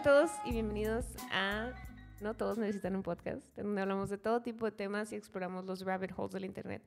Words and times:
a 0.00 0.02
todos 0.02 0.30
y 0.46 0.52
bienvenidos 0.52 1.04
a 1.30 1.74
No 2.22 2.34
Todos 2.34 2.56
Necesitan 2.56 2.96
un 2.96 3.02
Podcast, 3.02 3.44
donde 3.54 3.82
hablamos 3.82 4.08
de 4.08 4.16
todo 4.16 4.40
tipo 4.40 4.64
de 4.64 4.72
temas 4.72 5.12
y 5.12 5.16
exploramos 5.16 5.66
los 5.66 5.84
rabbit 5.84 6.12
holes 6.16 6.32
del 6.32 6.46
Internet. 6.46 6.82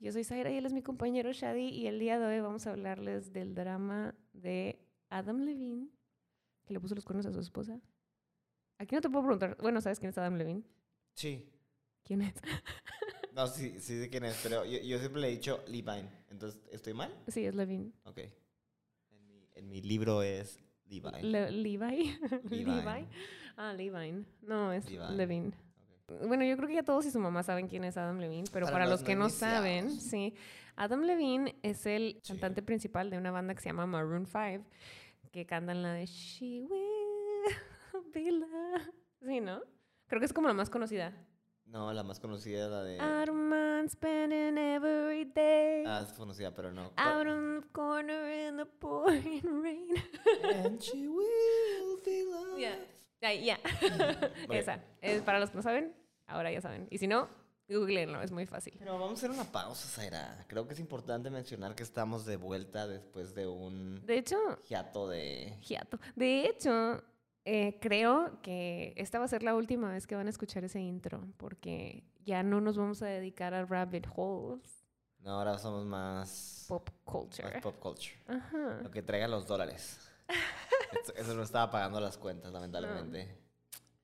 Yo 0.00 0.10
soy 0.12 0.24
Zaira 0.24 0.50
y 0.50 0.56
él 0.56 0.64
es 0.64 0.72
mi 0.72 0.80
compañero 0.80 1.30
Shadi 1.30 1.68
y 1.68 1.88
el 1.88 1.98
día 1.98 2.18
de 2.18 2.24
hoy 2.24 2.40
vamos 2.40 2.66
a 2.66 2.70
hablarles 2.70 3.34
del 3.34 3.54
drama 3.54 4.14
de 4.32 4.80
Adam 5.10 5.40
Levine, 5.40 5.90
que 6.64 6.72
le 6.72 6.80
puso 6.80 6.94
los 6.94 7.04
cuernos 7.04 7.26
a 7.26 7.32
su 7.34 7.40
esposa. 7.40 7.82
Aquí 8.78 8.94
no 8.94 9.02
te 9.02 9.10
puedo 9.10 9.24
preguntar, 9.24 9.58
bueno, 9.60 9.82
¿sabes 9.82 9.98
quién 9.98 10.08
es 10.08 10.16
Adam 10.16 10.36
Levine? 10.36 10.62
Sí. 11.12 11.52
¿Quién 12.02 12.22
es? 12.22 12.34
No, 13.34 13.46
sí, 13.46 13.78
sí 13.78 14.00
sé 14.00 14.08
quién 14.08 14.24
es, 14.24 14.40
pero 14.42 14.64
yo, 14.64 14.80
yo 14.80 14.98
siempre 14.98 15.20
le 15.20 15.28
he 15.28 15.30
dicho 15.32 15.62
Levine. 15.68 16.08
Entonces, 16.28 16.60
¿estoy 16.72 16.94
mal? 16.94 17.14
sí, 17.28 17.44
es 17.44 17.54
Levine. 17.54 17.92
Ok. 18.04 18.18
En 19.10 19.26
mi, 19.26 19.48
en 19.54 19.68
mi 19.68 19.80
libro 19.80 20.22
es 20.22 20.58
Levine. 20.88 21.22
Le- 21.22 21.50
Levi. 21.50 22.18
Levine. 22.50 22.76
Levi. 22.84 23.06
Ah, 23.56 23.72
Levine. 23.72 24.24
No, 24.42 24.72
es 24.72 24.90
Levine. 24.90 25.52
Bueno, 26.26 26.44
yo 26.44 26.56
creo 26.56 26.68
que 26.68 26.74
ya 26.74 26.82
todos 26.82 27.04
y 27.06 27.10
su 27.10 27.18
mamá 27.20 27.42
saben 27.42 27.68
quién 27.68 27.84
es 27.84 27.96
Adam 27.98 28.18
Levine, 28.18 28.48
pero 28.52 28.64
para, 28.66 28.72
Para 28.76 28.84
los 28.86 29.00
los 29.00 29.02
que 29.06 29.14
no 29.14 29.28
saben, 29.28 29.90
sí, 29.90 30.34
Adam 30.76 31.02
Levine 31.02 31.54
es 31.62 31.84
el 31.86 32.18
Sí. 32.22 32.32
cantante 32.32 32.62
principal 32.62 33.10
de 33.10 33.18
una 33.18 33.30
banda 33.30 33.54
que 33.54 33.60
se 33.60 33.68
llama 33.68 33.84
Maroon 33.86 34.24
5, 34.26 34.64
que 35.32 35.44
cantan 35.44 35.82
la 35.82 35.92
de 35.92 36.06
She 36.06 36.62
Will 36.62 37.44
Be 38.14 38.30
Loved. 38.32 38.90
Sí, 39.26 39.40
¿no? 39.40 39.60
Creo 40.06 40.20
que 40.20 40.26
es 40.26 40.32
como 40.32 40.48
la 40.48 40.54
más 40.54 40.70
conocida. 40.70 41.12
No, 41.70 41.92
la 41.92 42.02
más 42.02 42.18
conocida 42.18 42.64
es 42.64 42.70
la 42.70 42.82
de... 42.82 42.98
Mind, 43.32 43.90
spending 43.90 44.56
every 44.58 45.24
day. 45.26 45.84
Ah, 45.86 46.02
es 46.06 46.12
conocida, 46.14 46.52
pero 46.54 46.72
no. 46.72 46.92
Out 46.96 47.26
on 47.26 47.60
the 47.60 47.68
corner 47.72 48.48
in 48.48 48.56
the 48.56 48.64
pouring 48.64 49.42
rain. 49.62 49.94
And 50.64 50.80
she 50.80 51.06
will 51.08 52.00
be 52.04 52.24
loved. 52.24 52.58
Ya, 53.20 53.32
ya. 53.32 53.58
Vale. 54.48 54.60
Esa. 54.60 54.80
Es 55.02 55.22
para 55.22 55.40
los 55.40 55.50
que 55.50 55.56
no 55.56 55.62
saben, 55.62 55.94
ahora 56.26 56.50
ya 56.50 56.60
saben. 56.60 56.86
Y 56.90 56.98
si 56.98 57.06
no, 57.06 57.28
googleenlo, 57.68 58.22
es 58.22 58.32
muy 58.32 58.46
fácil. 58.46 58.74
Pero 58.78 58.92
vamos 58.94 59.10
a 59.10 59.14
hacer 59.14 59.30
una 59.30 59.44
pausa, 59.44 59.88
Zaira. 59.88 60.44
Creo 60.48 60.66
que 60.66 60.74
es 60.74 60.80
importante 60.80 61.28
mencionar 61.28 61.74
que 61.74 61.82
estamos 61.82 62.24
de 62.24 62.36
vuelta 62.36 62.86
después 62.86 63.34
de 63.34 63.46
un 63.46 64.04
De 64.06 64.18
hecho, 64.18 64.38
hiato 64.68 65.08
de... 65.08 65.58
hiato. 65.68 65.98
De 66.16 66.46
hecho, 66.46 67.02
eh, 67.44 67.78
creo 67.80 68.40
que 68.42 68.92
esta 68.96 69.18
va 69.18 69.24
a 69.24 69.28
ser 69.28 69.42
la 69.42 69.54
última 69.54 69.90
vez 69.90 70.06
que 70.06 70.14
van 70.14 70.26
a 70.26 70.30
escuchar 70.30 70.64
ese 70.64 70.80
intro, 70.80 71.24
porque 71.36 72.04
ya 72.24 72.42
no 72.42 72.60
nos 72.60 72.76
vamos 72.76 73.02
a 73.02 73.06
dedicar 73.06 73.54
a 73.54 73.64
rabbit 73.64 74.06
holes, 74.14 74.84
No, 75.20 75.30
ahora 75.32 75.58
somos 75.58 75.84
más... 75.86 76.66
pop 76.68 76.88
culture. 77.04 77.50
más 77.50 77.62
pop 77.62 77.76
culture. 77.78 78.16
Ajá. 78.26 78.80
Lo 78.82 78.90
que 78.90 79.02
traiga 79.02 79.26
los 79.28 79.46
dólares. 79.46 79.98
eso, 81.02 81.14
eso 81.14 81.34
no 81.34 81.42
estaba 81.42 81.70
pagando 81.70 82.00
las 82.00 82.18
cuentas, 82.18 82.52
lamentablemente. 82.52 83.36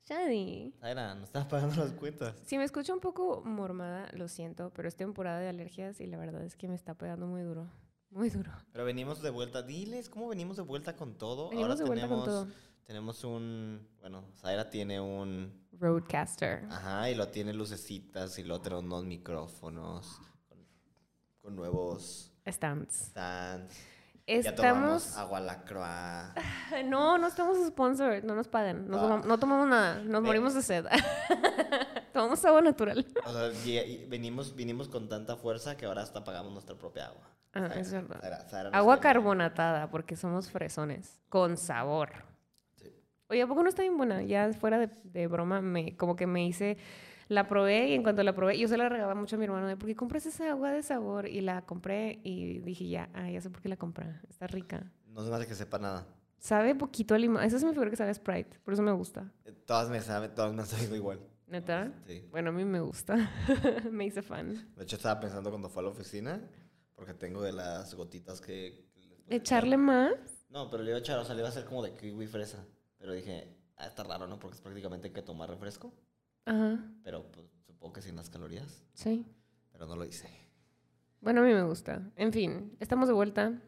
Shadi. 0.06 0.74
Zaira, 0.80 1.14
no 1.14 1.24
estaba 1.24 1.48
pagando 1.48 1.76
las 1.76 1.92
cuentas. 1.92 2.34
Si 2.44 2.58
me 2.58 2.64
escucho 2.64 2.92
un 2.92 3.00
poco 3.00 3.42
mormada, 3.44 4.10
lo 4.12 4.28
siento, 4.28 4.70
pero 4.74 4.86
es 4.88 4.96
temporada 4.96 5.38
de 5.38 5.48
alergias 5.48 6.00
y 6.00 6.06
la 6.06 6.18
verdad 6.18 6.42
es 6.42 6.56
que 6.56 6.68
me 6.68 6.74
está 6.74 6.94
pegando 6.94 7.26
muy 7.26 7.42
duro. 7.42 7.68
Muy 8.10 8.28
duro. 8.30 8.52
Pero 8.72 8.84
venimos 8.84 9.22
de 9.22 9.30
vuelta. 9.30 9.62
Diles, 9.62 10.08
¿cómo 10.10 10.28
venimos 10.28 10.56
de 10.56 10.62
vuelta 10.62 10.94
con 10.94 11.16
todo? 11.16 11.48
Venimos 11.48 11.70
Ahora 11.70 11.76
de 11.80 11.84
vuelta 11.86 12.08
con 12.08 12.24
tenemos, 12.24 12.46
todo. 12.48 12.54
Tenemos 12.86 13.24
un... 13.24 13.86
Bueno, 14.00 14.24
Zaira 14.36 14.68
tiene 14.70 15.00
un... 15.00 15.62
Roadcaster. 15.78 16.64
Ajá, 16.70 17.10
y 17.10 17.14
lo 17.14 17.28
tiene 17.28 17.52
lucecitas 17.52 18.38
y 18.38 18.44
lo 18.44 18.60
tenemos 18.60 18.84
unos 18.84 19.04
micrófonos 19.04 20.20
con, 20.48 20.58
con 21.40 21.56
nuevos 21.56 22.30
Stands. 22.46 22.94
stands. 23.10 23.74
Ya 24.26 24.34
Estamos. 24.36 24.56
tomamos 24.56 25.16
agua 25.18 25.40
la 25.40 25.64
croix. 25.64 26.32
No, 26.86 27.18
no 27.18 27.26
estamos 27.26 27.58
sponsored, 27.66 28.24
no 28.24 28.34
nos 28.34 28.48
pagan. 28.48 28.88
No, 28.88 28.96
Ah. 28.96 29.00
tomamos, 29.02 29.26
no 29.26 29.38
tomamos 29.38 29.68
nada, 29.68 29.94
nos 30.02 30.22
Ve. 30.22 30.26
morimos 30.28 30.54
de 30.54 30.62
sed. 30.62 30.86
tomamos 32.12 32.42
agua 32.44 32.62
natural. 32.62 33.04
O 33.26 33.32
sea, 33.32 33.52
y- 33.66 33.78
y 33.78 34.06
venimos, 34.06 34.54
vinimos 34.54 34.88
con 34.88 35.08
tanta 35.08 35.36
fuerza 35.36 35.76
que 35.76 35.84
ahora 35.86 36.02
hasta 36.02 36.24
pagamos 36.24 36.52
nuestra 36.52 36.76
propia 36.76 37.06
agua. 37.08 37.28
Ah, 37.54 37.66
es 37.76 37.92
verdad. 37.92 38.20
Agua 38.72 38.94
tiene- 38.96 39.00
carbonatada, 39.02 39.90
porque 39.90 40.16
somos 40.16 40.50
fresones. 40.50 41.20
Con 41.28 41.56
sabor. 41.56 42.10
Oye, 43.28 43.42
¿a 43.42 43.46
poco 43.46 43.62
no 43.62 43.68
está 43.68 43.82
bien 43.82 43.96
buena? 43.96 44.22
Ya 44.22 44.52
fuera 44.52 44.78
de, 44.78 44.90
de 45.04 45.26
broma, 45.26 45.60
me, 45.60 45.96
como 45.96 46.16
que 46.16 46.26
me 46.26 46.46
hice. 46.46 46.76
La 47.28 47.48
probé 47.48 47.88
y 47.88 47.94
en 47.94 48.02
cuanto 48.02 48.22
la 48.22 48.34
probé, 48.34 48.58
yo 48.58 48.68
se 48.68 48.76
la 48.76 48.88
regaba 48.88 49.14
mucho 49.14 49.36
a 49.36 49.38
mi 49.38 49.46
hermano 49.46 49.66
de 49.66 49.76
¿por 49.78 49.88
qué 49.88 49.96
compras 49.96 50.26
esa 50.26 50.50
agua 50.50 50.72
de 50.72 50.82
sabor? 50.82 51.26
Y 51.26 51.40
la 51.40 51.62
compré 51.62 52.20
y 52.22 52.58
dije 52.58 52.86
ya, 52.86 53.08
ah, 53.14 53.30
ya 53.30 53.40
sé 53.40 53.48
por 53.48 53.62
qué 53.62 53.68
la 53.70 53.76
compré. 53.76 54.06
Está 54.28 54.46
rica. 54.46 54.92
No 55.06 55.24
se 55.24 55.30
me 55.30 55.36
hace 55.36 55.46
que 55.46 55.54
sepa 55.54 55.78
nada. 55.78 56.06
Sabe 56.38 56.74
poquito 56.74 57.14
a 57.14 57.18
limón. 57.18 57.42
Esa 57.42 57.58
se 57.58 57.64
me 57.64 57.72
figura 57.72 57.88
que 57.88 57.96
sabe 57.96 58.10
a 58.10 58.14
Sprite, 58.14 58.58
por 58.62 58.74
eso 58.74 58.82
me 58.82 58.92
gusta. 58.92 59.32
Eh, 59.46 59.52
Todas 59.64 59.88
me 59.88 60.00
saben, 60.02 60.34
todas 60.34 60.52
me 60.52 60.60
han 60.60 60.66
sabido 60.68 60.94
igual. 60.94 61.20
¿Neta? 61.46 61.92
Sí. 62.06 62.26
Bueno, 62.30 62.50
a 62.50 62.52
mí 62.52 62.64
me 62.64 62.80
gusta. 62.80 63.30
me 63.90 64.04
hice 64.04 64.20
fan. 64.20 64.74
De 64.76 64.82
hecho, 64.82 64.96
estaba 64.96 65.18
pensando 65.20 65.48
cuando 65.48 65.70
fue 65.70 65.80
a 65.82 65.84
la 65.84 65.90
oficina, 65.92 66.42
porque 66.94 67.14
tengo 67.14 67.40
de 67.40 67.52
las 67.52 67.94
gotitas 67.94 68.40
que... 68.42 68.84
¿Echarle 69.28 69.76
echar. 69.76 69.78
más? 69.78 70.12
No, 70.50 70.70
pero 70.70 70.82
le 70.82 70.90
iba 70.90 70.98
a 70.98 71.00
echar, 71.00 71.18
o 71.18 71.24
sea, 71.24 71.34
le 71.34 71.40
iba 71.40 71.48
a 71.48 71.50
hacer 71.52 71.64
como 71.64 71.82
de 71.82 71.94
kiwi 71.94 72.26
fresa. 72.26 72.66
Pero 73.04 73.12
dije, 73.12 73.46
ah, 73.76 73.86
está 73.86 74.02
raro, 74.02 74.26
¿no? 74.26 74.38
Porque 74.38 74.54
es 74.54 74.62
prácticamente 74.62 75.12
que 75.12 75.20
tomar 75.20 75.50
refresco. 75.50 75.92
Ajá, 76.46 76.82
Pero 77.02 77.30
pues, 77.30 77.46
supongo 77.66 77.92
que 77.92 78.00
sin 78.00 78.16
las 78.16 78.30
calorías. 78.30 78.82
sí. 78.94 79.26
Pero 79.72 79.86
no 79.86 79.94
lo 79.94 80.06
hice. 80.06 80.26
Bueno, 81.20 81.42
a 81.42 81.44
mí 81.44 81.52
me 81.52 81.64
gusta. 81.64 82.10
En 82.16 82.32
fin, 82.32 82.74
estamos 82.80 83.08
de 83.08 83.12
vuelta. 83.12 83.60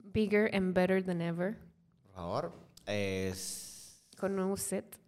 Bigger 0.00 0.54
and 0.54 0.74
better 0.74 1.02
than 1.02 1.22
ever. 1.22 1.56
Por 2.02 2.12
favor. 2.12 2.52
Es... 2.84 4.04
Con 4.18 4.36
nuevo 4.36 4.58
set. 4.58 4.98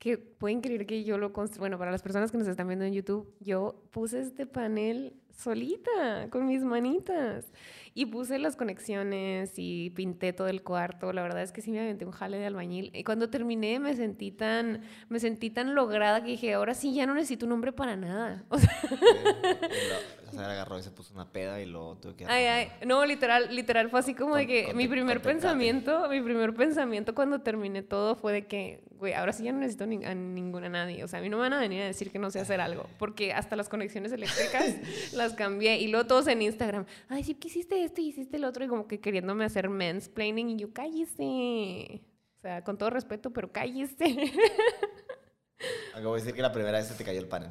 Que 0.00 0.18
pueden 0.18 0.60
creer 0.60 0.84
que 0.84 1.04
yo 1.04 1.16
lo 1.16 1.32
construí. 1.32 1.60
Bueno, 1.60 1.78
para 1.78 1.92
las 1.92 2.02
personas 2.02 2.32
que 2.32 2.38
nos 2.38 2.48
están 2.48 2.66
viendo 2.66 2.86
en 2.86 2.92
YouTube, 2.92 3.32
yo 3.38 3.84
puse 3.92 4.20
este 4.20 4.46
panel 4.46 5.14
solita, 5.30 6.28
con 6.30 6.46
mis 6.46 6.64
manitas. 6.64 7.52
Y 7.98 8.06
puse 8.06 8.38
las 8.38 8.54
conexiones 8.54 9.54
y 9.56 9.90
pinté 9.90 10.32
todo 10.32 10.46
el 10.46 10.62
cuarto. 10.62 11.12
La 11.12 11.20
verdad 11.20 11.42
es 11.42 11.50
que 11.50 11.62
sí 11.62 11.72
me 11.72 11.80
aventé 11.80 12.04
un 12.04 12.12
jale 12.12 12.38
de 12.38 12.46
albañil. 12.46 12.92
Y 12.94 13.02
cuando 13.02 13.28
terminé 13.28 13.80
me 13.80 13.96
sentí 13.96 14.30
tan, 14.30 14.82
me 15.08 15.18
sentí 15.18 15.50
tan 15.50 15.74
lograda 15.74 16.22
que 16.22 16.30
dije, 16.30 16.54
ahora 16.54 16.74
sí 16.74 16.94
ya 16.94 17.06
no 17.06 17.14
necesito 17.14 17.44
un 17.46 17.50
hombre 17.52 17.72
para 17.72 17.96
nada. 17.96 18.44
O 20.28 20.30
sea, 20.30 20.42
la 20.42 20.52
agarró 20.52 20.78
y 20.78 20.82
se 20.82 20.90
puso 20.90 21.14
una 21.14 21.26
peda 21.32 21.58
y 21.58 21.64
lo 21.64 21.96
tuve 21.96 22.14
que... 22.14 22.26
Ay, 22.26 22.44
ay, 22.44 22.68
no, 22.86 23.04
literal, 23.06 23.48
literal, 23.54 23.88
fue 23.88 24.00
así 24.00 24.12
como 24.14 24.36
de 24.36 24.46
que 24.46 24.74
mi 24.74 24.86
primer 24.86 25.22
pensamiento, 25.22 26.06
mi 26.10 26.20
primer 26.20 26.52
pensamiento 26.54 27.14
cuando 27.14 27.40
terminé 27.40 27.82
todo 27.82 28.14
fue 28.14 28.34
de 28.34 28.46
que, 28.46 28.82
güey, 28.98 29.14
ahora 29.14 29.32
sí 29.32 29.44
ya 29.44 29.52
no 29.52 29.58
necesito 29.60 29.86
ni- 29.86 30.04
a 30.04 30.14
ninguna 30.14 30.68
nadie. 30.68 31.02
O 31.02 31.08
sea, 31.08 31.20
a 31.20 31.22
mí 31.22 31.30
no 31.30 31.38
me 31.38 31.44
van 31.44 31.54
a 31.54 31.60
venir 31.60 31.80
a 31.80 31.86
decir 31.86 32.10
que 32.10 32.18
no 32.18 32.30
sé 32.30 32.40
hacer 32.40 32.60
algo, 32.60 32.86
porque 32.98 33.32
hasta 33.32 33.56
las 33.56 33.70
conexiones 33.70 34.12
eléctricas 34.12 34.74
las 35.14 35.32
cambié 35.32 35.78
y 35.78 35.88
luego 35.88 36.06
todos 36.06 36.26
en 36.26 36.42
Instagram, 36.42 36.84
ay, 37.08 37.24
sí 37.24 37.34
que 37.34 37.48
hiciste 37.48 37.76
esto 37.88 38.00
y 38.00 38.08
hiciste 38.08 38.36
el 38.36 38.44
otro 38.44 38.64
y 38.64 38.68
como 38.68 38.86
que 38.86 39.00
queriéndome 39.00 39.44
hacer 39.44 39.68
mansplaining 39.68 40.50
y 40.50 40.56
yo, 40.56 40.72
cállese. 40.72 42.02
O 42.36 42.40
sea, 42.40 42.62
con 42.62 42.78
todo 42.78 42.90
respeto, 42.90 43.32
pero 43.32 43.50
cállese. 43.52 44.32
Acabo 45.94 46.14
de 46.14 46.20
decir 46.20 46.34
que 46.34 46.42
la 46.42 46.52
primera 46.52 46.78
vez 46.78 46.86
se 46.86 46.94
te 46.94 47.04
cayó 47.04 47.18
el 47.18 47.26
panel. 47.28 47.50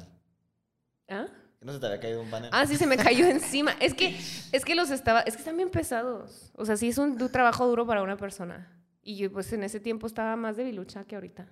¿Ah? 1.08 1.26
¿Que 1.58 1.64
¿No 1.66 1.72
se 1.72 1.80
te 1.80 1.86
había 1.86 2.00
caído 2.00 2.22
un 2.22 2.30
panel? 2.30 2.50
Ah, 2.52 2.66
sí, 2.66 2.76
se 2.76 2.86
me 2.86 2.96
cayó 2.96 3.26
encima. 3.28 3.72
Es 3.80 3.94
que, 3.94 4.16
es 4.52 4.64
que 4.64 4.74
los 4.74 4.90
estaba, 4.90 5.20
es 5.20 5.34
que 5.34 5.40
están 5.40 5.56
bien 5.56 5.70
pesados. 5.70 6.50
O 6.54 6.64
sea, 6.64 6.76
sí 6.76 6.88
es 6.88 6.98
un 6.98 7.18
du- 7.18 7.28
trabajo 7.28 7.66
duro 7.66 7.86
para 7.86 8.02
una 8.02 8.16
persona. 8.16 8.72
Y 9.02 9.16
yo, 9.16 9.30
pues, 9.32 9.52
en 9.52 9.64
ese 9.64 9.80
tiempo 9.80 10.06
estaba 10.06 10.36
más 10.36 10.56
debilucha 10.56 11.04
que 11.04 11.16
ahorita. 11.16 11.48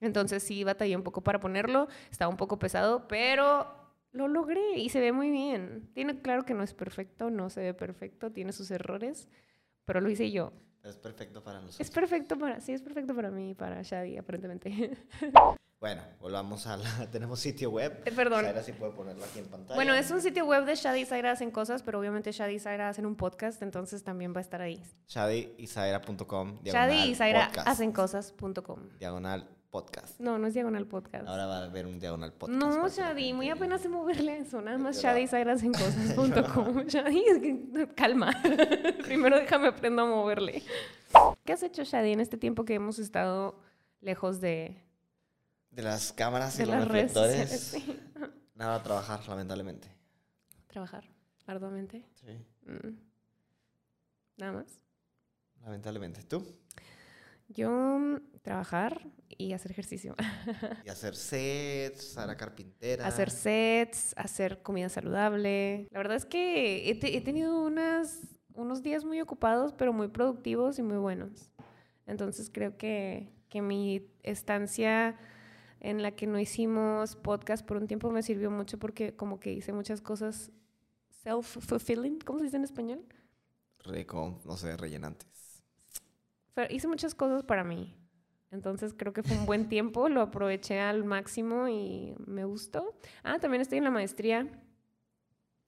Entonces 0.00 0.42
sí 0.42 0.64
batallé 0.64 0.96
un 0.96 1.02
poco 1.02 1.22
para 1.22 1.40
ponerlo. 1.40 1.88
Estaba 2.10 2.30
un 2.30 2.36
poco 2.36 2.58
pesado, 2.58 3.06
pero 3.08 3.79
lo 4.12 4.28
logré 4.28 4.78
y 4.78 4.88
se 4.88 5.00
ve 5.00 5.12
muy 5.12 5.30
bien. 5.30 5.90
Tiene 5.94 6.20
claro 6.20 6.44
que 6.44 6.54
no 6.54 6.62
es 6.62 6.74
perfecto, 6.74 7.30
no 7.30 7.50
se 7.50 7.60
ve 7.60 7.74
perfecto, 7.74 8.30
tiene 8.32 8.52
sus 8.52 8.70
errores, 8.70 9.28
pero 9.84 10.00
lo 10.00 10.10
hice 10.10 10.30
yo. 10.30 10.52
Es 10.82 10.96
perfecto 10.96 11.42
para 11.42 11.60
nosotros. 11.60 11.80
Es 11.80 11.90
perfecto 11.90 12.38
para, 12.38 12.60
sí, 12.60 12.72
es 12.72 12.82
perfecto 12.82 13.14
para 13.14 13.30
mí 13.30 13.50
y 13.50 13.54
para 13.54 13.82
Shadi, 13.82 14.16
aparentemente. 14.16 14.98
Bueno, 15.80 16.02
volvamos 16.20 16.66
a 16.66 16.76
la... 16.76 17.06
Tenemos 17.10 17.40
sitio 17.40 17.70
web. 17.70 18.02
Eh, 18.04 18.12
perdón. 18.12 18.44
Zaira 18.44 18.62
sí 18.62 18.72
puede 18.72 18.92
ponerlo 18.92 19.24
aquí 19.24 19.38
en 19.38 19.46
pantalla. 19.46 19.74
Bueno, 19.76 19.94
es 19.94 20.10
un 20.10 20.20
sitio 20.20 20.44
web 20.44 20.66
de 20.66 20.74
Shadi 20.74 21.00
y 21.00 21.04
Zaira 21.06 21.30
hacen 21.30 21.50
cosas, 21.50 21.82
pero 21.82 21.98
obviamente 21.98 22.32
Shadi 22.32 22.56
y 22.56 22.58
Zaira 22.58 22.90
hacen 22.90 23.06
un 23.06 23.16
podcast, 23.16 23.62
entonces 23.62 24.04
también 24.04 24.34
va 24.34 24.38
a 24.38 24.42
estar 24.42 24.60
ahí. 24.60 24.82
Shadi 25.08 25.54
diagonal 25.56 27.08
y 27.08 27.14
Zaira 27.14 27.46
hacen 27.64 27.92
cosas.com. 27.92 28.90
Diagonal 28.98 29.48
podcast. 29.70 30.18
No, 30.20 30.38
no 30.38 30.46
es 30.48 30.54
diagonal 30.54 30.86
podcast. 30.86 31.26
Ahora 31.28 31.46
va 31.46 31.58
a 31.58 31.64
haber 31.64 31.86
un 31.86 32.00
diagonal 32.00 32.32
podcast. 32.32 32.58
no, 32.60 32.88
Shadi, 32.88 33.32
muy 33.32 33.48
apenas 33.50 33.80
sé 33.80 33.88
moverle 33.88 34.38
eso. 34.38 34.60
Nada 34.60 34.78
más 34.78 34.96
Yo 34.96 35.02
Shadi 35.02 35.26
Zaira 35.28 35.52
hacen 35.52 35.72
cosas.com. 35.72 36.82
Shadi, 36.86 37.24
es 37.24 37.38
que- 37.38 37.88
calma. 37.94 38.32
Primero 39.04 39.36
déjame 39.38 39.68
aprendo 39.68 40.02
a 40.02 40.06
moverle. 40.06 40.62
¿Qué 41.44 41.52
has 41.52 41.62
hecho, 41.62 41.84
Shadi, 41.84 42.12
en 42.12 42.20
este 42.20 42.36
tiempo 42.36 42.64
que 42.64 42.74
hemos 42.74 42.98
estado 42.98 43.58
lejos 44.00 44.40
de, 44.40 44.82
De 45.70 45.82
las 45.82 46.12
cámaras 46.12 46.56
y 46.56 46.58
de 46.58 46.66
los 46.66 46.74
las 46.76 46.88
redes 46.88 47.14
reflectores. 47.14 47.50
sociales? 47.50 47.84
Sí. 47.86 48.00
Nada 48.54 48.82
trabajar, 48.82 49.26
lamentablemente. 49.28 49.88
Trabajar 50.66 51.04
arduamente. 51.46 52.04
Sí. 52.14 52.44
Mm. 52.66 52.96
Nada 54.36 54.52
más. 54.52 54.66
Lamentablemente. 55.64 56.22
¿Tú? 56.24 56.44
Yo 57.52 57.70
mm, 57.70 58.16
trabajar 58.42 59.06
y 59.28 59.52
hacer 59.52 59.70
ejercicio. 59.72 60.14
Y 60.84 60.88
hacer 60.88 61.14
sets, 61.16 62.12
Sara 62.12 62.36
Carpintera. 62.36 63.06
hacer 63.06 63.30
sets, 63.30 64.14
hacer 64.16 64.62
comida 64.62 64.88
saludable. 64.88 65.86
La 65.90 65.98
verdad 65.98 66.16
es 66.16 66.24
que 66.24 66.88
he, 66.90 66.94
te- 66.94 67.16
he 67.16 67.20
tenido 67.20 67.60
unas, 67.62 68.20
unos 68.54 68.82
días 68.82 69.04
muy 69.04 69.20
ocupados, 69.20 69.72
pero 69.72 69.92
muy 69.92 70.08
productivos 70.08 70.78
y 70.78 70.82
muy 70.82 70.98
buenos. 70.98 71.50
Entonces 72.06 72.50
creo 72.52 72.76
que, 72.76 73.32
que 73.48 73.62
mi 73.62 74.06
estancia 74.22 75.18
en 75.80 76.02
la 76.02 76.12
que 76.12 76.26
no 76.26 76.38
hicimos 76.38 77.16
podcast 77.16 77.64
por 77.66 77.76
un 77.78 77.86
tiempo 77.86 78.10
me 78.10 78.22
sirvió 78.22 78.50
mucho 78.50 78.78
porque 78.78 79.16
como 79.16 79.40
que 79.40 79.52
hice 79.52 79.72
muchas 79.72 80.00
cosas 80.00 80.50
self-fulfilling, 81.24 82.18
¿cómo 82.24 82.38
se 82.38 82.44
dice 82.46 82.56
en 82.56 82.64
español? 82.64 83.04
Rico, 83.84 84.40
no 84.44 84.56
sé, 84.56 84.76
rellenantes. 84.76 85.49
Pero 86.60 86.74
hice 86.74 86.88
muchas 86.88 87.14
cosas 87.14 87.42
para 87.42 87.64
mí. 87.64 87.96
Entonces 88.50 88.92
creo 88.94 89.12
que 89.14 89.22
fue 89.22 89.34
un 89.36 89.46
buen 89.46 89.68
tiempo, 89.68 90.08
lo 90.10 90.20
aproveché 90.20 90.78
al 90.80 91.04
máximo 91.04 91.68
y 91.68 92.14
me 92.26 92.44
gustó. 92.44 92.98
Ah, 93.22 93.38
también 93.38 93.62
estoy 93.62 93.78
en 93.78 93.84
la 93.84 93.90
maestría. 93.90 94.46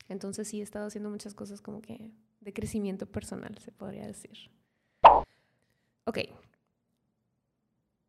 Entonces 0.09 0.49
sí 0.49 0.61
he 0.61 0.63
estado 0.63 0.87
haciendo 0.89 1.09
muchas 1.09 1.33
cosas 1.33 1.63
como 1.63 1.81
que 1.81 2.11
de 2.41 2.53
crecimiento 2.53 3.07
personal, 3.07 3.57
se 3.59 3.73
podría 3.73 4.07
decir. 4.07 4.51
Ok. 6.05 6.19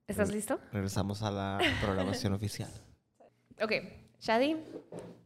¿Estás 0.07 0.33
listo? 0.33 0.59
Regresamos 0.73 1.21
a 1.23 1.31
la 1.31 1.59
programación 1.81 2.33
oficial. 2.33 2.69
Ok. 3.61 3.71
Shadi, 4.19 4.57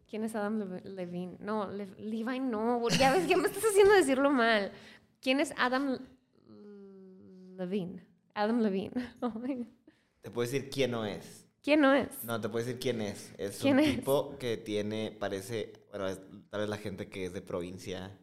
¿quién 0.07 0.23
es 0.25 0.35
Adam 0.35 0.59
Lev- 0.59 0.83
Levine? 0.83 1.37
No, 1.39 1.71
Lev- 1.71 1.95
Levine 1.97 2.41
no. 2.41 2.87
Ya 2.89 3.13
ves 3.13 3.25
que 3.27 3.35
me 3.35 3.47
estás 3.47 3.63
haciendo 3.63 3.93
decirlo 3.93 4.29
mal. 4.29 4.71
¿Quién 5.21 5.39
es 5.39 5.53
Adam 5.57 5.97
Levine? 7.57 8.05
Adam 8.33 8.61
Levine. 8.61 8.91
Ay, 9.21 9.67
Te 10.21 10.29
puedo 10.31 10.49
decir 10.49 10.69
quién 10.69 10.91
no 10.91 11.05
es. 11.05 11.45
¿Quién 11.63 11.81
no 11.81 11.93
es? 11.93 12.23
No, 12.23 12.39
te 12.39 12.47
puedo 12.47 12.63
decir 12.65 12.79
quién 12.79 13.01
es. 13.01 13.33
Es 13.37 13.59
¿Quién 13.59 13.73
un 13.77 13.79
es? 13.83 13.95
tipo 13.97 14.37
que 14.37 14.55
tiene, 14.57 15.11
parece, 15.19 15.73
bueno, 15.89 16.07
es- 16.07 16.21
tal 16.49 16.61
vez 16.61 16.69
la 16.69 16.77
gente 16.77 17.09
que 17.09 17.25
es 17.25 17.33
de 17.33 17.41
provincia. 17.41 18.17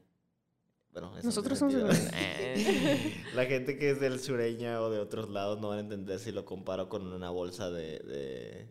Bueno, 0.92 1.10
no 1.10 1.20
Nosotros 1.22 1.58
somos... 1.58 1.74
La 3.34 3.44
gente 3.46 3.76
que 3.76 3.90
es 3.90 4.00
del 4.00 4.20
sureña 4.20 4.80
o 4.80 4.88
de 4.90 5.00
otros 5.00 5.28
lados 5.28 5.60
no 5.60 5.68
van 5.70 5.78
a 5.78 5.80
entender 5.80 6.20
si 6.20 6.30
lo 6.30 6.44
comparo 6.44 6.88
con 6.88 7.12
una 7.12 7.30
bolsa 7.30 7.68
de. 7.70 7.98
de, 7.98 8.68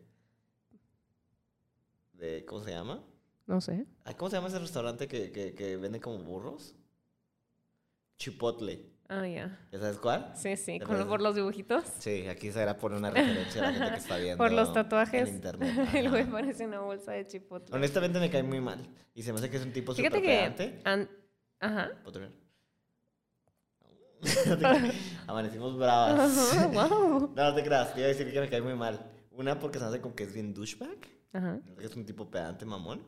de- 2.13 2.45
¿Cómo 2.45 2.63
se 2.63 2.71
llama? 2.71 3.03
no 3.45 3.59
sé. 3.59 3.85
¿Cómo 4.17 4.29
se 4.29 4.37
llama 4.37 4.47
ese 4.47 4.59
restaurante 4.59 5.07
que, 5.09 5.31
que, 5.33 5.53
que 5.53 5.75
vende 5.75 5.99
como 5.99 6.19
burros? 6.19 6.75
Chipotle. 8.17 8.92
Ah, 9.09 9.27
ya. 9.27 9.59
¿Ya 9.71 9.79
sabes 9.79 9.97
cuál? 9.97 10.31
Sí, 10.35 10.55
sí. 10.57 10.79
Con, 10.79 10.89
parece. 10.89 11.05
por 11.09 11.21
los 11.21 11.35
dibujitos. 11.35 11.83
Sí, 11.99 12.27
aquí 12.27 12.51
se 12.51 12.61
era 12.61 12.77
poner 12.77 12.97
una 12.97 13.09
referencia 13.11 13.61
a 13.61 13.71
la 13.71 13.77
gente 13.77 13.91
que 13.91 13.99
está 13.99 14.17
viendo. 14.17 14.37
Por 14.37 14.51
los 14.51 14.73
tatuajes. 14.73 15.29
En 15.29 15.35
internet. 15.35 15.89
El 15.93 16.09
güey 16.09 16.25
parece 16.25 16.65
una 16.65 16.79
bolsa 16.79 17.11
de 17.11 17.27
chipotle. 17.27 17.75
Honestamente 17.75 18.19
me 18.19 18.29
cae 18.29 18.43
muy 18.43 18.61
mal. 18.61 18.79
Y 19.13 19.23
se 19.23 19.31
me 19.31 19.39
hace 19.39 19.49
que 19.49 19.57
es 19.57 19.63
un 19.63 19.73
tipo 19.73 19.93
súper 19.93 20.21
que... 20.21 20.81
Ajá. 21.59 21.91
¿Puedo? 22.03 22.19
Amanecimos 25.27 25.77
bravas. 25.77 26.55
Wow. 26.73 27.33
No, 27.35 27.43
no 27.43 27.55
te 27.55 27.63
creas, 27.63 27.93
te 27.93 27.99
iba 27.99 28.05
a 28.05 28.09
decir 28.09 28.31
que 28.31 28.39
me 28.39 28.49
cae 28.49 28.61
muy 28.61 28.75
mal. 28.75 28.99
Una 29.31 29.59
porque 29.59 29.79
se 29.79 29.85
me 29.85 29.89
hace 29.89 30.01
como 30.01 30.15
que 30.15 30.23
es 30.23 30.33
bien 30.33 30.53
douchebag. 30.53 30.97
Ajá. 31.33 31.59
Es 31.79 31.95
un 31.95 32.05
tipo 32.05 32.29
pedante 32.29 32.65
mamón. 32.65 33.03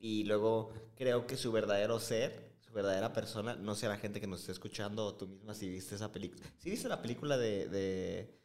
Y 0.00 0.24
luego 0.24 0.72
creo 0.96 1.26
que 1.26 1.36
su 1.36 1.50
verdadero 1.52 1.98
ser, 1.98 2.53
verdadera 2.74 3.12
persona, 3.12 3.54
no 3.54 3.74
sea 3.74 3.88
la 3.88 3.96
gente 3.98 4.20
que 4.20 4.26
nos 4.26 4.40
esté 4.40 4.52
escuchando 4.52 5.06
o 5.06 5.14
tú 5.14 5.28
misma 5.28 5.54
si 5.54 5.68
viste 5.68 5.94
esa 5.94 6.10
película. 6.12 6.42
¿Sí 6.58 6.70
viste 6.70 6.88
la 6.88 7.00
película 7.00 7.36
de... 7.38 7.68
de, 7.68 8.38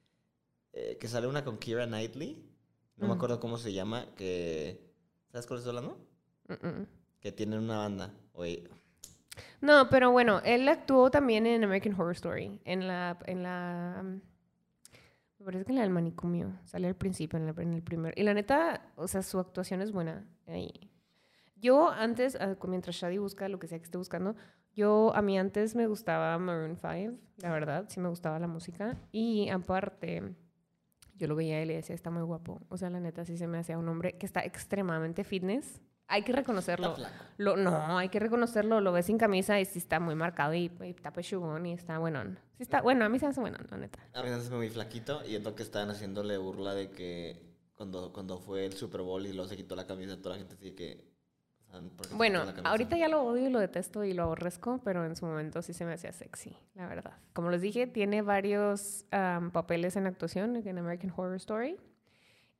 eh, 0.73 0.97
que 0.99 1.07
sale 1.07 1.27
una 1.27 1.43
con 1.43 1.57
Kira 1.57 1.85
Knightley? 1.87 2.45
No 2.97 3.07
me 3.07 3.13
Mm. 3.13 3.17
acuerdo 3.17 3.39
cómo 3.39 3.57
se 3.57 3.73
llama, 3.73 4.05
que... 4.15 4.79
¿Sabes 5.31 5.47
cuál 5.47 5.59
estoy 5.59 5.75
hablando? 5.75 5.97
Mm, 6.47 6.67
mm. 6.67 6.87
Que 7.19 7.31
tienen 7.31 7.59
una 7.59 7.77
banda. 7.77 8.13
Oye, 8.33 8.67
No, 9.61 9.89
pero 9.89 10.11
bueno, 10.11 10.41
él 10.45 10.67
actuó 10.67 11.09
también 11.09 11.45
en 11.47 11.63
American 11.63 11.93
Horror 11.93 12.13
Story. 12.13 12.59
En 12.65 12.87
la... 12.87 13.17
En 13.25 13.43
la 13.43 14.03
me 15.39 15.45
parece 15.45 15.63
que 15.65 15.71
en 15.71 15.77
la 15.77 15.83
del 15.83 15.91
manicomio. 15.91 16.59
Sale 16.65 16.87
al 16.87 16.95
principio, 16.95 17.39
en 17.39 17.47
el, 17.49 17.59
en 17.59 17.73
el 17.73 17.81
primer... 17.81 18.13
Y 18.19 18.23
la 18.23 18.33
neta, 18.33 18.91
o 18.97 19.07
sea, 19.07 19.23
su 19.23 19.39
actuación 19.39 19.81
es 19.81 19.91
buena. 19.91 20.25
ahí. 20.47 20.88
Yo 21.59 21.89
antes, 21.89 22.37
ah, 22.39 22.55
mientras 22.67 22.95
Shadi 22.95 23.17
busca 23.17 23.49
lo 23.49 23.59
que 23.59 23.67
sea 23.67 23.77
que 23.79 23.85
esté 23.85 23.97
buscando, 23.97 24.35
yo, 24.73 25.11
a 25.13 25.21
mí 25.21 25.37
antes 25.37 25.75
me 25.75 25.87
gustaba 25.87 26.37
Maroon 26.37 26.77
5, 26.77 27.17
la 27.37 27.51
verdad, 27.51 27.85
sí 27.89 27.99
me 27.99 28.09
gustaba 28.09 28.39
la 28.39 28.47
música. 28.47 28.97
Y 29.11 29.49
aparte, 29.49 30.35
yo 31.15 31.27
lo 31.27 31.35
veía 31.35 31.61
y 31.61 31.65
le 31.65 31.75
decía, 31.75 31.95
está 31.95 32.09
muy 32.09 32.23
guapo. 32.23 32.61
O 32.69 32.77
sea, 32.77 32.89
la 32.89 32.99
neta, 32.99 33.25
sí 33.25 33.37
se 33.37 33.47
me 33.47 33.57
hacía 33.57 33.77
un 33.77 33.89
hombre 33.89 34.17
que 34.17 34.25
está 34.25 34.41
extremadamente 34.41 35.23
fitness. 35.23 35.81
Hay 36.07 36.23
que 36.23 36.31
reconocerlo. 36.31 36.95
Lo, 37.37 37.55
no, 37.55 37.97
hay 37.97 38.09
que 38.09 38.19
reconocerlo. 38.19 38.81
Lo 38.81 38.91
ves 38.91 39.07
sin 39.07 39.17
camisa 39.17 39.59
y 39.59 39.65
sí 39.65 39.77
está 39.79 39.99
muy 39.99 40.15
marcado 40.15 40.53
y, 40.53 40.71
y 40.81 40.89
está 40.89 41.11
pechugón 41.11 41.65
y 41.65 41.73
está 41.73 41.99
buenón. 41.99 42.39
Sí 42.57 42.63
está, 42.63 42.81
bueno, 42.81 43.05
a 43.05 43.09
mí 43.09 43.19
se 43.19 43.25
me 43.25 43.31
hace 43.31 43.41
buenón, 43.41 43.67
la 43.69 43.77
neta. 43.77 43.99
A 44.13 44.23
mí 44.23 44.29
se 44.29 44.35
me 44.35 44.41
hace 44.41 44.55
muy 44.55 44.69
flaquito 44.69 45.23
y 45.25 45.35
es 45.35 45.43
lo 45.43 45.53
que 45.55 45.63
estaban 45.63 45.89
haciéndole 45.91 46.37
burla 46.37 46.73
de 46.73 46.89
que 46.89 47.39
cuando, 47.75 48.11
cuando 48.11 48.39
fue 48.39 48.65
el 48.65 48.73
Super 48.73 49.01
Bowl 49.01 49.25
y 49.25 49.33
luego 49.33 49.49
se 49.49 49.55
quitó 49.55 49.75
la 49.75 49.85
camisa, 49.85 50.17
toda 50.17 50.35
la 50.35 50.39
gente 50.39 50.55
decía 50.55 50.75
que... 50.75 51.08
Bueno, 52.15 52.39
la 52.43 52.53
camisa? 52.53 52.69
ahorita 52.69 52.97
ya 52.97 53.07
lo 53.07 53.23
odio 53.23 53.47
y 53.47 53.49
lo 53.51 53.59
detesto 53.59 54.03
y 54.03 54.13
lo 54.13 54.23
aborrezco, 54.23 54.81
pero 54.83 55.05
en 55.05 55.15
su 55.15 55.25
momento 55.25 55.61
sí 55.61 55.73
se 55.73 55.85
me 55.85 55.93
hacía 55.93 56.11
sexy, 56.11 56.55
la 56.75 56.87
verdad. 56.87 57.13
Como 57.33 57.49
les 57.49 57.61
dije, 57.61 57.87
tiene 57.87 58.21
varios 58.21 59.05
am, 59.11 59.51
papeles 59.51 59.95
en 59.95 60.07
actuación 60.07 60.55
en 60.55 60.77
American 60.77 61.11
Horror 61.15 61.35
Story. 61.35 61.77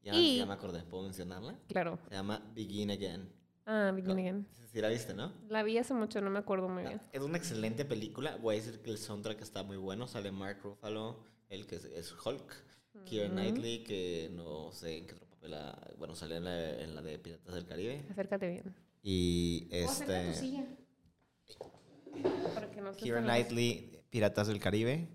Ya, 0.04 0.14
y- 0.14 0.38
ya 0.38 0.46
me 0.46 0.54
acordé, 0.54 0.84
¿puedo 0.84 1.04
mencionarla? 1.04 1.56
Claro. 1.68 2.00
Se 2.10 2.16
llama 2.16 2.42
Begin 2.56 2.92
Again. 2.92 3.30
Ah, 3.66 3.92
Begin 3.94 4.18
Again. 4.18 4.48
Sí, 4.72 4.80
la 4.82 4.88
viste, 4.90 5.14
¿no? 5.16 5.34
La 5.50 5.64
vi 5.64 5.78
hace 5.80 5.94
mucho, 5.96 6.22
no 6.22 6.30
me 6.30 6.40
acuerdo 6.40 6.70
muy 6.70 6.84
bien. 6.84 7.02
Es 7.12 7.22
una 7.22 7.38
excelente 7.38 7.86
película. 7.86 8.38
Voy 8.38 8.56
a 8.56 8.60
decir 8.60 8.80
que 8.82 8.92
el 8.92 8.98
soundtrack 9.00 9.42
está 9.42 9.64
muy 9.64 9.78
bueno. 9.78 10.08
Sale 10.08 10.32
Mark 10.32 10.60
Ruffalo, 10.64 11.24
el 11.50 11.66
que 11.66 11.76
es, 11.78 12.16
Hulk. 12.24 12.56
Keira 13.06 13.26
Ujú. 13.26 13.34
Knightley, 13.36 13.84
que 13.84 14.30
no 14.34 14.72
sé 14.72 14.98
en 14.98 15.08
qué 15.08 15.16
otro 15.16 15.28
papel. 15.28 15.54
ha- 15.56 15.88
Bueno, 15.98 16.16
sale 16.16 16.38
en 16.38 16.44
la, 16.46 16.70
en 16.82 16.96
la 16.96 17.02
de 17.02 17.18
Piratas 17.18 17.54
del 17.56 17.66
Caribe. 17.66 18.06
Acércate 18.12 18.48
bien. 18.48 18.76
Y 19.02 19.68
este. 19.72 20.34
No 22.82 22.92
Keira 22.96 23.18
te- 23.20 23.24
Knightley, 23.24 24.02
Piratas 24.10 24.48
del 24.48 24.60
Caribe. 24.60 25.10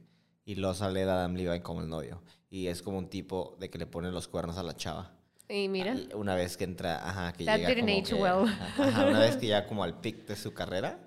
Y 0.46 0.56
luego 0.56 0.74
sale 0.74 1.02
Adam 1.04 1.34
Levine 1.34 1.62
como 1.62 1.80
el 1.80 1.88
novio. 1.88 2.22
Y 2.50 2.66
es 2.66 2.82
como 2.82 2.98
un 2.98 3.08
tipo 3.08 3.56
de 3.58 3.70
que 3.70 3.78
le 3.78 3.86
pone 3.86 4.10
los 4.10 4.28
cuernos 4.28 4.58
a 4.58 4.62
la 4.62 4.76
chava. 4.76 5.16
Y 5.48 5.68
mira, 5.68 5.96
Una 6.14 6.34
vez 6.34 6.56
que 6.56 6.64
entra, 6.64 7.06
ajá, 7.08 7.32
que 7.32 7.44
That 7.44 7.56
llega 7.58 7.68
didn't 7.70 7.86
como 7.86 8.02
que- 8.02 8.14
well. 8.14 8.48
ajá, 8.48 9.06
una 9.06 9.20
vez 9.20 9.36
que 9.36 9.46
ya 9.46 9.66
como 9.66 9.82
al 9.84 10.00
pic 10.00 10.26
de 10.26 10.36
su 10.36 10.52
carrera, 10.54 11.00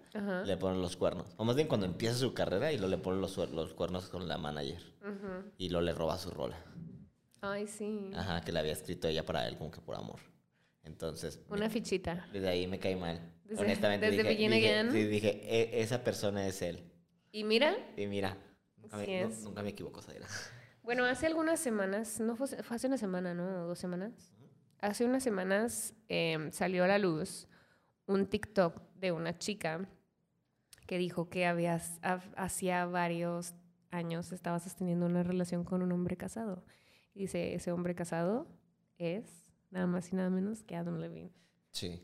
le 0.46 0.58
ponen 0.58 0.82
los 0.82 0.98
cuernos. 0.98 1.28
O 1.38 1.46
más 1.46 1.56
bien 1.56 1.68
cuando 1.68 1.86
empieza 1.86 2.16
su 2.16 2.34
carrera 2.34 2.72
y 2.72 2.78
luego 2.78 2.90
le 2.90 2.98
ponen 2.98 3.22
los, 3.22 3.38
los 3.38 3.74
cuernos 3.76 4.10
con 4.10 4.28
la 4.28 4.38
manager. 4.40 4.82
Ujú. 5.02 5.52
Y 5.58 5.70
luego 5.70 5.86
le 5.86 5.94
roba 5.94 6.18
su 6.18 6.32
rola. 6.32 6.58
Ay, 7.42 7.68
sí. 7.68 8.10
Ajá, 8.16 8.42
que 8.42 8.52
le 8.52 8.60
había 8.60 8.74
escrito 8.74 9.08
ella 9.08 9.24
para 9.26 9.48
él 9.48 9.58
como 9.58 9.70
que 9.70 9.80
por 9.82 9.96
amor. 9.96 10.20
Entonces, 10.88 11.40
me- 11.50 11.58
Una 11.58 11.70
fichita. 11.70 12.26
desde 12.34 12.48
ahí 12.50 12.66
me 12.68 12.80
cae 12.80 12.96
mal. 12.96 13.34
Desde- 13.46 13.62
Honestamente 13.64 14.06
desde 14.08 14.24
dije, 14.24 14.30
Begin 14.34 14.52
dije- 14.52 14.74
Again. 14.74 14.92
sí, 14.92 15.04
dije, 15.06 15.30
"E- 15.44 15.82
esa 15.82 16.04
persona 16.04 16.48
es 16.48 16.62
él. 16.62 16.92
Y 17.32 17.44
mira, 17.44 17.76
Y 17.96 18.08
mira, 18.08 18.36
nunca, 18.78 18.98
me, 18.98 19.22
es. 19.24 19.44
nunca 19.44 19.62
me 19.64 19.70
equivoco, 19.70 20.02
Zaira. 20.02 20.26
Bueno, 20.84 21.04
hace 21.06 21.28
algunas 21.28 21.60
semanas, 21.60 22.20
no 22.22 22.38
fue, 22.38 22.48
fue 22.48 22.76
hace 22.78 22.88
una 22.88 22.98
semana, 22.98 23.34
¿no? 23.34 23.64
O 23.64 23.68
dos 23.68 23.78
semanas. 23.78 24.34
Hace 24.80 25.04
unas 25.06 25.22
semanas 25.22 25.94
em, 26.08 26.52
salió 26.54 26.86
a 26.86 26.88
la 26.88 26.98
luz 26.98 27.48
un 28.06 28.26
TikTok 28.26 28.82
de 28.96 29.12
una 29.12 29.38
chica 29.38 29.90
que 30.88 30.98
dijo 30.98 31.30
que 31.30 31.46
había, 31.46 31.82
ha- 32.04 32.24
hacía 32.38 32.86
varios 32.86 33.54
años 33.92 34.32
estaba 34.32 34.60
sosteniendo 34.60 35.06
una 35.08 35.24
relación 35.24 35.66
con 35.66 35.82
un 35.82 35.92
hombre 35.92 36.16
casado. 36.16 36.64
Y 37.14 37.22
dice, 37.24 37.54
ese 37.56 37.74
hombre 37.74 37.94
casado 37.96 38.48
es 38.98 39.47
nada 39.72 39.88
más 39.88 40.12
y 40.12 40.16
nada 40.16 40.30
menos 40.30 40.64
que 40.64 40.76
Adam 40.76 40.98
Levine. 41.00 41.32
Sí. 41.72 42.02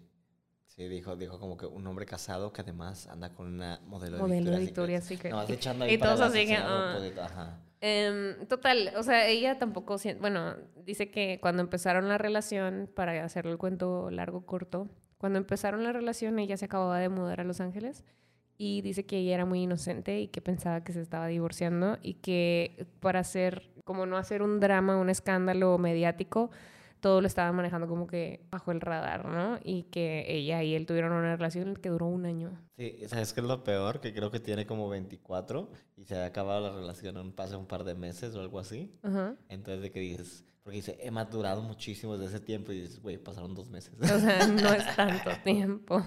Sí, 0.67 0.87
dijo, 0.87 1.15
dijo 1.15 1.39
como 1.39 1.55
que 1.55 1.67
un 1.67 1.85
hombre 1.85 2.05
casado 2.07 2.51
que 2.51 2.61
además 2.61 3.07
anda 3.07 3.31
con 3.33 3.45
una 3.45 3.79
modelo, 3.85 4.17
Modelo 4.17 4.51
de 4.51 4.59
Victoria's 4.59 5.03
Secret. 5.05 5.31
Y- 5.47 5.53
echando 5.53 5.85
ahí 5.85 5.93
y 5.93 5.97
para 5.99 6.15
todos 6.15 6.29
así 6.29 6.47
que, 6.47 6.57
poquito, 6.57 7.21
ajá. 7.21 7.59
Em, 7.79 8.47
total, 8.47 8.93
o 8.97 9.03
sea, 9.03 9.27
ella 9.27 9.59
tampoco, 9.59 9.97
bueno, 10.19 10.55
dice 10.85 11.11
que 11.11 11.37
cuando 11.41 11.61
empezaron 11.61 12.07
la 12.07 12.17
relación, 12.17 12.89
para 12.95 13.23
hacerle 13.25 13.51
el 13.51 13.57
cuento 13.57 14.09
largo, 14.09 14.45
corto, 14.45 14.89
cuando 15.17 15.37
empezaron 15.37 15.83
la 15.83 15.91
relación 15.91 16.39
ella 16.39 16.57
se 16.57 16.65
acababa 16.65 16.97
de 16.97 17.09
mudar 17.09 17.41
a 17.41 17.43
Los 17.43 17.61
Ángeles 17.61 18.03
y 18.57 18.81
dice 18.81 19.05
que 19.05 19.17
ella 19.17 19.35
era 19.35 19.45
muy 19.45 19.63
inocente 19.63 20.19
y 20.19 20.27
que 20.29 20.41
pensaba 20.41 20.83
que 20.83 20.93
se 20.93 21.01
estaba 21.01 21.27
divorciando 21.27 21.97
y 22.01 22.15
que 22.15 22.87
para 22.99 23.19
hacer, 23.19 23.69
como 23.83 24.05
no 24.05 24.17
hacer 24.17 24.41
un 24.41 24.59
drama, 24.59 24.97
un 24.97 25.09
escándalo 25.09 25.77
mediático, 25.77 26.51
todo 27.03 27.19
lo 27.19 27.27
estaba 27.27 27.51
manejando 27.51 27.85
como 27.85 28.07
que 28.07 28.45
bajo 28.49 28.71
el 28.71 28.79
radar, 28.79 29.25
¿no? 29.25 29.59
Y 29.61 29.83
que 29.83 30.23
ella 30.25 30.63
y 30.63 30.73
él 30.73 30.85
tuvieron 30.85 31.11
una 31.11 31.35
relación 31.35 31.75
que 31.75 31.89
duró 31.89 32.07
un 32.07 32.25
año. 32.25 32.57
Sí, 32.77 32.97
¿sabes 33.07 33.33
qué 33.33 33.41
es 33.41 33.45
lo 33.45 33.61
peor? 33.61 33.99
Que 33.99 34.13
creo 34.13 34.31
que 34.31 34.39
tiene 34.39 34.65
como 34.65 34.87
24 34.87 35.69
y 35.97 36.05
se 36.05 36.15
ha 36.15 36.25
acabado 36.25 36.61
la 36.61 36.73
relación 36.73 37.17
en 37.17 37.33
pase 37.33 37.57
un 37.57 37.67
par 37.67 37.83
de 37.83 37.93
meses 37.93 38.33
o 38.35 38.39
algo 38.39 38.57
así. 38.57 38.89
Ajá. 39.03 39.35
Entonces, 39.49 39.81
de 39.81 39.91
que 39.91 39.99
dices, 39.99 40.45
porque 40.63 40.77
dice, 40.77 40.97
he 41.01 41.11
madurado 41.11 41.61
muchísimo 41.61 42.17
desde 42.17 42.37
ese 42.37 42.45
tiempo 42.45 42.71
y 42.71 42.79
dices, 42.79 43.01
güey, 43.01 43.17
pasaron 43.17 43.53
dos 43.53 43.69
meses. 43.69 43.93
O 43.99 44.19
sea, 44.19 44.47
no 44.47 44.73
es 44.73 44.95
tanto 44.95 45.29
tiempo. 45.43 46.01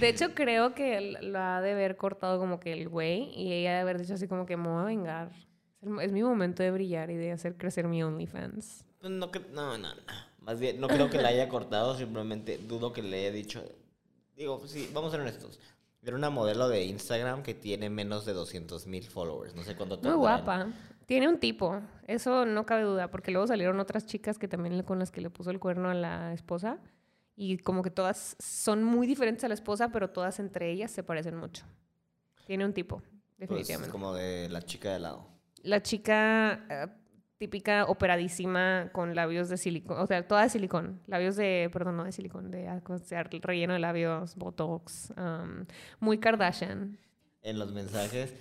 De 0.00 0.10
hecho, 0.10 0.34
creo 0.34 0.74
que 0.74 1.16
lo 1.22 1.38
ha 1.38 1.62
de 1.62 1.70
haber 1.70 1.96
cortado 1.96 2.38
como 2.38 2.60
que 2.60 2.74
el 2.74 2.90
güey 2.90 3.30
y 3.34 3.54
ella 3.54 3.72
de 3.72 3.80
haber 3.80 3.98
dicho 3.98 4.12
así 4.12 4.28
como 4.28 4.44
que 4.44 4.58
me 4.58 4.68
voy 4.68 4.82
a 4.82 4.84
vengar. 4.84 5.32
Es 6.02 6.12
mi 6.12 6.22
momento 6.22 6.62
de 6.62 6.72
brillar 6.72 7.10
y 7.10 7.16
de 7.16 7.32
hacer 7.32 7.56
crecer 7.56 7.88
mi 7.88 8.02
OnlyFans. 8.02 8.84
Pues 9.06 9.14
no, 9.14 9.30
no, 9.52 9.78
no, 9.78 9.94
no. 9.94 10.02
Más 10.40 10.58
bien, 10.58 10.80
no 10.80 10.88
creo 10.88 11.08
que 11.08 11.22
la 11.22 11.28
haya 11.28 11.48
cortado, 11.48 11.96
simplemente 11.96 12.58
dudo 12.58 12.92
que 12.92 13.02
le 13.02 13.20
haya 13.20 13.30
dicho. 13.30 13.62
Digo, 14.36 14.58
pues 14.58 14.72
sí, 14.72 14.90
vamos 14.92 15.08
a 15.08 15.12
ser 15.12 15.20
honestos. 15.20 15.60
Era 16.02 16.16
una 16.16 16.28
modelo 16.28 16.68
de 16.68 16.84
Instagram 16.86 17.44
que 17.44 17.54
tiene 17.54 17.88
menos 17.88 18.26
de 18.26 18.32
200 18.32 18.88
mil 18.88 19.04
followers. 19.04 19.54
No 19.54 19.62
sé 19.62 19.76
cuánto 19.76 19.98
Muy 19.98 20.12
guapa. 20.14 20.72
Tiene 21.06 21.28
un 21.28 21.38
tipo, 21.38 21.80
eso 22.08 22.46
no 22.46 22.66
cabe 22.66 22.82
duda, 22.82 23.08
porque 23.08 23.30
luego 23.30 23.46
salieron 23.46 23.78
otras 23.78 24.06
chicas 24.06 24.38
que 24.38 24.48
también 24.48 24.82
con 24.82 24.98
las 24.98 25.12
que 25.12 25.20
le 25.20 25.30
puso 25.30 25.50
el 25.50 25.60
cuerno 25.60 25.88
a 25.88 25.94
la 25.94 26.32
esposa 26.32 26.78
y 27.36 27.58
como 27.58 27.84
que 27.84 27.90
todas 27.90 28.34
son 28.40 28.82
muy 28.82 29.06
diferentes 29.06 29.44
a 29.44 29.48
la 29.48 29.54
esposa, 29.54 29.90
pero 29.92 30.10
todas 30.10 30.40
entre 30.40 30.72
ellas 30.72 30.90
se 30.90 31.04
parecen 31.04 31.36
mucho. 31.36 31.64
Tiene 32.44 32.64
un 32.64 32.72
tipo, 32.72 32.98
Pues, 32.98 33.12
definitivamente. 33.38 33.92
como 33.92 34.14
de 34.14 34.48
la 34.48 34.62
chica 34.62 34.92
de 34.94 34.98
lado. 34.98 35.28
La 35.62 35.80
chica 35.80 36.66
eh, 36.68 36.86
típica 37.38 37.84
operadísima 37.84 38.90
con 38.92 39.14
labios 39.14 39.48
de 39.48 39.56
silicón, 39.56 39.98
o 39.98 40.06
sea, 40.06 40.26
toda 40.26 40.42
de 40.44 40.48
silicón, 40.48 41.00
labios 41.06 41.36
de, 41.36 41.68
perdón, 41.72 41.96
no 41.98 42.04
de 42.04 42.12
silicón, 42.12 42.50
de 42.50 42.68
ah, 42.68 42.82
o 42.88 42.98
sea, 42.98 43.22
relleno 43.24 43.74
de 43.74 43.78
labios, 43.78 44.36
botox, 44.36 45.12
um, 45.16 45.66
muy 46.00 46.18
Kardashian. 46.18 46.98
En 47.42 47.58
los 47.58 47.72
mensajes. 47.72 48.34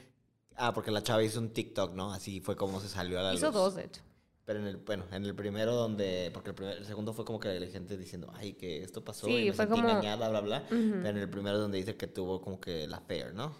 Ah, 0.57 0.73
porque 0.73 0.89
la 0.91 1.03
chava 1.03 1.21
hizo 1.21 1.39
un 1.39 1.49
TikTok, 1.49 1.93
¿no? 1.93 2.13
Así 2.13 2.39
fue 2.39 2.55
como 2.55 2.79
se 2.79 2.87
salió 2.87 3.19
a 3.19 3.23
la 3.23 3.33
Hizo 3.33 3.47
luz. 3.47 3.55
dos, 3.55 3.75
de 3.75 3.83
hecho. 3.83 4.01
Pero 4.45 4.59
en 4.59 4.67
el, 4.67 4.77
bueno, 4.77 5.03
en 5.11 5.25
el 5.25 5.35
primero 5.35 5.73
donde, 5.75 6.29
porque 6.33 6.51
el, 6.51 6.55
primer- 6.55 6.77
el 6.77 6.85
segundo 6.85 7.13
fue 7.13 7.25
como 7.25 7.39
que 7.39 7.59
la 7.59 7.67
gente 7.67 7.97
diciendo, 7.97 8.31
ay, 8.35 8.53
que 8.53 8.81
esto 8.83 9.03
pasó 9.03 9.27
Sí, 9.27 9.33
y 9.33 9.45
me 9.47 9.53
fue 9.53 9.65
sentí 9.65 9.81
como- 9.81 9.89
engañada, 9.91 10.29
bla, 10.29 10.39
bla. 10.39 10.63
Pero 10.69 11.07
en 11.09 11.17
el 11.17 11.29
primero 11.29 11.57
donde 11.59 11.77
dice 11.79 11.97
que 11.97 12.07
tuvo 12.07 12.39
como 12.41 12.59
que 12.61 12.87
la 12.87 12.97
affair, 12.97 13.33
¿no? 13.33 13.53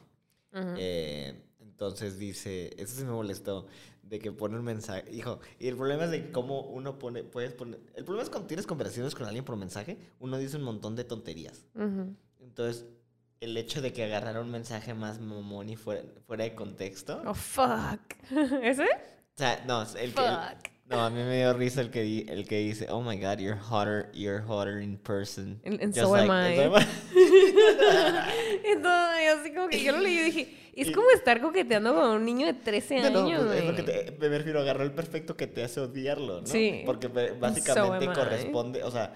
Eh, 0.77 1.43
entonces 1.75 2.17
dice, 2.17 2.73
eso 2.81 2.95
sí 2.95 3.03
me 3.03 3.11
molestó, 3.11 3.67
de 4.01 4.17
que 4.19 4.31
pone 4.31 4.57
un 4.57 4.63
mensaje, 4.63 5.03
hijo, 5.11 5.39
y 5.59 5.67
el 5.67 5.75
problema 5.75 6.05
es 6.05 6.11
de 6.11 6.31
cómo 6.31 6.61
uno 6.61 6.97
pone, 6.97 7.23
puedes 7.23 7.51
poner, 7.53 7.81
el 7.95 8.05
problema 8.05 8.23
es 8.23 8.29
cuando 8.29 8.47
tienes 8.47 8.65
conversaciones 8.65 9.13
con 9.13 9.25
alguien 9.25 9.43
por 9.43 9.57
mensaje, 9.57 9.97
uno 10.21 10.37
dice 10.37 10.55
un 10.55 10.63
montón 10.63 10.95
de 10.95 11.03
tonterías. 11.03 11.65
Entonces, 12.41 12.85
el 13.41 13.57
hecho 13.57 13.81
de 13.81 13.91
que 13.91 14.05
agarrara 14.05 14.39
un 14.39 14.51
mensaje 14.51 14.93
más 14.93 15.19
mamón 15.19 15.67
y 15.69 15.75
fuera, 15.75 16.03
fuera 16.25 16.45
de 16.45 16.55
contexto, 16.55 17.21
Oh, 17.25 17.33
fuck. 17.33 17.99
¿Ese? 18.63 18.83
o 18.85 19.37
sea, 19.37 19.61
no, 19.67 19.81
el 19.81 19.89
que... 19.93 20.01
el- 20.03 20.13
Fuck. 20.13 20.69
no, 20.85 20.99
a 21.03 21.09
mí 21.09 21.17
me 21.23 21.37
dio 21.37 21.51
risa 21.53 21.81
el 21.81 21.89
que, 21.89 22.03
di- 22.03 22.25
el 22.29 22.47
que 22.47 22.59
dice, 22.59 22.87
oh 22.89 23.01
my 23.01 23.17
god, 23.19 23.39
you're 23.39 23.59
hotter, 23.59 24.09
you're 24.13 24.41
hotter 24.47 24.79
in 24.79 24.97
person. 24.97 25.59
And- 25.65 25.81
and 25.81 25.93
so 25.93 26.15
am 26.15 26.27
like- 26.27 26.61
am 26.61 26.73
I. 26.75 26.85
Entonces, 28.63 29.39
así 29.39 29.53
como 29.53 29.67
que 29.69 29.83
yo 29.83 29.91
lo 29.93 29.99
leí 29.99 30.17
y 30.19 30.23
dije, 30.25 30.64
es 30.75 30.87
Y- 30.89 30.91
como 30.93 31.09
estar 31.11 31.41
coqueteando 31.41 31.93
con 31.95 32.09
un 32.09 32.25
niño 32.25 32.45
de 32.47 32.53
13 32.53 32.99
No, 33.01 33.09
no, 33.09 33.19
años, 33.27 33.43
pues, 33.45 33.59
es 33.59 33.65
lo 33.65 33.75
que 33.75 33.83
te, 33.83 34.11
me 34.29 34.37
refiero, 34.37 34.59
agarró 34.59 34.83
el 34.83 34.91
perfecto 34.91 35.35
que 35.37 35.47
te 35.47 35.63
hace 35.63 35.79
odiarlo, 35.79 36.41
¿no? 36.41 36.47
Sí. 36.47 36.83
Porque 36.85 37.07
So 37.07 37.13
básicamente 37.39 38.05
am 38.05 38.11
I. 38.11 38.15
corresponde, 38.15 38.83
o 38.83 38.91
sea, 38.91 39.13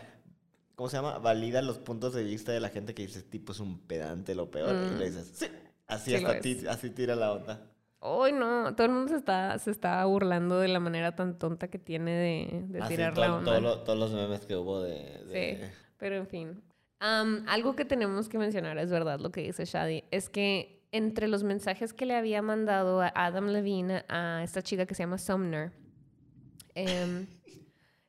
¿cómo 0.76 0.90
se 0.90 0.98
llama? 0.98 1.18
Valida 1.20 1.62
los 1.62 1.78
puntos 1.80 2.14
de 2.14 2.24
vista 2.24 2.52
de 2.52 2.60
la 2.60 2.70
gente 2.70 2.94
que 2.94 3.02
dice, 3.04 3.22
tipo 3.24 3.52
es 3.52 3.60
un 3.60 3.80
pedante, 3.80 4.36
lo 4.36 4.50
peor. 4.50 4.74
Y 4.76 4.96
Mm. 4.96 4.98
le 5.00 5.06
dices, 5.06 5.32
sí, 5.34 5.48
así 5.88 6.12
Sí 6.12 6.16
hasta 6.18 6.40
ti, 6.40 6.62
así 6.70 6.90
tira 6.92 7.16
la 7.16 7.34
onda. 7.34 7.66
Ay, 8.02 8.32
no, 8.32 8.74
todo 8.76 8.86
el 8.88 8.94
mundo 8.94 9.10
se 9.10 9.18
está, 9.18 9.60
se 9.60 9.72
está 9.72 10.06
burlando 10.06 10.60
de 10.60 10.70
la 10.70 10.80
manera 10.80 11.16
tan 11.18 11.38
tonta 11.38 11.68
que 11.68 11.80
tiene 11.80 12.12
de, 12.16 12.64
de 12.70 12.80
Así 12.80 12.96
tirar 12.96 13.14
todo- 13.14 13.26
la 13.26 13.36
onda. 13.36 13.52
todo 13.52 13.60
lo- 13.62 13.80
todos 13.80 14.00
los 14.00 14.14
memes 14.14 14.46
que 14.46 14.56
hubo 14.56 14.82
de... 14.82 14.94
de- 15.26 15.58
Sí, 15.58 15.72
pero 15.98 16.16
en 16.16 16.28
fin. 16.28 16.62
Am, 17.02 17.44
algo 17.50 17.76
que 17.76 17.84
tenemos 17.84 18.30
que 18.30 18.38
mencionar, 18.38 18.78
es 18.78 18.90
verdad 18.90 19.20
lo 19.20 19.32
que 19.32 19.42
dice 19.42 19.66
Shadi, 19.66 20.06
es 20.12 20.30
que 20.30 20.79
entre 20.92 21.28
los 21.28 21.44
mensajes 21.44 21.94
que 21.94 22.06
le 22.06 22.16
había 22.16 22.42
mandado 22.42 23.02
a 23.02 23.12
Adam 23.14 23.48
Levine 23.48 24.04
a 24.10 24.42
esta 24.44 24.62
chica 24.62 24.86
que 24.86 24.96
se 24.96 25.04
llama 25.04 25.18
Sumner, 25.18 25.72
em, 26.76 27.28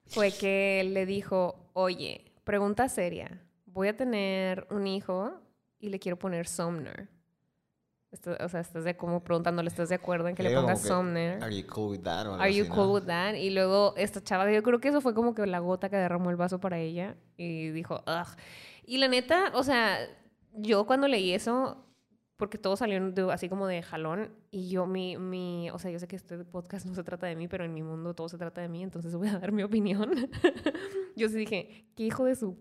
fue 0.07 0.33
que 0.33 0.83
le 0.91 1.07
dijo, 1.07 1.71
oye, 1.75 2.33
pregunta 2.45 2.89
seria, 2.89 3.43
voy 3.67 3.89
a 3.89 3.97
tener 3.97 4.67
un 4.71 4.87
hijo 4.87 5.33
y 5.79 5.89
le 5.91 5.99
quiero 5.99 6.19
poner 6.19 6.47
Sumner. 6.49 7.09
Esto- 8.11 8.37
o 8.41 8.49
sea, 8.49 8.61
estás 8.61 8.83
de 8.83 8.97
como 8.97 9.23
preguntándole, 9.23 9.69
¿estás 9.69 9.89
de 9.89 9.95
acuerdo 9.95 10.27
en 10.27 10.35
que 10.35 10.43
le 10.43 10.53
pongas 10.55 10.81
Sumner? 10.83 11.43
Are 11.45 11.55
you 11.57 11.65
cool 11.69 11.91
with 11.93 12.01
that? 12.01 12.27
o 12.27 12.33
algo 12.33 12.43
Are 12.43 12.53
you 12.53 12.63
así, 12.63 12.71
¿no? 12.71 12.75
cool 12.75 12.91
with 12.95 13.07
that? 13.07 13.35
Y 13.35 13.51
luego 13.51 13.95
esta 13.97 14.21
chava, 14.21 14.51
yo 14.51 14.63
creo 14.65 14.81
que 14.81 14.89
eso 14.89 15.01
fue 15.01 15.15
como 15.15 15.33
que 15.35 15.47
la 15.47 15.61
gota 15.61 15.89
que 15.91 15.97
derramó 15.97 16.31
el 16.31 16.37
vaso 16.37 16.59
para 16.59 16.79
ella 16.79 17.15
y 17.37 17.69
dijo, 17.71 18.03
ugh. 18.07 18.27
Y 18.85 18.99
la 18.99 19.07
neta, 19.07 19.53
o 19.55 19.63
sea, 19.63 19.97
yo 20.55 20.87
cuando 20.87 21.07
leí 21.07 21.33
eso, 21.33 21.87
porque 22.41 22.57
todo 22.57 22.75
salió 22.75 23.31
así 23.31 23.51
como 23.51 23.67
de 23.67 23.83
jalón 23.83 24.33
y 24.51 24.71
yo 24.71 24.87
mi, 24.87 25.19
mi, 25.19 25.69
o 25.71 25.79
sea, 25.79 25.91
yo 25.91 25.99
sé 25.99 26.09
que 26.09 26.17
este 26.17 26.39
podcast 26.39 26.87
no 26.87 26.95
se 26.95 27.05
trata 27.05 27.27
de 27.27 27.37
mí, 27.37 27.49
pero 27.49 27.67
en 27.67 27.75
mi 27.75 27.83
mundo 27.83 28.15
todo 28.15 28.31
se 28.31 28.39
trata 28.39 28.63
de 28.63 28.69
mí, 28.69 28.83
entonces 28.83 29.15
voy 29.17 29.29
a 29.29 29.39
dar 29.39 29.53
mi 29.53 29.63
opinión. 29.63 30.11
yo 31.17 31.29
sí 31.29 31.37
dije, 31.37 31.85
qué 31.95 32.05
hijo 32.05 32.25
de 32.25 32.35
su... 32.35 32.59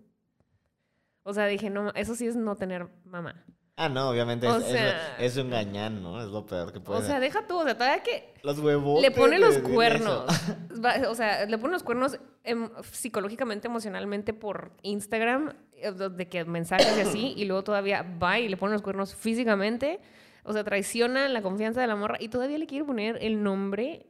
O 1.23 1.33
sea, 1.33 1.45
dije, 1.45 1.69
no, 1.69 1.91
eso 1.93 2.13
sí 2.13 2.27
es 2.27 2.35
no 2.35 2.57
tener 2.57 2.89
mamá. 3.05 3.45
Ah, 3.81 3.87
no, 3.87 4.09
obviamente 4.09 4.45
es, 4.45 4.55
es- 4.57 4.65
sea- 4.65 5.15
es 5.17 5.37
un 5.37 5.49
gañán, 5.49 6.03
¿no? 6.03 6.21
Es 6.21 6.27
lo 6.27 6.45
peor 6.45 6.73
que 6.73 6.81
puede 6.81 6.99
O 6.99 7.01
sea, 7.01 7.19
deja 7.21 7.47
tú, 7.47 7.57
o 7.59 7.63
sea, 7.63 7.75
todavía 7.75 8.03
que 8.03 8.33
Los 8.43 8.59
huevos. 8.59 9.01
le 9.01 9.09
pone 9.09 9.39
los 9.39 9.57
cuernos. 9.59 10.25
O 11.09 11.15
sea, 11.15 11.45
le 11.45 11.57
pone 11.57 11.73
los 11.73 11.83
cuernos 11.83 12.19
em, 12.43 12.69
psicológicamente, 12.91 13.67
emocionalmente 13.67 14.33
por 14.33 14.71
Instagram, 14.81 15.53
eh, 15.77 15.91
de 15.91 16.27
que 16.29 16.45
mensajes 16.45 16.97
y 16.97 17.01
así, 17.01 17.33
y 17.35 17.45
luego 17.45 17.63
todavía 17.63 18.05
va 18.21 18.37
y 18.39 18.47
le 18.49 18.57
pone 18.57 18.73
los 18.73 18.81
cuernos 18.81 19.15
físicamente. 19.15 19.99
O 20.43 20.53
sea, 20.53 20.63
traiciona 20.63 21.27
la 21.29 21.41
confianza 21.41 21.81
de 21.81 21.87
la 21.87 21.95
morra 21.95 22.17
y 22.19 22.29
todavía 22.29 22.57
le 22.57 22.65
quiere 22.65 22.85
poner 22.85 23.17
el 23.21 23.43
nombre 23.43 24.05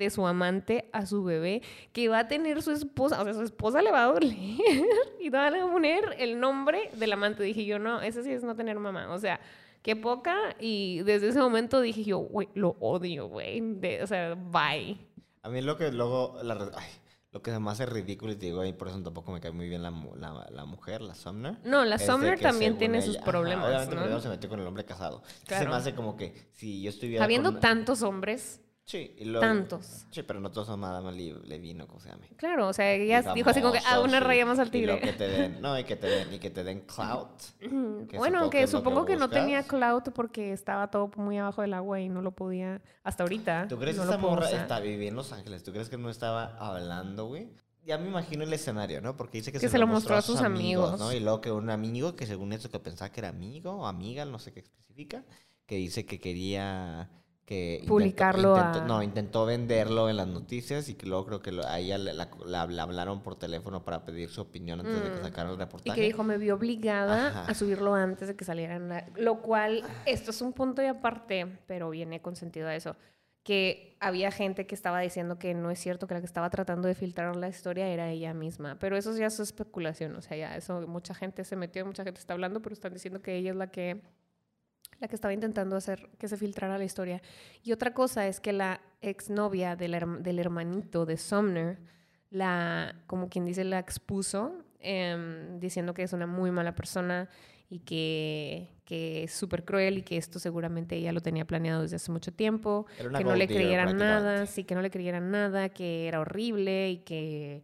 de 0.00 0.10
su 0.10 0.26
amante 0.26 0.88
a 0.92 1.06
su 1.06 1.22
bebé 1.22 1.62
que 1.92 2.08
va 2.08 2.20
a 2.20 2.28
tener 2.28 2.62
su 2.62 2.72
esposa. 2.72 3.20
O 3.20 3.24
sea, 3.24 3.34
su 3.34 3.42
esposa 3.42 3.82
le 3.82 3.92
va 3.92 4.04
a 4.04 4.06
doler 4.12 4.32
y 5.20 5.30
todavía 5.30 5.50
le 5.58 5.62
va 5.62 5.68
a 5.68 5.72
poner 5.72 6.16
el 6.18 6.40
nombre 6.40 6.90
del 6.94 7.12
amante. 7.12 7.42
Dije 7.44 7.64
yo, 7.64 7.78
no, 7.78 8.00
eso 8.00 8.22
sí 8.22 8.32
es 8.32 8.42
no 8.42 8.56
tener 8.56 8.78
mamá. 8.78 9.12
O 9.12 9.18
sea, 9.18 9.38
qué 9.82 9.94
poca. 9.94 10.36
Y 10.58 11.02
desde 11.02 11.28
ese 11.28 11.38
momento 11.38 11.80
dije 11.80 12.02
yo, 12.02 12.18
güey, 12.18 12.48
lo 12.54 12.70
odio, 12.80 13.28
güey. 13.28 13.62
O 14.02 14.06
sea, 14.06 14.34
bye. 14.34 14.96
A 15.42 15.48
mí 15.48 15.60
lo 15.62 15.76
que 15.76 15.92
luego, 15.92 16.38
la, 16.42 16.54
ay, 16.76 16.88
lo 17.32 17.42
que 17.42 17.50
se 17.52 17.58
me 17.60 17.70
hace 17.70 17.86
ridículo 17.86 18.32
y 18.32 18.36
te 18.36 18.46
digo, 18.46 18.64
y 18.64 18.72
por 18.72 18.88
eso 18.88 19.00
tampoco 19.02 19.30
me 19.32 19.40
cae 19.40 19.52
muy 19.52 19.68
bien 19.68 19.82
la, 19.82 19.90
la, 20.16 20.48
la 20.50 20.64
mujer, 20.64 21.00
la 21.00 21.14
Sumner. 21.14 21.56
No, 21.64 21.84
la 21.84 21.94
es 21.96 22.04
Sumner 22.06 22.40
también 22.40 22.76
tiene 22.76 23.00
sus 23.00 23.14
ella- 23.14 23.22
ajá, 23.22 23.30
problemas, 23.30 23.66
obviamente 23.68 23.94
¿no? 23.94 24.00
primero 24.02 24.20
se 24.20 24.28
metió 24.28 24.50
con 24.50 24.60
el 24.60 24.66
hombre 24.66 24.84
casado. 24.84 25.22
Se 25.40 25.46
Claro. 25.46 25.70
me 25.70 25.76
hace 25.76 25.94
como 25.94 26.16
que 26.16 26.48
si 26.52 26.82
yo 26.82 26.90
estuviera 26.90 27.24
Habiendo 27.24 27.52
con- 27.52 27.60
tantos 27.60 28.02
hombres, 28.02 28.60
Sí, 28.90 29.14
y 29.18 29.32
tantos. 29.34 30.04
Sí, 30.10 30.24
pero 30.24 30.40
no 30.40 30.50
todos 30.50 30.66
son 30.66 30.80
Madame 30.80 31.12
Le- 31.12 31.40
Levine 31.46 31.84
o 31.84 31.86
como 31.86 32.00
se 32.00 32.08
llame. 32.08 32.26
Claro, 32.36 32.66
o 32.66 32.72
sea, 32.72 32.92
ella 32.92 33.20
Y 33.30 33.34
dijo 33.36 33.50
así 33.50 33.60
como 33.60 33.72
que, 33.72 33.78
ah, 33.78 33.82
famosos, 33.82 34.08
una 34.08 34.18
raya 34.18 34.44
más 34.46 34.58
al 34.58 34.66
y 34.74 34.84
lo 34.84 34.94
tigre. 34.96 35.00
que 35.00 35.12
te 35.12 35.28
den, 35.28 35.60
no, 35.60 35.78
y 35.78 35.84
que 35.84 35.94
te 35.94 36.08
den, 36.08 36.34
y 36.34 36.38
que 36.40 36.50
te 36.50 36.64
den 36.64 36.80
clout. 36.80 37.30
Que 38.08 38.18
Bueno, 38.18 38.38
supongo 38.38 38.50
que 38.50 38.58
que 38.58 38.62
es 38.64 38.72
lo 38.72 38.78
que 38.78 38.82
supongo 38.84 39.04
que, 39.06 39.16
no 39.16 39.30
tenía 39.30 39.62
clout 39.62 40.10
porque 40.12 40.52
estaba 40.52 40.90
todo 40.90 41.08
muy 41.16 41.38
abajo 41.38 41.62
del 41.62 41.74
agua 41.74 42.00
y 42.00 42.08
no 42.08 42.20
lo 42.20 42.32
podía, 42.32 42.82
hasta 43.04 43.22
ahorita. 43.22 43.68
¿Tú 43.68 43.78
crees 43.78 43.96
no 43.96 44.02
que 44.02 44.08
esta 44.08 44.20
puedo 44.20 44.34
morra 44.34 44.46
usar. 44.48 44.60
está 44.62 44.80
viviendo 44.80 45.06
en 45.08 45.14
Los 45.16 45.32
Ángeles? 45.32 45.62
¿Tú 45.62 45.70
crees 45.70 45.88
que 45.88 45.96
no 45.96 46.10
estaba 46.10 46.56
hablando, 46.58 47.26
güey? 47.26 47.48
Ya 47.84 47.96
me 47.96 48.08
imagino 48.08 48.42
el 48.42 48.52
escenario, 48.52 49.00
¿no? 49.00 49.16
Porque 49.16 49.38
dice 49.38 49.52
que, 49.52 49.60
Que 49.60 49.68
se 49.68 49.78
lo 49.78 49.86
mostró 49.86 50.16
a 50.16 50.22
sus 50.22 50.40
amigos. 50.40 50.98
¿no? 50.98 51.12
Y 51.12 51.20
luego 51.20 51.40
que 51.40 51.52
un 51.52 51.70
amigo, 51.70 52.16
que 52.16 52.26
según 52.26 52.52
eso 52.52 52.70
que 52.70 52.78
pensaba 52.80 53.10
que 53.12 53.20
era 53.20 53.28
amigo 53.28 53.70
o 53.72 53.86
amiga, 53.86 54.24
no 54.24 54.38
sé 54.40 54.52
qué 54.52 54.60
especifica, 54.60 55.24
que 55.66 55.76
dice 55.76 56.04
que 56.04 56.18
quería 56.18 57.08
que 57.50 57.82
Publicarlo 57.88 58.56
intentó- 58.56 58.78
a- 58.80 58.86
No, 58.86 59.02
intentó 59.02 59.44
venderlo 59.44 60.08
en 60.08 60.16
las 60.16 60.28
noticias 60.28 60.88
y 60.88 60.94
que 60.94 61.04
luego 61.06 61.26
creo 61.26 61.42
que 61.42 61.50
lo- 61.50 61.66
a 61.66 61.80
ella 61.80 61.98
la- 61.98 62.28
hablaron 62.62 63.24
por 63.24 63.34
teléfono 63.36 63.84
para 63.84 64.04
pedir 64.04 64.30
su 64.30 64.40
opinión 64.40 64.78
antes 64.78 65.02
de 65.02 65.10
que 65.10 65.18
Mm. 65.18 65.22
sacaran 65.24 65.48
el 65.50 65.56
Y 65.56 65.58
reportaje. 65.58 66.00
que 66.00 66.06
dijo, 66.06 66.22
me 66.22 66.38
vio 66.38 66.54
obligada 66.54 67.26
Ajá. 67.26 67.44
a 67.50 67.54
subirlo 67.54 67.92
antes 67.96 68.28
de 68.28 68.36
que 68.36 68.44
salieran. 68.44 68.88
la-". 68.88 69.04
Lo 69.16 69.42
cual, 69.42 69.82
esto 70.06 70.30
es 70.30 70.40
un 70.42 70.52
punto 70.52 70.80
y 70.80 70.86
aparte, 70.86 71.58
pero 71.66 71.90
viene 71.90 72.22
con 72.22 72.36
sentido 72.36 72.68
a 72.68 72.76
eso. 72.76 72.94
Que 73.42 73.96
había 73.98 74.30
gente 74.30 74.68
que 74.68 74.76
estaba 74.76 75.00
diciendo 75.00 75.40
que 75.40 75.52
no 75.54 75.72
es 75.72 75.80
cierto, 75.80 76.06
que 76.06 76.14
la 76.14 76.20
que 76.20 76.26
estaba 76.26 76.50
tratando 76.50 76.86
de 76.86 76.94
filtrar 76.94 77.34
la 77.34 77.48
historia 77.48 77.88
era 77.88 78.10
ella 78.10 78.32
misma. 78.32 78.78
Pero 78.78 78.96
eso 78.96 79.12
ya 79.16 79.26
es 79.26 79.40
especulación, 79.40 80.14
o 80.14 80.22
sea, 80.22 80.36
ya 80.36 80.56
eso 80.56 80.86
mucha 80.86 81.14
gente 81.14 81.42
se 81.42 81.56
metió, 81.56 81.84
mucha 81.84 82.04
gente 82.04 82.20
está 82.20 82.34
hablando, 82.34 82.62
pero 82.62 82.74
están 82.74 82.92
diciendo 82.94 83.20
que 83.22 83.34
ella 83.34 83.50
es 83.50 83.56
la 83.56 83.72
que 83.72 84.02
la 85.00 85.08
que 85.08 85.14
estaba 85.14 85.34
intentando 85.34 85.76
hacer 85.76 86.10
que 86.18 86.28
se 86.28 86.36
filtrara 86.36 86.78
la 86.78 86.84
historia. 86.84 87.22
Y 87.62 87.72
otra 87.72 87.92
cosa 87.94 88.26
es 88.26 88.38
que 88.38 88.52
la 88.52 88.80
exnovia 89.00 89.74
del, 89.74 89.98
del 90.22 90.38
hermanito 90.38 91.06
de 91.06 91.16
Sumner 91.16 91.78
la, 92.30 92.94
como 93.06 93.28
quien 93.28 93.44
dice, 93.44 93.64
la 93.64 93.78
expuso, 93.78 94.54
em, 94.78 95.58
diciendo 95.58 95.94
que 95.94 96.04
es 96.04 96.12
una 96.12 96.26
muy 96.26 96.50
mala 96.50 96.74
persona 96.74 97.28
y 97.68 97.80
que, 97.80 98.68
que 98.84 99.24
es 99.24 99.32
súper 99.32 99.64
cruel 99.64 99.98
y 99.98 100.02
que 100.02 100.16
esto 100.16 100.38
seguramente 100.38 100.96
ella 100.96 101.12
lo 101.12 101.20
tenía 101.20 101.44
planeado 101.44 101.82
desde 101.82 101.96
hace 101.96 102.10
mucho 102.10 102.32
tiempo, 102.32 102.86
que 102.96 103.24
no 103.24 103.34
le 103.34 103.46
creyeran 103.46 103.96
nada, 103.96 104.46
sí, 104.46 104.64
que 104.64 104.74
no 104.74 104.82
le 104.82 104.90
creyeran 104.90 105.30
nada, 105.30 105.68
que 105.68 106.08
era 106.08 106.20
horrible 106.20 106.90
y 106.90 106.98
que... 106.98 107.62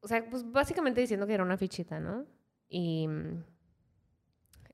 O 0.00 0.08
sea, 0.08 0.28
pues 0.28 0.50
básicamente 0.50 1.00
diciendo 1.00 1.26
que 1.26 1.32
era 1.32 1.42
una 1.42 1.56
fichita, 1.56 1.98
¿no? 1.98 2.26
Y 2.68 3.08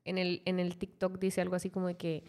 en 0.05 0.17
el, 0.17 0.41
en 0.45 0.59
el 0.59 0.77
TikTok 0.77 1.19
dice 1.19 1.41
algo 1.41 1.55
así 1.55 1.69
como 1.69 1.87
de 1.87 1.97
que 1.97 2.23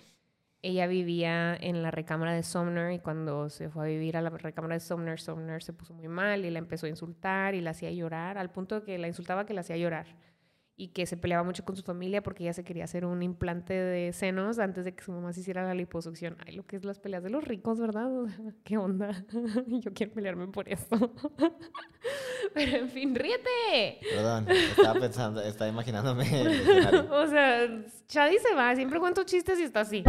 ella 0.62 0.86
vivía 0.86 1.56
en 1.56 1.82
la 1.82 1.90
recámara 1.90 2.32
de 2.32 2.44
Sumner 2.44 2.92
y 2.92 3.00
cuando 3.00 3.50
se 3.50 3.68
fue 3.68 3.84
a 3.84 3.88
vivir 3.88 4.16
a 4.16 4.22
la 4.22 4.30
recámara 4.30 4.74
de 4.74 4.80
Sumner, 4.80 5.20
Sumner 5.20 5.62
se 5.62 5.72
puso 5.72 5.92
muy 5.92 6.06
mal 6.06 6.44
y 6.44 6.50
la 6.50 6.60
empezó 6.60 6.86
a 6.86 6.88
insultar 6.88 7.54
y 7.54 7.60
la 7.60 7.70
hacía 7.70 7.90
llorar, 7.90 8.38
al 8.38 8.50
punto 8.50 8.80
de 8.80 8.86
que 8.86 8.98
la 8.98 9.08
insultaba 9.08 9.44
que 9.44 9.54
la 9.54 9.62
hacía 9.62 9.76
llorar 9.76 10.06
y 10.82 10.88
que 10.88 11.06
se 11.06 11.16
peleaba 11.16 11.44
mucho 11.44 11.64
con 11.64 11.76
su 11.76 11.84
familia 11.84 12.24
porque 12.24 12.42
ella 12.42 12.52
se 12.52 12.64
quería 12.64 12.82
hacer 12.82 13.04
un 13.04 13.22
implante 13.22 13.72
de 13.72 14.12
senos 14.12 14.58
antes 14.58 14.84
de 14.84 14.92
que 14.92 15.04
su 15.04 15.12
mamá 15.12 15.32
se 15.32 15.38
hiciera 15.38 15.64
la 15.64 15.74
liposucción. 15.74 16.36
Ay, 16.44 16.56
lo 16.56 16.66
que 16.66 16.74
es 16.74 16.84
las 16.84 16.98
peleas 16.98 17.22
de 17.22 17.30
los 17.30 17.44
ricos, 17.44 17.78
¿verdad? 17.78 18.10
¿Qué 18.64 18.78
onda? 18.78 19.24
Yo 19.68 19.92
quiero 19.94 20.12
pelearme 20.12 20.48
por 20.48 20.68
esto. 20.68 20.96
Pero 22.54 22.78
en 22.78 22.88
fin, 22.88 23.14
ríete. 23.14 24.00
Perdón, 24.12 24.48
estaba 24.50 24.98
pensando, 24.98 25.40
estaba 25.40 25.70
imaginándome. 25.70 26.24
O 27.12 27.28
sea, 27.28 27.84
Chadi 28.08 28.38
se 28.38 28.52
va, 28.56 28.74
siempre 28.74 28.98
cuento 28.98 29.22
chistes 29.22 29.60
y 29.60 29.62
está 29.62 29.82
así. 29.82 30.02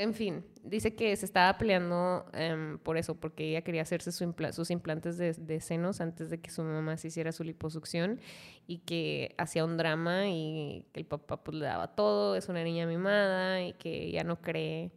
En 0.00 0.14
fin, 0.14 0.46
dice 0.64 0.96
que 0.96 1.14
se 1.14 1.26
estaba 1.26 1.58
peleando 1.58 2.24
em, 2.32 2.78
por 2.78 2.96
eso, 2.96 3.20
porque 3.20 3.50
ella 3.50 3.60
quería 3.60 3.82
hacerse 3.82 4.12
sus 4.12 4.70
implantes 4.70 5.18
de, 5.18 5.34
de 5.34 5.60
senos 5.60 6.00
antes 6.00 6.30
de 6.30 6.40
que 6.40 6.50
su 6.50 6.62
mamá 6.62 6.96
se 6.96 7.08
hiciera 7.08 7.32
su 7.32 7.44
liposucción 7.44 8.18
y 8.66 8.78
que 8.78 9.34
hacía 9.36 9.62
un 9.62 9.76
drama 9.76 10.26
y 10.28 10.86
que 10.94 11.00
el 11.00 11.06
papá 11.06 11.44
pues 11.44 11.58
le 11.58 11.66
daba 11.66 11.94
todo, 11.94 12.34
es 12.34 12.48
una 12.48 12.64
niña 12.64 12.86
mimada 12.86 13.62
y 13.62 13.74
que 13.74 14.04
ella 14.04 14.24
no 14.24 14.40
cree 14.40 14.90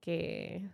que, 0.00 0.70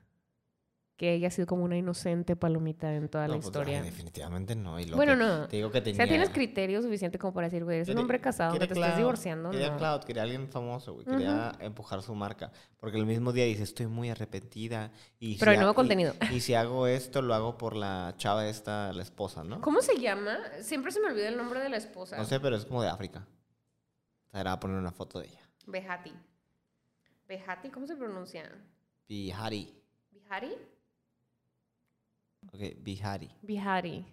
que 1.00 1.14
ella 1.14 1.28
ha 1.28 1.30
sido 1.30 1.47
como 1.47 1.64
una 1.64 1.78
inocente 1.78 2.37
palomita 2.37 2.95
en 2.95 3.09
toda 3.09 3.26
la 3.26 3.33
pues, 3.37 3.47
ay, 3.47 3.49
historia. 3.49 3.83
definitivamente 3.83 4.54
no. 4.54 4.78
Y 4.78 4.85
lo 4.85 4.97
bueno, 4.97 5.12
que- 5.12 5.19
no. 5.19 5.49
Te 5.49 5.57
digo 5.57 5.71
que 5.71 5.78
O 5.78 5.83
tenía... 5.83 5.97
sea, 5.97 6.07
tienes 6.07 6.28
criterio 6.28 6.83
suficiente 6.83 7.19
como 7.19 7.33
para 7.33 7.47
decir, 7.47 7.64
güey, 7.64 7.76
eres 7.78 7.88
un 7.88 7.97
hombre 7.97 8.21
casado, 8.21 8.59
te 8.59 8.64
estás 8.64 8.76
clout, 8.76 8.97
divorciando, 8.97 9.50
Quería 9.50 9.71
no. 9.71 9.78
clout, 9.78 10.04
quería 10.04 10.25
alguien 10.25 10.50
famoso, 10.50 10.92
güey. 10.92 11.07
Quería 11.07 11.52
empujar 11.61 12.02
su 12.02 12.14
marca. 12.14 12.52
Porque 12.76 12.99
el 12.99 13.07
mismo 13.07 13.33
día 13.33 13.47
dice, 13.47 13.62
estoy 13.62 13.87
muy 13.87 14.11
arrepentida. 14.11 14.92
Y 15.19 15.38
Pero 15.38 15.52
si 15.52 15.52
hay 15.52 15.57
nuevo 15.57 15.71
ha- 15.71 15.75
contenido. 15.75 16.12
Y, 16.30 16.40
si 16.40 16.52
hago 16.52 16.87
esto, 16.87 17.23
lo 17.23 17.33
hago 17.33 17.57
por 17.57 17.76
la 17.76 18.12
chava 18.19 18.47
esta, 18.47 18.92
la 18.92 19.00
esposa, 19.02 19.42
¿no? 19.42 19.62
¿Cómo 19.62 19.80
se 19.80 19.97
llama? 19.99 20.37
Siempre 20.61 20.92
se 20.92 21.00
me 21.00 21.07
olvida 21.07 21.28
el 21.28 21.38
nombre 21.38 21.61
de 21.61 21.71
la 21.71 21.78
esposa. 21.78 22.19
No 22.19 22.26
sé, 22.26 22.40
pero 22.40 22.57
es 22.57 22.66
como 22.66 22.83
de 22.83 22.90
África. 22.90 23.26
O 24.26 24.30
sea, 24.33 24.42
era 24.42 24.61
poner 24.61 24.76
una 24.76 24.92
foto 24.92 25.19
de 25.19 25.28
ella. 25.28 25.49
Behati. 25.66 26.12
Behati, 27.26 27.71
¿cómo 27.71 27.87
se 27.87 27.97
pronuncia? 27.97 28.52
Bihari. 29.09 29.75
¿Bihari? 30.11 30.52
Ok, 32.49 32.61
Bihari. 32.82 33.30
Bihari. 33.42 34.04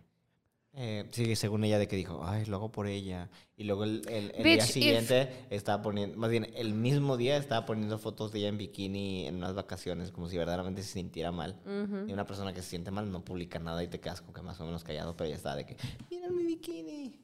Eh, 0.79 1.07
sí, 1.10 1.36
según 1.36 1.63
ella, 1.63 1.79
de 1.79 1.88
que 1.88 1.96
dijo, 1.96 2.22
ay, 2.24 2.46
lo 2.46 2.57
hago 2.57 2.72
por 2.72 2.86
ella. 2.86 3.29
Y 3.55 3.63
luego 3.63 3.84
el, 3.84 4.03
el- 4.10 4.31
el 4.36 4.43
día 4.43 4.57
if- 4.57 4.65
siguiente 4.65 5.29
estaba 5.50 5.81
poniendo, 5.81 6.15
más 6.17 6.29
bien, 6.29 6.51
el 6.55 6.74
mismo 6.75 7.17
día 7.17 7.38
estaba 7.38 7.65
poniendo 7.65 7.98
fotos 7.98 8.31
de 8.31 8.39
ella 8.39 8.50
en 8.50 8.60
bikini 8.60 9.25
en 9.25 9.38
unas 9.38 9.55
vacaciones, 9.55 10.12
como 10.12 10.27
si 10.27 10.38
verdaderamente 10.38 10.84
se 10.84 10.93
sintiera 10.93 11.31
mal. 11.31 11.60
Ujú. 11.65 12.07
Y 12.07 12.13
una 12.13 12.27
persona 12.27 12.53
que 12.53 12.62
se 12.62 12.69
siente 12.69 12.91
mal 12.91 13.12
no 13.12 13.25
publica 13.25 13.57
nada 13.57 13.84
y 13.84 13.88
te 13.88 14.00
quedas 14.00 14.22
como 14.22 14.34
que 14.34 14.41
más 14.43 14.62
o 14.62 14.65
menos 14.65 14.84
callado, 14.84 15.15
pero 15.17 15.29
ya 15.31 15.36
está 15.36 15.55
de 15.55 15.65
que, 15.65 15.77
mira 16.12 16.29
mi 16.29 16.43
bikini. 16.46 17.19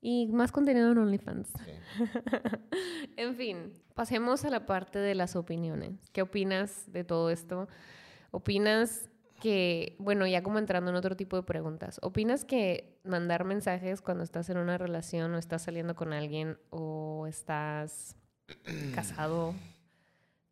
Y 0.00 0.26
más 0.28 0.50
contenido 0.52 0.90
en 0.92 0.98
OnlyFans. 0.98 1.48
Sí. 1.48 2.04
En 3.16 3.36
fin, 3.36 3.72
pasemos 3.94 4.44
a 4.44 4.50
la 4.50 4.66
parte 4.66 4.98
de 4.98 5.14
las 5.14 5.36
opiniones. 5.36 5.92
¿Qué 6.12 6.22
opinas 6.22 6.90
de 6.92 7.04
todo 7.04 7.30
esto? 7.30 7.68
¿Opinas 8.30 9.08
que, 9.44 9.94
bueno, 9.98 10.26
ya 10.26 10.42
como 10.42 10.58
entrando 10.58 10.90
en 10.90 10.96
otro 10.96 11.16
tipo 11.16 11.36
de 11.36 11.42
preguntas, 11.42 12.00
¿opinas 12.00 12.46
que 12.46 12.98
mandar 13.04 13.44
mensajes 13.44 14.00
cuando 14.00 14.24
estás 14.24 14.48
en 14.48 14.56
una 14.56 14.78
relación 14.78 15.34
o 15.34 15.38
estás 15.38 15.60
saliendo 15.60 15.94
con 15.94 16.14
alguien 16.14 16.56
o 16.70 17.26
estás 17.28 18.16
casado 18.94 19.54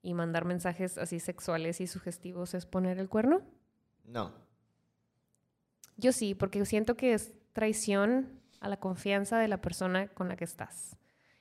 y 0.02 0.12
mandar 0.12 0.44
mensajes 0.44 0.98
así 0.98 1.20
sexuales 1.20 1.80
y 1.80 1.86
sugestivos 1.86 2.52
es 2.52 2.66
poner 2.66 2.98
el 2.98 3.08
cuerno? 3.08 3.40
No. 4.04 4.34
Yo 5.96 6.12
sí, 6.12 6.34
porque 6.34 6.62
siento 6.66 6.94
que 6.94 7.14
es 7.14 7.32
traición 7.54 8.42
a 8.60 8.68
la 8.68 8.76
confianza 8.76 9.38
de 9.38 9.48
la 9.48 9.62
persona 9.62 10.08
con 10.08 10.28
la 10.28 10.36
que 10.36 10.44
estás. 10.44 10.98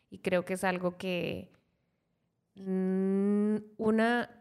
Y 0.10 0.20
creo 0.20 0.46
que 0.46 0.54
es 0.54 0.64
algo 0.64 0.96
que 0.96 1.52
mm, 2.56 3.58
una, 3.76 4.41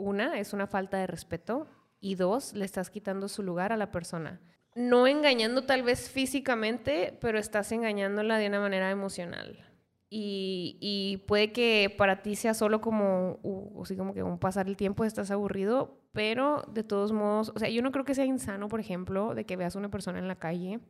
una 0.00 0.38
es 0.38 0.52
una 0.52 0.66
falta 0.66 0.98
de 0.98 1.06
respeto 1.06 1.68
y 2.00 2.14
dos, 2.14 2.54
le 2.54 2.64
estás 2.64 2.90
quitando 2.90 3.28
su 3.28 3.42
lugar 3.42 3.72
a 3.72 3.76
la 3.76 3.92
persona. 3.92 4.40
No 4.74 5.06
engañando 5.06 5.64
tal 5.64 5.82
vez 5.82 6.10
físicamente, 6.10 7.16
pero 7.20 7.38
estás 7.38 7.70
engañándola 7.72 8.38
de 8.38 8.48
una 8.48 8.60
manera 8.60 8.90
emocional. 8.90 9.66
Y, 10.08 10.78
y 10.80 11.18
puede 11.28 11.52
que 11.52 11.94
para 11.96 12.22
ti 12.22 12.34
sea 12.34 12.54
solo 12.54 12.80
como, 12.80 13.38
uh, 13.42 13.82
así 13.82 13.96
como 13.96 14.14
que 14.14 14.22
un 14.22 14.38
pasar 14.38 14.66
el 14.66 14.76
tiempo, 14.76 15.04
estás 15.04 15.30
aburrido, 15.30 16.00
pero 16.12 16.64
de 16.72 16.82
todos 16.82 17.12
modos, 17.12 17.52
o 17.54 17.58
sea, 17.58 17.68
yo 17.68 17.82
no 17.82 17.92
creo 17.92 18.04
que 18.04 18.14
sea 18.14 18.24
insano, 18.24 18.68
por 18.68 18.80
ejemplo, 18.80 19.34
de 19.34 19.44
que 19.44 19.56
veas 19.56 19.76
a 19.76 19.78
una 19.78 19.90
persona 19.90 20.18
en 20.18 20.26
la 20.26 20.36
calle 20.36 20.80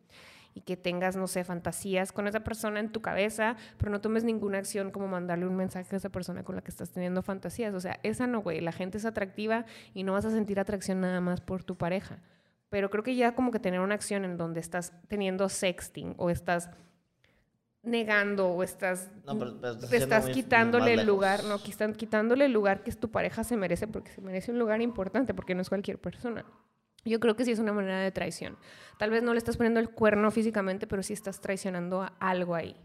y 0.54 0.62
que 0.62 0.76
tengas, 0.76 1.16
no 1.16 1.26
sé, 1.26 1.44
fantasías 1.44 2.12
con 2.12 2.26
esa 2.26 2.40
persona 2.40 2.80
en 2.80 2.90
tu 2.90 3.00
cabeza, 3.02 3.56
pero 3.78 3.90
no 3.90 4.00
tomes 4.00 4.24
ninguna 4.24 4.58
acción 4.58 4.90
como 4.90 5.06
mandarle 5.08 5.46
un 5.46 5.56
mensaje 5.56 5.94
a 5.94 5.98
esa 5.98 6.08
persona 6.08 6.42
con 6.42 6.56
la 6.56 6.62
que 6.62 6.70
estás 6.70 6.90
teniendo 6.90 7.22
fantasías. 7.22 7.72
O 7.74 7.80
sea, 7.80 8.00
esa 8.02 8.26
no, 8.26 8.40
güey, 8.42 8.60
la 8.60 8.72
gente 8.72 8.98
es 8.98 9.04
atractiva 9.04 9.64
y 9.94 10.02
no 10.02 10.12
vas 10.12 10.24
a 10.24 10.30
sentir 10.30 10.58
atracción 10.58 11.00
nada 11.00 11.20
más 11.20 11.40
por 11.40 11.62
tu 11.62 11.76
pareja. 11.76 12.18
Pero 12.68 12.90
creo 12.90 13.02
que 13.04 13.16
ya 13.16 13.34
como 13.34 13.50
que 13.50 13.58
tener 13.58 13.80
una 13.80 13.94
acción 13.94 14.24
en 14.24 14.36
donde 14.36 14.60
estás 14.60 14.92
teniendo 15.08 15.48
sexting 15.48 16.14
o 16.18 16.30
estás 16.30 16.70
negando 17.82 18.48
o 18.50 18.62
estás 18.62 19.10
No, 19.24 19.38
pero- 19.38 19.56
pero 19.60 19.72
estás 19.74 19.90
te 19.90 19.96
estás 19.96 20.24
muy- 20.24 20.34
quitándole 20.34 20.92
el 20.94 21.06
lugar, 21.06 21.44
no, 21.44 21.54
están 21.56 21.94
quitándole 21.94 22.44
el 22.44 22.52
lugar 22.52 22.82
que 22.82 22.92
tu 22.92 23.10
pareja 23.10 23.42
se 23.42 23.56
merece 23.56 23.86
porque 23.88 24.10
se 24.10 24.20
merece 24.20 24.52
un 24.52 24.58
lugar 24.58 24.82
importante 24.82 25.32
porque 25.32 25.54
no 25.54 25.62
es 25.62 25.68
cualquier 25.70 25.98
persona. 25.98 26.44
Yo 27.04 27.18
creo 27.20 27.36
que 27.36 27.44
sí 27.44 27.52
es 27.52 27.58
una 27.58 27.72
manera 27.72 28.00
de 28.00 28.10
traición. 28.12 28.56
Tal 28.98 29.10
vez 29.10 29.22
no 29.22 29.32
le 29.32 29.38
estás 29.38 29.56
poniendo 29.56 29.80
el 29.80 29.90
cuerno 29.90 30.30
físicamente, 30.30 30.86
pero 30.86 31.02
sí 31.02 31.12
estás 31.12 31.40
traicionando 31.40 32.02
a 32.02 32.12
algo 32.20 32.54
ahí. 32.54 32.76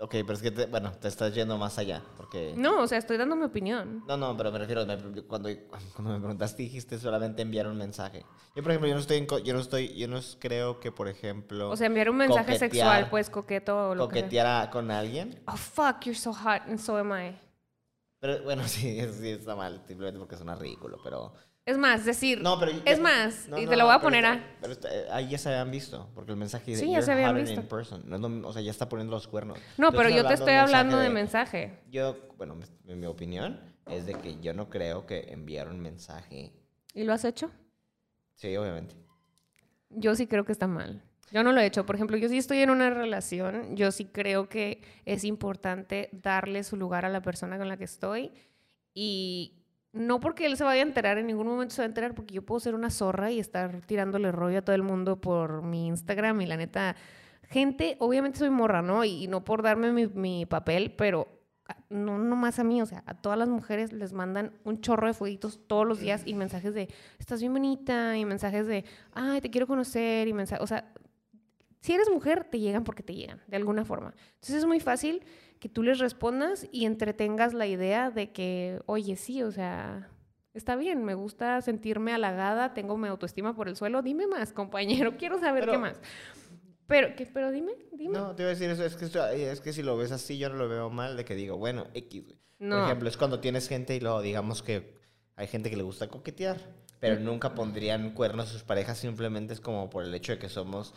Ok, 0.00 0.10
pero 0.10 0.32
es 0.32 0.42
que, 0.42 0.50
te- 0.50 0.66
bueno, 0.66 0.90
te 0.92 1.06
estás 1.06 1.32
yendo 1.32 1.56
más 1.58 1.78
allá, 1.78 2.02
porque... 2.16 2.54
No, 2.56 2.80
o 2.80 2.86
sea, 2.88 2.98
estoy 2.98 3.16
dando 3.18 3.36
mi 3.36 3.44
opinión. 3.44 4.02
No, 4.08 4.16
no, 4.16 4.36
pero 4.36 4.50
me 4.50 4.58
refiero, 4.58 4.84
me- 4.84 4.96
cuando, 5.22 5.48
cuando 5.68 6.10
me 6.12 6.18
preguntaste 6.18 6.62
dijiste 6.62 6.98
solamente 6.98 7.42
enviar 7.42 7.68
un 7.68 7.76
mensaje. 7.78 8.24
Yo, 8.56 8.62
por 8.64 8.72
ejemplo, 8.72 8.88
yo 8.88 8.94
no 8.94 9.00
estoy, 9.00 9.18
en 9.18 9.26
yo 9.44 9.54
no 9.54 9.60
estoy, 9.60 9.94
yo 9.96 10.08
no 10.08 10.18
creo 10.40 10.80
que, 10.80 10.90
por 10.90 11.06
ejemplo, 11.08 11.70
O 11.70 11.76
sea, 11.76 11.86
enviar 11.86 12.10
un 12.10 12.16
mensaje 12.16 12.54
Coquetear. 12.54 12.58
sexual, 12.70 13.10
pues 13.10 13.30
coqueto 13.30 13.90
o 13.90 13.94
lo 13.94 14.08
que 14.08 14.14
sea. 14.14 14.22
coquetear 14.22 14.70
con 14.70 14.90
alguien. 14.90 15.40
Oh, 15.46 15.56
fuck, 15.56 16.00
you're 16.04 16.18
so 16.18 16.32
hot 16.32 16.62
and 16.66 16.78
so 16.80 16.96
am 16.96 17.12
I. 17.12 17.38
Pero 18.18 18.42
bueno, 18.42 18.64
sí, 18.66 19.00
sí 19.12 19.28
está 19.30 19.54
mal, 19.54 19.84
simplemente 19.86 20.18
porque 20.18 20.36
suena 20.36 20.56
ridículo, 20.56 20.98
pero... 21.04 21.32
Es 21.64 21.78
más, 21.78 22.04
decir, 22.04 22.42
No, 22.42 22.58
pero... 22.58 22.72
es 22.84 22.98
más, 23.00 23.48
no, 23.48 23.56
y 23.56 23.66
te 23.68 23.76
lo 23.76 23.84
voy 23.84 23.94
a 23.94 24.00
poner 24.00 24.26
a... 24.26 24.56
Pero 24.60 24.72
eh, 24.90 25.06
ahí 25.12 25.28
ya 25.28 25.38
se 25.38 25.48
habían 25.48 25.70
visto, 25.70 26.10
porque 26.12 26.32
el 26.32 26.36
mensaje 26.36 26.72
dice, 26.72 26.80
Sí, 26.80 26.86
ya 26.88 26.94
"You're 26.94 27.06
se 27.06 27.12
habían 27.12 27.36
visto. 27.36 27.60
in 27.60 27.68
person". 27.68 28.02
No 28.06 28.16
es 28.16 28.22
lo- 28.22 28.48
o 28.48 28.52
sea, 28.52 28.62
ya 28.62 28.70
está 28.72 28.88
poniendo 28.88 29.12
los 29.14 29.28
cuernos. 29.28 29.58
No, 29.78 29.92
pero 29.92 30.08
yo 30.08 30.26
te 30.26 30.34
estoy 30.34 30.54
hablando 30.54 30.96
de 30.98 31.08
mensaje 31.10 31.68
mensaje. 31.68 31.90
Yo, 31.90 32.16
bueno, 32.36 32.56
mi, 32.56 32.94
mi 32.96 33.06
opinión 33.06 33.60
es 33.86 34.06
de 34.06 34.14
que 34.14 34.40
yo 34.40 34.54
no 34.54 34.68
creo 34.70 35.06
que 35.06 35.20
enviar 35.32 35.68
un 35.68 35.78
mensaje... 35.80 36.52
¿Y 36.94 37.04
lo 37.04 37.12
has 37.12 37.24
hecho? 37.24 37.50
Sí, 38.34 38.56
obviamente. 38.56 38.96
Yo 39.90 40.16
sí 40.16 40.26
creo 40.26 40.44
que 40.44 40.52
está 40.52 40.66
mal. 40.66 41.02
Yo 41.30 41.44
no 41.44 41.52
lo 41.52 41.60
he 41.60 41.66
hecho. 41.66 41.86
Por 41.86 41.94
ejemplo, 41.94 42.16
yo 42.16 42.28
sí 42.28 42.38
estoy 42.38 42.58
en 42.58 42.70
una 42.70 42.90
relación. 42.90 43.76
Yo 43.76 43.92
sí 43.92 44.06
creo 44.06 44.48
que 44.48 44.82
es 45.06 45.22
importante 45.24 46.08
darle 46.12 46.64
su 46.64 46.76
lugar 46.76 47.04
a 47.04 47.08
la 47.08 47.22
persona 47.22 47.56
con 47.56 47.68
la 47.68 47.76
que 47.76 47.84
estoy. 47.84 48.32
Y 48.94 49.61
no 49.92 50.20
porque 50.20 50.46
él 50.46 50.56
se 50.56 50.64
vaya 50.64 50.82
a 50.82 50.86
enterar, 50.86 51.18
en 51.18 51.26
ningún 51.26 51.46
momento 51.46 51.74
se 51.74 51.82
va 51.82 51.84
a 51.84 51.88
enterar, 51.88 52.14
porque 52.14 52.34
yo 52.34 52.42
puedo 52.42 52.60
ser 52.60 52.74
una 52.74 52.90
zorra 52.90 53.30
y 53.30 53.38
estar 53.38 53.82
tirándole 53.82 54.32
rollo 54.32 54.58
a 54.58 54.62
todo 54.62 54.74
el 54.74 54.82
mundo 54.82 55.20
por 55.20 55.62
mi 55.62 55.86
Instagram. 55.86 56.40
Y 56.40 56.46
la 56.46 56.56
neta, 56.56 56.96
gente, 57.48 57.96
obviamente 57.98 58.38
soy 58.38 58.50
morra, 58.50 58.80
¿no? 58.80 59.04
Y, 59.04 59.26
no 59.26 59.44
por 59.44 59.62
darme 59.62 59.92
mi, 59.92 60.46
papel, 60.46 60.94
pero 60.96 61.28
no 61.90 62.18
nomás 62.18 62.58
a 62.58 62.64
mí, 62.64 62.80
o 62.80 62.86
sea, 62.86 63.02
a 63.06 63.14
todas 63.14 63.38
las 63.38 63.48
mujeres 63.48 63.92
les 63.92 64.12
mandan 64.12 64.52
un 64.64 64.80
chorro 64.80 65.06
de 65.06 65.14
fueguitos 65.14 65.60
todos 65.66 65.86
los 65.86 66.00
días 66.00 66.22
y 66.26 66.34
mensajes 66.34 66.74
de, 66.74 66.88
estás 67.18 67.40
bien 67.40 67.52
bonita, 67.52 68.16
y 68.16 68.24
mensajes 68.24 68.66
de, 68.66 68.84
ay, 69.12 69.40
te 69.40 69.50
quiero 69.50 69.66
conocer, 69.66 70.26
y 70.26 70.32
mensajes, 70.32 70.62
o 70.62 70.66
sea, 70.66 70.92
si 71.80 71.92
eres 71.92 72.10
mujer, 72.10 72.44
te 72.44 72.58
llegan 72.58 72.84
porque 72.84 73.02
te 73.02 73.14
llegan, 73.14 73.40
de 73.46 73.56
alguna 73.56 73.84
forma. 73.84 74.14
Entonces 74.34 74.56
es 74.56 74.66
muy 74.66 74.80
fácil 74.80 75.22
que 75.62 75.68
tú 75.68 75.84
les 75.84 76.00
respondas 76.00 76.66
y 76.72 76.86
entretengas 76.86 77.54
la 77.54 77.68
idea 77.68 78.10
de 78.10 78.32
que, 78.32 78.82
oye, 78.86 79.14
sí, 79.14 79.44
o 79.44 79.52
sea, 79.52 80.08
Está 80.54 80.76
bien, 80.76 81.02
me 81.04 81.14
gusta 81.14 81.58
sentirme 81.62 82.12
halagada, 82.12 82.74
tengo 82.74 82.98
mi 82.98 83.08
autoestima 83.08 83.54
por 83.56 83.68
el 83.68 83.76
suelo. 83.76 84.02
Dime 84.02 84.26
más, 84.26 84.52
compañero, 84.52 85.16
quiero 85.18 85.38
saber 85.38 85.60
Pero- 85.62 85.72
qué 85.72 85.78
más. 85.78 86.00
Pero, 86.86 87.14
¿qué? 87.16 87.24
pero 87.32 87.50
dime, 87.52 87.72
dime. 87.92 88.12
No, 88.18 88.34
te 88.34 88.42
iba 88.42 88.50
a 88.50 88.54
decir 88.54 88.68
eso. 88.68 88.84
Es 88.84 88.96
que, 88.96 89.06
es 89.50 89.60
que 89.62 89.72
si 89.72 89.82
lo 89.82 89.96
ves 89.96 90.12
así, 90.12 90.36
yo 90.36 90.50
no 90.50 90.56
lo 90.56 90.68
veo 90.68 90.90
mal 90.90 91.16
de 91.16 91.24
que 91.24 91.34
digo, 91.36 91.56
bueno, 91.56 91.86
X, 91.94 92.24
güey. 92.24 92.36
Por 92.58 92.66
No. 92.66 92.84
ejemplo, 92.84 93.08
es 93.08 93.16
cuando 93.16 93.40
tienes 93.40 93.66
gente 93.68 93.96
y 93.96 94.00
luego 94.00 94.20
digamos 94.20 94.62
que 94.62 94.94
hay 95.36 95.46
gente 95.46 95.70
que 95.70 95.76
le 95.76 95.84
gusta 95.84 96.08
coquetear, 96.08 96.58
pero 97.00 97.18
Mm. 97.18 97.24
nunca 97.24 97.54
pondrían 97.54 98.10
cuernos 98.10 98.48
a 98.48 98.52
sus 98.52 98.62
parejas, 98.64 98.98
simplemente 98.98 99.54
es 99.54 99.60
como 99.62 99.88
por 99.88 100.04
el 100.04 100.12
hecho 100.14 100.32
de 100.32 100.38
que 100.38 100.50
somos 100.50 100.92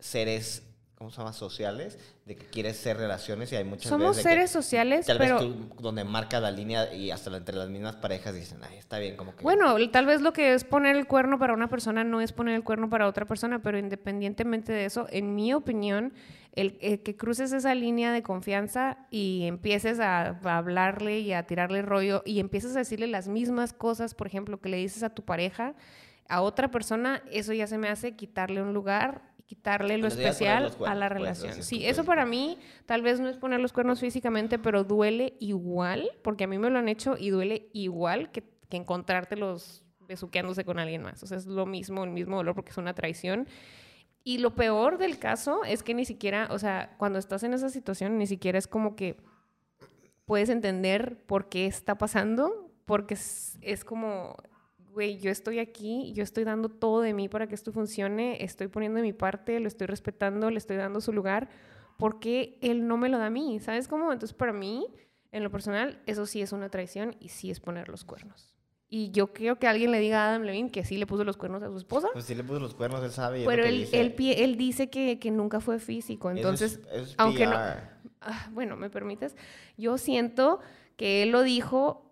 seres, 0.00 0.64
¿cómo 0.96 1.10
se 1.10 1.18
llama? 1.18 1.32
Sociales, 1.32 1.98
de 2.24 2.36
que 2.36 2.46
quieres 2.46 2.76
ser 2.76 2.96
relaciones 2.96 3.52
y 3.52 3.56
hay 3.56 3.64
muchas 3.64 3.88
Somos 3.90 4.16
veces 4.16 4.24
de 4.24 4.30
que 4.30 4.34
seres 4.34 4.50
sociales, 4.50 5.06
Tal 5.06 5.18
pero... 5.18 5.38
vez 5.38 5.48
tú, 5.48 5.82
donde 5.82 6.04
marca 6.04 6.40
la 6.40 6.50
línea 6.50 6.92
y 6.92 7.10
hasta 7.10 7.34
entre 7.36 7.54
las 7.54 7.68
mismas 7.68 7.96
parejas 7.96 8.34
dicen, 8.34 8.58
ay, 8.62 8.78
está 8.78 8.98
bien, 8.98 9.16
como 9.16 9.36
que... 9.36 9.42
Bueno, 9.42 9.76
tal 9.90 10.06
vez 10.06 10.22
lo 10.22 10.32
que 10.32 10.54
es 10.54 10.64
poner 10.64 10.96
el 10.96 11.06
cuerno 11.06 11.38
para 11.38 11.52
una 11.52 11.68
persona 11.68 12.02
no 12.02 12.20
es 12.20 12.32
poner 12.32 12.54
el 12.54 12.64
cuerno 12.64 12.88
para 12.88 13.06
otra 13.06 13.26
persona, 13.26 13.60
pero 13.62 13.78
independientemente 13.78 14.72
de 14.72 14.86
eso, 14.86 15.06
en 15.10 15.34
mi 15.34 15.52
opinión, 15.52 16.14
el, 16.54 16.78
el 16.80 17.02
que 17.02 17.14
cruces 17.14 17.52
esa 17.52 17.74
línea 17.74 18.10
de 18.12 18.22
confianza 18.22 18.96
y 19.10 19.44
empieces 19.44 20.00
a, 20.00 20.38
a 20.42 20.56
hablarle 20.56 21.20
y 21.20 21.34
a 21.34 21.46
tirarle 21.46 21.82
rollo 21.82 22.22
y 22.24 22.40
empieces 22.40 22.74
a 22.74 22.78
decirle 22.78 23.06
las 23.06 23.28
mismas 23.28 23.74
cosas, 23.74 24.14
por 24.14 24.26
ejemplo, 24.26 24.60
que 24.60 24.70
le 24.70 24.78
dices 24.78 25.02
a 25.02 25.10
tu 25.10 25.22
pareja, 25.22 25.74
a 26.28 26.40
otra 26.40 26.70
persona, 26.70 27.22
eso 27.30 27.52
ya 27.52 27.66
se 27.66 27.76
me 27.76 27.88
hace 27.88 28.16
quitarle 28.16 28.62
un 28.62 28.72
lugar, 28.72 29.35
quitarle 29.46 29.96
lo 29.96 30.08
especial 30.08 30.64
los 30.64 30.88
a 30.88 30.94
la 30.94 31.08
pues, 31.08 31.18
relación. 31.18 31.62
Sí, 31.62 31.86
eso 31.86 32.04
para 32.04 32.26
mí 32.26 32.58
tal 32.84 33.02
vez 33.02 33.20
no 33.20 33.28
es 33.28 33.38
poner 33.38 33.60
los 33.60 33.72
cuernos 33.72 34.00
físicamente, 34.00 34.58
pero 34.58 34.84
duele 34.84 35.34
igual, 35.38 36.10
porque 36.22 36.44
a 36.44 36.46
mí 36.46 36.58
me 36.58 36.68
lo 36.68 36.78
han 36.78 36.88
hecho 36.88 37.16
y 37.18 37.30
duele 37.30 37.68
igual 37.72 38.30
que, 38.32 38.44
que 38.68 38.76
encontrártelos 38.76 39.84
besuqueándose 40.00 40.64
con 40.64 40.78
alguien 40.78 41.02
más. 41.02 41.22
O 41.22 41.26
sea, 41.26 41.38
es 41.38 41.46
lo 41.46 41.64
mismo, 41.64 42.04
el 42.04 42.10
mismo 42.10 42.36
dolor 42.36 42.54
porque 42.54 42.70
es 42.70 42.76
una 42.76 42.94
traición. 42.94 43.48
Y 44.24 44.38
lo 44.38 44.56
peor 44.56 44.98
del 44.98 45.18
caso 45.18 45.62
es 45.64 45.84
que 45.84 45.94
ni 45.94 46.04
siquiera, 46.04 46.48
o 46.50 46.58
sea, 46.58 46.96
cuando 46.98 47.18
estás 47.18 47.44
en 47.44 47.54
esa 47.54 47.68
situación, 47.68 48.18
ni 48.18 48.26
siquiera 48.26 48.58
es 48.58 48.66
como 48.66 48.96
que 48.96 49.16
puedes 50.24 50.48
entender 50.48 51.24
por 51.26 51.48
qué 51.48 51.66
está 51.66 51.96
pasando, 51.96 52.72
porque 52.84 53.14
es, 53.14 53.56
es 53.60 53.84
como, 53.84 54.36
güey, 54.96 55.18
yo 55.18 55.30
estoy 55.30 55.58
aquí, 55.58 56.12
yo 56.14 56.22
estoy 56.22 56.44
dando 56.44 56.70
todo 56.70 57.02
de 57.02 57.12
mí 57.12 57.28
para 57.28 57.46
que 57.46 57.54
esto 57.54 57.70
funcione, 57.70 58.42
estoy 58.42 58.68
poniendo 58.68 58.96
de 58.96 59.02
mi 59.02 59.12
parte, 59.12 59.60
lo 59.60 59.68
estoy 59.68 59.86
respetando, 59.86 60.50
le 60.50 60.56
estoy 60.56 60.78
dando 60.78 61.02
su 61.02 61.12
lugar, 61.12 61.50
¿por 61.98 62.18
qué 62.18 62.56
él 62.62 62.88
no 62.88 62.96
me 62.96 63.10
lo 63.10 63.18
da 63.18 63.26
a 63.26 63.30
mí? 63.30 63.60
¿Sabes 63.60 63.88
cómo? 63.88 64.10
Entonces, 64.10 64.34
para 64.34 64.54
mí, 64.54 64.86
en 65.32 65.42
lo 65.44 65.50
personal, 65.50 66.00
eso 66.06 66.24
sí 66.24 66.40
es 66.40 66.52
una 66.52 66.70
traición 66.70 67.14
y 67.20 67.28
sí 67.28 67.50
es 67.50 67.60
poner 67.60 67.90
los 67.90 68.04
cuernos. 68.04 68.54
Y 68.88 69.10
yo 69.10 69.34
creo 69.34 69.58
que 69.58 69.66
alguien 69.66 69.90
le 69.92 70.00
diga 70.00 70.24
a 70.24 70.28
Adam 70.30 70.44
Levine 70.44 70.70
que 70.70 70.82
sí 70.82 70.96
le 70.96 71.06
puso 71.06 71.24
los 71.24 71.36
cuernos 71.36 71.62
a 71.62 71.66
su 71.68 71.76
esposa, 71.76 72.08
Pues 72.14 72.24
si 72.24 72.34
le 72.34 72.42
puso 72.42 72.58
los 72.60 72.74
cuernos, 72.74 73.02
él 73.04 73.10
sabe. 73.10 73.40
es 73.42 73.46
pero 73.46 73.66
él, 73.66 73.80
dice. 73.80 74.00
él, 74.00 74.14
él 74.18 74.56
dice 74.56 74.88
que, 74.88 75.18
que 75.18 75.30
nunca 75.30 75.60
fue 75.60 75.78
físico. 75.78 76.30
Es- 76.30 76.36
Entonces, 76.38 76.80
eso 76.90 77.02
es 77.02 77.14
aunque 77.18 77.46
no- 77.46 77.56
ah, 78.22 78.48
bueno, 78.52 78.76
¿me 78.78 78.88
permites? 78.88 79.36
Yo 79.76 79.98
siento 79.98 80.60
que 80.96 81.22
él 81.22 81.32
lo 81.32 81.42
dijo 81.42 82.05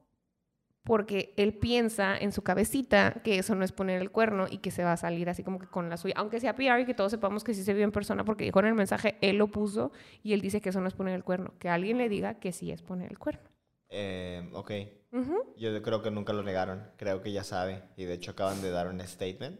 porque 0.84 1.32
él 1.36 1.54
piensa 1.54 2.16
en 2.16 2.30
su 2.30 2.42
cabecita 2.42 3.14
que 3.24 3.38
eso 3.38 3.54
no 3.54 3.64
es 3.64 3.72
poner 3.72 4.00
el 4.02 4.10
cuerno 4.10 4.46
y 4.50 4.58
que 4.58 4.70
se 4.70 4.84
va 4.84 4.92
a 4.92 4.96
salir 4.98 5.28
así 5.30 5.42
como 5.42 5.58
que 5.58 5.66
con 5.66 5.88
la 5.88 5.96
suya. 5.96 6.14
Aunque 6.18 6.40
sea 6.40 6.54
PR 6.54 6.80
y 6.80 6.84
que 6.86 6.94
todos 6.94 7.10
sepamos 7.10 7.42
que 7.42 7.54
sí 7.54 7.64
se 7.64 7.72
vio 7.74 7.84
en 7.84 7.90
persona 7.92 8.24
porque 8.24 8.44
dijo 8.44 8.60
en 8.60 8.66
el 8.66 8.74
mensaje, 8.74 9.16
él 9.22 9.36
lo 9.38 9.48
puso 9.48 9.92
y 10.22 10.34
él 10.34 10.40
dice 10.42 10.60
que 10.60 10.68
eso 10.68 10.80
no 10.82 10.86
es 10.88 10.94
poner 10.94 11.14
el 11.14 11.24
cuerno. 11.24 11.54
Que 11.58 11.68
alguien 11.70 11.96
le 11.98 12.08
diga 12.08 12.34
que 12.34 12.52
sí 12.52 12.70
es 12.70 12.82
poner 12.82 13.10
el 13.10 13.18
cuerno. 13.18 13.48
Eh, 13.88 14.48
ok. 14.52 14.70
Ujú. 15.12 15.54
Yo 15.56 15.82
creo 15.82 16.02
que 16.02 16.10
nunca 16.10 16.32
lo 16.32 16.42
negaron. 16.42 16.82
Creo 16.96 17.22
que 17.22 17.32
ya 17.32 17.44
sabe. 17.44 17.82
Y 17.96 18.04
de 18.04 18.14
hecho 18.14 18.32
acaban 18.32 18.60
de 18.60 18.70
dar 18.70 18.88
un 18.88 19.00
statement. 19.00 19.58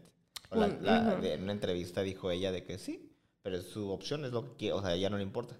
O 0.51 0.57
la- 0.57 0.67
Un- 0.67 0.77
la- 0.85 1.13
ujú. 1.13 1.21
de- 1.23 1.33
en 1.33 1.43
una 1.43 1.53
entrevista 1.53 2.01
dijo 2.01 2.29
ella 2.29 2.51
de 2.51 2.63
que 2.63 2.77
sí. 2.77 3.11
Pero 3.41 3.61
su 3.61 3.89
opción 3.91 4.25
es 4.25 4.31
lo 4.31 4.57
que. 4.57 4.73
O 4.73 4.81
sea, 4.81 4.89
a 4.89 4.93
ella 4.93 5.09
no 5.09 5.17
le 5.17 5.23
importa. 5.23 5.55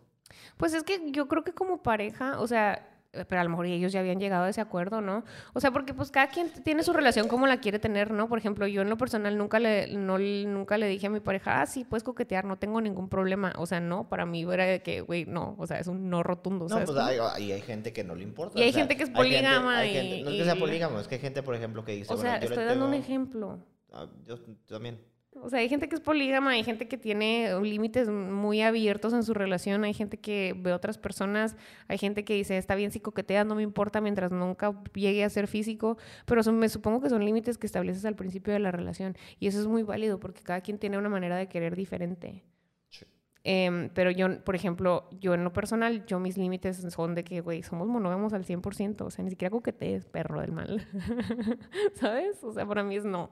Pues 0.57 0.73
es 0.73 0.83
que 0.83 1.11
yo 1.11 1.27
creo 1.27 1.43
que 1.43 1.53
como 1.53 1.81
pareja, 1.81 2.39
o 2.39 2.47
sea, 2.47 2.94
pero 3.27 3.41
a 3.41 3.43
lo 3.43 3.49
mejor 3.49 3.65
ellos 3.67 3.91
ya 3.91 3.99
habían 4.01 4.19
llegado 4.19 4.45
a 4.45 4.49
ese 4.49 4.61
acuerdo, 4.61 5.01
¿no? 5.01 5.23
O 5.53 5.59
sea, 5.59 5.71
porque 5.71 5.93
pues 5.93 6.11
cada 6.11 6.27
quien 6.27 6.49
tiene 6.63 6.83
su 6.83 6.91
relación 6.93 7.27
como 7.27 7.47
la 7.47 7.57
quiere 7.59 7.79
tener, 7.79 8.11
¿no? 8.11 8.27
Por 8.27 8.37
ejemplo, 8.37 8.67
yo 8.67 8.81
en 8.81 8.89
lo 8.89 8.97
personal 8.97 9.37
nunca 9.37 9.59
le, 9.59 9.87
no, 9.95 10.17
nunca 10.17 10.77
le 10.77 10.87
dije 10.87 11.07
a 11.07 11.09
mi 11.09 11.19
pareja, 11.19 11.61
ah, 11.61 11.65
sí, 11.65 11.83
puedes 11.85 12.03
coquetear, 12.03 12.45
no 12.45 12.57
tengo 12.57 12.81
ningún 12.81 13.09
problema. 13.09 13.53
O 13.57 13.65
sea, 13.65 13.79
no, 13.79 14.09
para 14.09 14.25
mí 14.25 14.43
era 14.51 14.65
de 14.65 14.81
que, 14.81 15.01
güey, 15.01 15.25
no, 15.25 15.55
o 15.57 15.67
sea, 15.67 15.79
es 15.79 15.87
un 15.87 16.09
no 16.09 16.23
rotundo, 16.23 16.65
No, 16.65 16.69
¿sabes? 16.69 16.85
pues 16.89 16.97
cómo? 16.97 17.29
hay, 17.29 17.43
y 17.43 17.51
hay 17.51 17.61
gente 17.61 17.93
que 17.93 18.03
no 18.03 18.15
le 18.15 18.23
importa. 18.23 18.59
Y 18.59 18.63
hay 18.63 18.69
o 18.69 18.73
sea, 18.73 18.81
gente 18.81 18.97
que 18.97 19.03
es 19.03 19.09
hay 19.09 19.15
gente- 19.15 19.29
polígama 19.47 19.77
hay 19.77 19.89
y- 19.89 19.93
gente- 19.93 20.23
no 20.23 20.29
es 20.31 20.37
que 20.37 20.43
sea 20.43 20.55
polígamo, 20.55 20.99
es 20.99 21.07
que 21.07 21.15
hay 21.15 21.21
gente, 21.21 21.43
por 21.43 21.55
ejemplo, 21.55 21.85
que 21.85 21.91
dice. 21.93 22.13
o 22.13 22.15
bueno, 22.17 22.29
sea, 22.31 22.39
yo 22.39 22.47
estoy 22.47 22.65
dando 22.65 22.87
un 22.87 22.93
ejemplo. 22.93 23.59
Ah, 23.93 24.07
yo 24.25 24.37
también. 24.67 24.99
O 25.41 25.49
sea, 25.49 25.59
hay 25.59 25.67
gente 25.69 25.89
que 25.89 25.95
es 25.95 26.01
polígama, 26.01 26.51
hay 26.51 26.63
gente 26.63 26.87
que 26.87 26.97
tiene 26.97 27.59
límites 27.61 28.09
muy 28.09 28.61
abiertos 28.61 29.13
en 29.13 29.21
su 29.23 29.33
relación, 29.33 29.83
hay 29.83 29.93
gente 29.93 30.17
que 30.17 30.55
ve 30.57 30.71
otras 30.73 30.97
personas, 30.97 31.55
hay 31.87 31.97
gente 31.97 32.23
que 32.23 32.33
dice, 32.33 32.57
está 32.57 32.73
bien 32.73 32.89
si 32.89 32.99
coqueteas, 33.01 33.45
no 33.45 33.53
me 33.53 33.61
importa 33.61 33.99
mientras 34.01 34.31
nunca 34.31 34.81
llegue 34.93 35.23
a 35.25 35.29
ser 35.29 35.47
físico, 35.47 35.97
pero 36.25 36.41
son- 36.41 36.57
me 36.57 36.69
supongo 36.69 37.01
que 37.01 37.09
son 37.09 37.23
límites 37.25 37.57
que 37.57 37.67
estableces 37.67 38.05
al 38.05 38.15
principio 38.15 38.53
de 38.53 38.59
la 38.59 38.71
relación 38.71 39.15
y 39.39 39.47
eso 39.47 39.59
es 39.59 39.67
muy 39.67 39.83
válido 39.83 40.19
porque 40.19 40.41
cada 40.41 40.61
quien 40.61 40.79
tiene 40.79 40.97
una 40.97 41.09
manera 41.09 41.35
de 41.35 41.47
querer 41.49 41.75
diferente. 41.75 42.43
Sí. 42.89 43.05
Em, 43.43 43.89
pero 43.93 44.11
yo, 44.11 44.43
por 44.43 44.55
ejemplo, 44.55 45.09
yo 45.19 45.33
en 45.33 45.43
lo 45.43 45.51
personal, 45.53 46.05
yo 46.05 46.19
mis 46.19 46.37
límites 46.37 46.77
son 46.93 47.13
de 47.13 47.23
que, 47.25 47.41
güey, 47.41 47.61
somos 47.61 47.87
monógamos 47.87 48.31
al 48.33 48.45
100%, 48.45 49.05
o 49.05 49.11
sea, 49.11 49.23
ni 49.23 49.31
siquiera 49.31 49.51
coquetees, 49.51 50.05
perro 50.05 50.39
del 50.41 50.53
mal. 50.53 50.87
¿Sabes? 51.93 52.41
O 52.43 52.51
sea, 52.53 52.65
para 52.65 52.83
mí 52.83 52.95
es 52.95 53.05
no. 53.05 53.29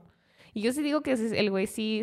Y 0.53 0.61
yo 0.61 0.71
sí 0.73 0.81
digo 0.81 1.01
que 1.01 1.13
el 1.13 1.49
güey 1.49 1.67
sí 1.67 2.01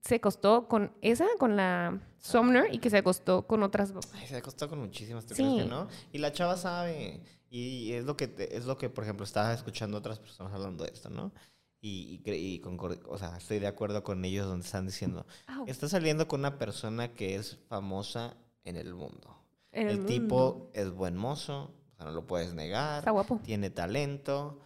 se 0.00 0.14
acostó 0.16 0.68
con 0.68 0.92
esa, 1.02 1.26
con 1.38 1.56
la 1.56 2.00
Sumner, 2.18 2.72
y 2.72 2.78
que 2.78 2.90
se 2.90 2.98
acostó 2.98 3.46
con 3.46 3.62
otras. 3.62 3.92
Ay, 4.14 4.26
se 4.26 4.36
acostó 4.36 4.68
con 4.68 4.78
muchísimas, 4.80 5.24
¿tú 5.26 5.34
Sí. 5.34 5.42
crees 5.42 5.62
que 5.64 5.68
no? 5.70 5.88
Y 6.12 6.18
la 6.18 6.32
chava 6.32 6.56
sabe. 6.56 7.22
Y 7.50 7.92
es 7.92 8.04
lo 8.04 8.16
que, 8.16 8.32
es 8.52 8.66
lo 8.66 8.76
que 8.76 8.90
por 8.90 9.04
ejemplo, 9.04 9.24
estaba 9.24 9.52
escuchando 9.54 9.96
otras 9.98 10.18
personas 10.18 10.52
hablando 10.52 10.84
de 10.84 10.90
esto, 10.92 11.08
¿no? 11.10 11.32
Y, 11.80 12.20
y, 12.24 12.30
y 12.32 12.60
concor- 12.60 13.00
o 13.08 13.16
sea, 13.18 13.36
estoy 13.38 13.58
de 13.60 13.68
acuerdo 13.68 14.02
con 14.02 14.24
ellos 14.24 14.46
donde 14.46 14.66
están 14.66 14.84
diciendo, 14.86 15.24
Au, 15.46 15.64
está 15.66 15.88
saliendo 15.88 16.26
con 16.28 16.40
una 16.40 16.58
persona 16.58 17.14
que 17.14 17.36
es 17.36 17.56
famosa 17.68 18.36
en 18.64 18.76
el 18.76 18.94
mundo. 18.94 19.34
en 19.72 19.88
El, 19.88 19.96
mundo. 19.98 20.12
tipo 20.12 20.70
es 20.74 20.90
buen 20.90 21.16
mozo, 21.16 21.72
o 21.92 21.96
sea, 21.96 22.06
no 22.06 22.12
lo 22.12 22.26
puedes 22.26 22.52
negar. 22.52 22.98
Está 22.98 23.12
guapo. 23.12 23.40
Tiene 23.44 23.70
talento. 23.70 24.60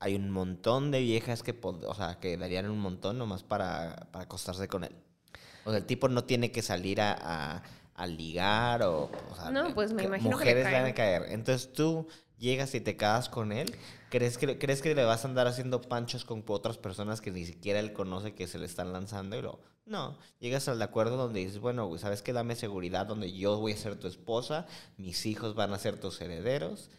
Hay 0.00 0.14
un 0.16 0.30
montón 0.30 0.90
de 0.90 1.00
viejas 1.00 1.42
que, 1.42 1.58
o 1.62 1.94
sea, 1.94 2.18
que 2.20 2.36
darían 2.36 2.68
un 2.70 2.78
montón 2.80 3.18
nomás 3.18 3.42
para, 3.42 4.08
para 4.12 4.24
acostarse 4.24 4.68
con 4.68 4.84
él. 4.84 4.94
O 5.64 5.70
sea, 5.70 5.78
el 5.78 5.86
tipo 5.86 6.08
no 6.08 6.24
tiene 6.24 6.52
que 6.52 6.62
salir 6.62 7.00
a, 7.00 7.12
a- 7.56 7.62
a 7.94 8.06
ligar 8.08 8.82
o... 8.82 9.04
o 9.30 9.34
sea, 9.36 9.50
No, 9.50 9.72
pues 9.74 9.92
me 9.92 10.02
imagino 10.02 10.36
que 10.36 10.44
le 10.46 10.62
van 10.64 10.86
a 10.86 10.94
caer. 10.94 11.26
Entonces 11.28 11.72
tú 11.72 12.08
llegas 12.38 12.74
y 12.74 12.80
te 12.80 12.96
quedas 12.96 13.28
con 13.28 13.52
él. 13.52 13.72
¿Crees 14.10 14.36
que, 14.36 14.58
¿Crees 14.58 14.82
que 14.82 14.94
le 14.94 15.04
vas 15.04 15.24
a 15.24 15.28
andar 15.28 15.46
haciendo 15.46 15.80
panchos 15.80 16.24
con 16.24 16.44
otras 16.48 16.76
personas 16.76 17.20
que 17.20 17.30
ni 17.30 17.44
siquiera 17.46 17.78
él 17.80 17.92
conoce 17.92 18.34
que 18.34 18.46
se 18.48 18.58
le 18.58 18.66
están 18.66 18.92
lanzando? 18.92 19.36
Y 19.38 19.42
lo, 19.42 19.60
no, 19.86 20.18
llegas 20.40 20.68
al 20.68 20.82
acuerdo 20.82 21.16
donde 21.16 21.40
dices, 21.40 21.58
bueno, 21.60 21.86
güey, 21.86 22.00
¿sabes 22.00 22.20
qué? 22.22 22.32
Dame 22.32 22.56
seguridad 22.56 23.06
donde 23.06 23.32
yo 23.32 23.58
voy 23.58 23.72
a 23.72 23.76
ser 23.76 23.96
tu 23.96 24.06
esposa, 24.08 24.66
mis 24.98 25.24
hijos 25.26 25.54
van 25.54 25.72
a 25.72 25.78
ser 25.78 25.98
tus 25.98 26.20
herederos. 26.20 26.90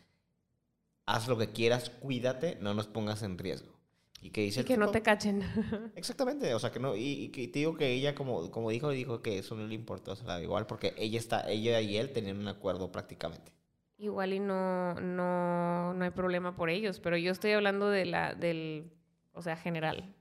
Haz 1.05 1.27
lo 1.27 1.37
que 1.37 1.51
quieras, 1.51 1.89
cuídate, 1.89 2.57
no 2.61 2.73
nos 2.73 2.87
pongas 2.87 3.21
en 3.23 3.37
riesgo. 3.37 3.75
Y 4.21 4.31
que 4.31 4.41
dice 4.41 4.61
Y 4.61 4.63
que 4.63 4.77
no 4.77 4.89
te 4.89 5.03
cachen. 5.03 5.43
Exactamente, 5.95 6.53
o 6.55 6.59
sea 6.59 6.71
que 6.71 6.79
no, 6.79 6.95
y, 6.95 7.31
y 7.33 7.47
te 7.47 7.59
digo 7.59 7.75
que 7.77 7.91
ella 7.93 8.15
como, 8.15 8.49
como 8.49 8.71
dijo, 8.71 8.89
dijo 8.89 9.21
que 9.21 9.37
eso 9.37 9.55
no 9.55 9.67
le 9.67 9.75
importó, 9.75 10.13
o 10.13 10.15
sea, 10.15 10.41
igual 10.41 10.65
porque 10.65 10.95
ella 10.97 11.19
está, 11.19 11.47
ella 11.49 11.79
y 11.81 11.97
él 11.97 12.11
tenían 12.11 12.39
un 12.39 12.47
acuerdo 12.47 12.91
prácticamente. 12.91 13.51
Igual 13.97 14.33
y 14.33 14.39
no, 14.39 14.95
no, 14.95 15.93
no 15.93 16.03
hay 16.03 16.09
problema 16.11 16.55
por 16.55 16.69
ellos, 16.69 16.99
pero 16.99 17.17
yo 17.17 17.31
estoy 17.31 17.51
hablando 17.51 17.89
de 17.89 18.05
la, 18.05 18.33
del, 18.33 18.91
o 19.33 19.41
sea, 19.41 19.55
general. 19.55 20.13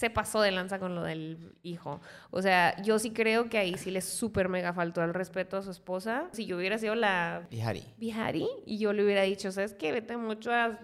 Se 0.00 0.08
pasó 0.08 0.40
de 0.40 0.50
lanza 0.50 0.78
con 0.78 0.94
lo 0.94 1.02
del 1.02 1.52
hijo. 1.62 2.00
O 2.30 2.40
sea, 2.40 2.74
yo 2.80 2.98
sí 2.98 3.10
creo 3.10 3.50
que 3.50 3.58
ahí 3.58 3.76
sí 3.76 3.90
le 3.90 4.00
súper 4.00 4.48
mega 4.48 4.72
faltó 4.72 5.04
el 5.04 5.12
respeto 5.12 5.58
a 5.58 5.62
su 5.62 5.70
esposa. 5.70 6.30
Si 6.32 6.46
yo 6.46 6.56
hubiera 6.56 6.78
sido 6.78 6.94
la 6.94 7.46
Bihari. 7.50 7.84
Bihari 7.98 8.48
y 8.64 8.78
yo 8.78 8.94
le 8.94 9.04
hubiera 9.04 9.20
dicho, 9.20 9.52
¿sabes 9.52 9.74
qué? 9.74 9.92
Vete 9.92 10.16
mucho 10.16 10.54
a, 10.54 10.78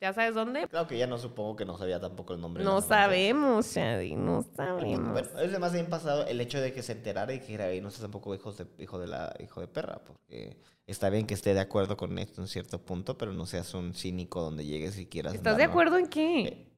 ya 0.00 0.14
sabes 0.14 0.34
dónde. 0.34 0.66
Claro 0.68 0.88
que 0.88 0.94
ella 0.94 1.06
no 1.06 1.18
supongo 1.18 1.54
que 1.54 1.66
no 1.66 1.76
sabía 1.76 2.00
tampoco 2.00 2.32
el 2.32 2.40
nombre. 2.40 2.64
No 2.64 2.80
sabemos, 2.80 3.66
Shadi, 3.74 4.16
no 4.16 4.40
sabemos. 4.56 5.12
Bueno, 5.12 5.28
es 5.38 5.50
además 5.50 5.74
bien 5.74 5.90
pasado 5.90 6.26
el 6.26 6.40
hecho 6.40 6.58
de 6.58 6.72
que 6.72 6.82
se 6.82 6.92
enterara 6.92 7.34
y 7.34 7.40
que 7.40 7.52
era, 7.52 7.70
no 7.82 7.90
sé 7.90 8.00
tampoco 8.00 8.34
hijos 8.34 8.56
de, 8.56 8.66
hijo 8.78 8.98
de 8.98 9.06
la 9.06 9.34
hijo 9.38 9.60
de 9.60 9.68
perra, 9.68 10.00
porque 10.02 10.56
está 10.86 11.10
bien 11.10 11.26
que 11.26 11.34
esté 11.34 11.52
de 11.52 11.60
acuerdo 11.60 11.98
con 11.98 12.18
esto 12.18 12.40
en 12.40 12.48
cierto 12.48 12.80
punto, 12.80 13.18
pero 13.18 13.34
no 13.34 13.44
seas 13.44 13.74
un 13.74 13.92
cínico 13.92 14.40
donde 14.40 14.64
llegues 14.64 14.98
y 14.98 15.04
quieras. 15.04 15.34
¿Estás 15.34 15.58
de 15.58 15.64
acuerdo 15.64 15.98
en 15.98 16.06
qué? 16.06 16.40
Eh, 16.40 16.71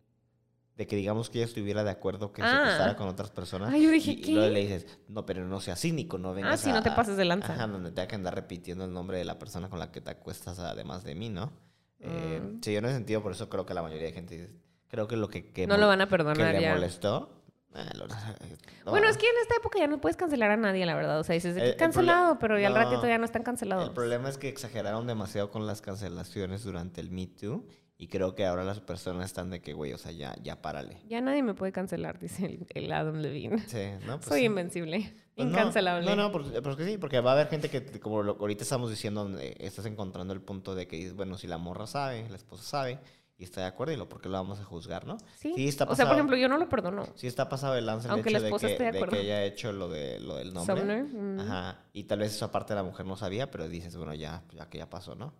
De 0.76 0.86
que 0.88 0.96
digamos 0.96 1.30
que 1.30 1.38
ella 1.38 1.46
estuviera 1.46 1.84
de 1.84 1.90
acuerdo 1.90 2.32
que 2.32 2.42
se 2.42 2.48
Ah. 2.48 2.62
acostara 2.64 2.96
con 2.96 3.06
otras 3.08 3.30
personas. 3.30 3.72
Ay, 3.72 3.84
yo 3.84 3.90
dije, 3.90 4.10
y, 4.10 4.30
y 4.30 4.34
luego 4.34 4.48
¿qué? 4.48 4.54
le 4.54 4.60
dices, 4.60 4.86
no, 5.08 5.24
pero 5.24 5.44
no 5.44 5.60
seas 5.60 5.80
cínico, 5.80 6.18
no 6.18 6.34
vengas 6.34 6.60
sí, 6.60 6.70
a- 6.70 6.74
no 6.74 6.82
te 6.82 6.90
pases 6.90 7.16
de 7.16 7.24
lanza. 7.24 7.52
Ajá, 7.52 7.66
donde 7.68 7.92
tenga 7.92 8.08
que 8.08 8.14
andar 8.16 8.34
repitiendo 8.34 8.84
el 8.84 8.92
nombre 8.92 9.18
de 9.18 9.24
la 9.24 9.38
persona 9.38 9.68
con 9.68 9.78
la 9.78 9.92
que 9.92 10.00
te 10.00 10.10
acuestas 10.10 10.58
además 10.58 11.04
de 11.04 11.14
mí, 11.14 11.28
¿no? 11.30 11.52
Eh, 12.00 12.40
Mm. 12.42 12.60
Sí, 12.60 12.72
yo 12.72 12.82
no 12.82 12.88
he 12.88 12.92
sentido, 12.92 13.22
por 13.22 13.30
eso 13.32 13.48
creo 13.48 13.64
que 13.64 13.72
la 13.72 13.82
mayoría 13.82 14.06
de 14.08 14.12
gente 14.12 14.34
dice- 14.36 14.52
creo 14.88 15.06
que 15.06 15.16
lo 15.16 15.28
que, 15.28 15.52
que 15.52 15.66
No 15.68 15.76
lo 15.76 15.86
van 15.86 16.00
a 16.00 16.06
que 16.06 16.10
perdonar 16.10 16.54
le 16.54 16.60
ya. 16.60 16.74
molestó. 16.74 17.30
eh, 17.76 17.88
lo- 17.94 18.06
no. 18.86 18.90
Bueno, 18.92 19.08
es 19.08 19.16
que 19.16 19.26
en 19.28 19.36
esta 19.42 19.56
época 19.56 19.78
ya 19.80 19.86
no 19.88 20.00
puedes 20.00 20.16
cancelar 20.16 20.50
a 20.52 20.56
nadie, 20.56 20.86
la 20.86 20.94
verdad. 20.94 21.18
O 21.18 21.24
sea, 21.24 21.34
dices 21.34 21.54
que 21.56 21.60
El- 21.62 21.68
el 21.70 21.76
cancelado, 21.76 22.38
pero 22.38 22.56
ya 22.58 22.68
al 22.68 22.74
ratito 22.76 23.04
ya 23.06 23.18
no 23.18 23.24
están 23.24 23.42
cancelados. 23.42 23.86
El 23.88 23.92
problema 23.94 24.28
es 24.28 24.38
que 24.38 24.48
exageraron 24.48 25.06
demasiado 25.08 25.50
con 25.50 25.66
las 25.66 25.80
cancelaciones 25.82 26.62
durante 26.62 27.00
el 27.00 27.10
Me 27.10 27.26
Too 27.26 27.64
y 28.04 28.06
creo 28.06 28.34
que 28.34 28.44
ahora 28.44 28.64
las 28.64 28.80
personas 28.80 29.24
están 29.24 29.48
de 29.48 29.62
que, 29.62 29.72
güey, 29.72 29.94
o 29.94 29.98
sea, 29.98 30.12
ya, 30.12 30.36
ya 30.42 30.60
párale. 30.60 30.98
Ya 31.08 31.22
nadie 31.22 31.42
me 31.42 31.54
puede 31.54 31.72
cancelar, 31.72 32.18
dice 32.18 32.44
el, 32.44 32.66
el 32.74 32.92
Adam 32.92 33.16
Levine. 33.16 33.66
Sí, 33.66 33.78
¿no? 34.06 34.16
Pues 34.16 34.26
Soy 34.26 34.40
sí. 34.40 34.44
invencible, 34.44 35.14
Pues 35.34 35.48
no, 35.48 35.54
incancelable. 35.54 36.04
No, 36.04 36.14
no, 36.14 36.30
porque, 36.30 36.60
porque 36.60 36.84
sí, 36.84 36.98
porque 36.98 37.20
va 37.20 37.30
a 37.30 37.32
haber 37.32 37.48
gente 37.48 37.70
que, 37.70 37.98
como 38.00 38.22
lo, 38.22 38.36
ahorita 38.38 38.62
estamos 38.62 38.90
diciendo, 38.90 39.22
donde 39.22 39.56
estás 39.58 39.86
encontrando 39.86 40.34
el 40.34 40.42
punto 40.42 40.74
de 40.74 40.86
que, 40.86 40.96
dices, 40.96 41.14
bueno, 41.14 41.38
si 41.38 41.46
la 41.46 41.56
morra 41.56 41.86
sabe, 41.86 42.28
la 42.28 42.36
esposa 42.36 42.62
sabe, 42.62 42.98
y 43.38 43.44
está 43.44 43.62
de 43.62 43.68
acuerdo, 43.68 43.94
y 43.94 43.96
lo, 43.96 44.06
¿por 44.06 44.20
qué 44.20 44.28
lo 44.28 44.34
vamos 44.34 44.60
a 44.60 44.64
juzgar, 44.64 45.06
no? 45.06 45.16
Sí. 45.36 45.54
Sí, 45.56 45.66
está 45.66 45.84
o 45.84 45.96
sea, 45.96 46.04
por 46.04 46.16
ejemplo, 46.16 46.36
yo 46.36 46.50
no 46.50 46.58
lo 46.58 46.68
perdono. 46.68 47.06
Sí 47.14 47.26
está 47.26 47.48
pasado 47.48 47.74
el 47.78 47.86
lance 47.86 48.06
el 48.06 48.12
Aunque 48.12 48.28
hecho 48.28 48.38
la 48.38 48.44
de 48.44 48.50
que, 48.50 48.66
esté 48.66 48.84
de 48.84 49.00
de 49.00 49.06
que 49.06 49.20
ella 49.22 49.36
ha 49.36 49.44
hecho 49.44 49.72
lo, 49.72 49.88
de, 49.88 50.20
lo 50.20 50.36
del 50.36 50.52
nombre. 50.52 50.76
Sumner, 50.76 51.04
mm. 51.04 51.40
Ajá. 51.40 51.78
Y 51.94 52.04
tal 52.04 52.18
vez 52.18 52.34
esa 52.34 52.50
parte 52.50 52.74
la 52.74 52.82
mujer 52.82 53.06
no 53.06 53.16
sabía, 53.16 53.50
pero 53.50 53.66
dices, 53.66 53.96
bueno, 53.96 54.12
ya, 54.12 54.42
ya 54.52 54.68
que 54.68 54.76
ya 54.76 54.90
pasó, 54.90 55.14
¿no? 55.14 55.32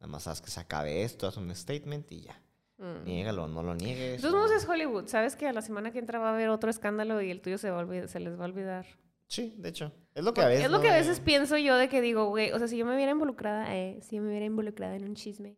Nada 0.00 0.10
más 0.12 0.26
haz 0.26 0.40
que 0.40 0.50
se 0.50 0.58
acabe 0.60 1.02
esto, 1.02 1.26
haz 1.26 1.36
un 1.36 1.54
statement 1.54 2.10
y 2.10 2.22
ya. 2.22 2.40
Mm. 2.78 3.04
Niégalo, 3.04 3.46
no 3.46 3.62
lo 3.62 3.74
niegues. 3.74 4.22
De 4.22 4.28
todos 4.28 4.34
o- 4.34 4.36
modos 4.38 4.52
es 4.52 4.66
Hollywood. 4.68 5.06
Sabes 5.06 5.36
que 5.36 5.46
a 5.46 5.52
la 5.52 5.60
semana 5.62 5.90
que 5.92 5.98
entra 5.98 6.18
va 6.18 6.30
a 6.30 6.34
haber 6.34 6.48
otro 6.48 6.70
escándalo 6.70 7.20
y 7.20 7.30
el 7.30 7.40
tuyo 7.42 7.58
se, 7.58 7.70
va 7.70 7.80
a 7.80 7.84
olvid- 7.84 8.06
se 8.06 8.18
les 8.20 8.38
va 8.38 8.44
a 8.44 8.48
olvidar. 8.48 8.86
Sí, 9.26 9.54
de 9.58 9.68
hecho. 9.68 9.92
Es 10.14 10.24
lo 10.24 10.32
que 10.34 10.40
a 10.40 10.48
veces. 10.48 10.64
es 10.64 10.70
lo 10.70 10.78
¿no? 10.78 10.82
que 10.82 10.88
a 10.90 10.94
veces 10.96 11.20
pienso 11.20 11.56
yo 11.58 11.76
de 11.76 11.88
que 11.88 12.00
digo, 12.00 12.26
güey, 12.30 12.50
o 12.52 12.58
sea, 12.58 12.66
si 12.66 12.76
yo 12.78 12.86
me 12.86 12.94
hubiera 12.94 13.12
involucrada, 13.12 13.76
eh, 13.76 14.00
si 14.02 14.16
yo 14.16 14.22
me 14.22 14.28
hubiera 14.30 14.46
involucrada 14.46 14.96
en 14.96 15.04
un 15.04 15.14
chisme, 15.14 15.54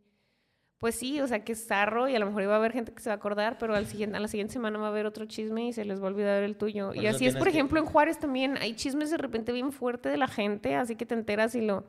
pues 0.79 0.97
sí, 0.97 1.21
o 1.21 1.29
sea, 1.29 1.45
que 1.45 1.53
es 1.53 1.65
zarro 1.65 2.09
y 2.09 2.17
a 2.17 2.19
lo 2.19 2.27
mejor 2.27 2.43
iba 2.43 2.55
a 2.55 2.57
haber 2.57 2.73
gente 2.73 2.93
que 2.93 3.01
se 3.01 3.09
va 3.09 3.15
a 3.15 3.17
acordar, 3.17 3.57
pero 3.57 3.75
al 3.77 3.87
siguiente, 3.87 4.17
a 4.17 4.21
la 4.21 4.27
siguiente 4.27 4.53
semana 4.53 4.79
va 4.81 4.87
a 4.87 4.91
haber 4.91 5.07
otro 5.07 5.25
chisme 5.27 5.69
y 5.69 5.73
se 5.73 5.85
les 5.85 6.01
va 6.01 6.07
a 6.07 6.09
olvidar 6.09 6.43
el 6.43 6.57
tuyo. 6.57 6.89
Por 6.89 6.97
y 6.97 7.07
así 7.07 7.25
es, 7.27 7.35
por 7.37 7.45
que- 7.45 7.51
ejemplo, 7.51 7.79
en 7.79 7.87
Juárez 7.87 8.19
también 8.19 8.57
hay 8.59 8.75
chismes 8.75 9.11
de 9.11 9.17
repente 9.17 9.53
bien 9.53 9.71
fuerte 9.71 10.09
de 10.09 10.17
la 10.17 10.27
gente, 10.27 10.75
así 10.75 10.97
que 10.97 11.07
te 11.07 11.15
enteras 11.15 11.55
y 11.55 11.61
lo 11.61 11.85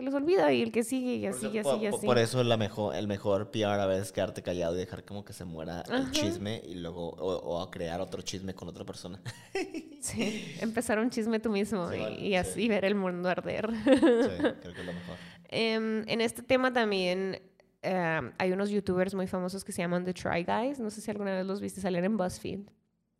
se 0.00 0.04
les 0.04 0.14
olvida 0.14 0.52
y 0.52 0.62
el 0.62 0.72
que 0.72 0.82
sigue 0.82 1.14
y 1.16 1.26
así 1.26 1.46
y 1.48 1.58
así 1.58 1.76
y 1.80 1.86
así. 1.86 2.06
por 2.06 2.18
eso 2.18 2.42
la 2.42 2.56
mejor, 2.56 2.94
el 2.96 3.06
mejor 3.06 3.50
PR 3.50 3.80
a 3.80 3.86
veces 3.86 4.06
es 4.06 4.12
quedarte 4.12 4.42
callado 4.42 4.74
y 4.74 4.78
dejar 4.78 5.04
como 5.04 5.24
que 5.24 5.32
se 5.32 5.44
muera 5.44 5.82
el 5.90 6.10
chisme 6.10 6.62
y 6.66 6.74
luego, 6.74 7.10
o, 7.10 7.34
o 7.36 7.62
a 7.62 7.70
crear 7.70 8.00
otro 8.00 8.22
chisme 8.22 8.54
con 8.54 8.68
otra 8.68 8.84
persona. 8.84 9.20
Sí, 10.00 10.56
empezar 10.60 10.98
un 10.98 11.10
chisme 11.10 11.40
tú 11.40 11.50
mismo 11.50 11.90
Sí, 11.90 11.96
y, 11.96 12.00
vale, 12.00 12.14
y 12.20 12.28
sí. 12.30 12.34
así 12.36 12.68
ver 12.68 12.86
el 12.86 12.94
mundo 12.94 13.28
arder. 13.28 13.68
Sí, 13.70 13.90
creo 14.00 14.58
que 14.58 14.68
es 14.80 14.86
lo 14.86 14.92
mejor. 14.94 15.16
Em, 15.50 16.08
en 16.08 16.20
este 16.22 16.42
tema 16.42 16.72
también 16.72 17.38
em, 17.82 18.32
hay 18.38 18.52
unos 18.52 18.70
youtubers 18.70 19.14
muy 19.14 19.26
famosos 19.26 19.62
que 19.62 19.72
se 19.72 19.82
llaman 19.82 20.06
The 20.06 20.14
Try 20.14 20.44
Guys. 20.44 20.80
No 20.80 20.88
sé 20.88 21.02
si 21.02 21.10
alguna 21.10 21.34
vez 21.34 21.44
los 21.44 21.60
viste 21.60 21.82
salir 21.82 22.02
en 22.02 22.16
BuzzFeed. 22.16 22.60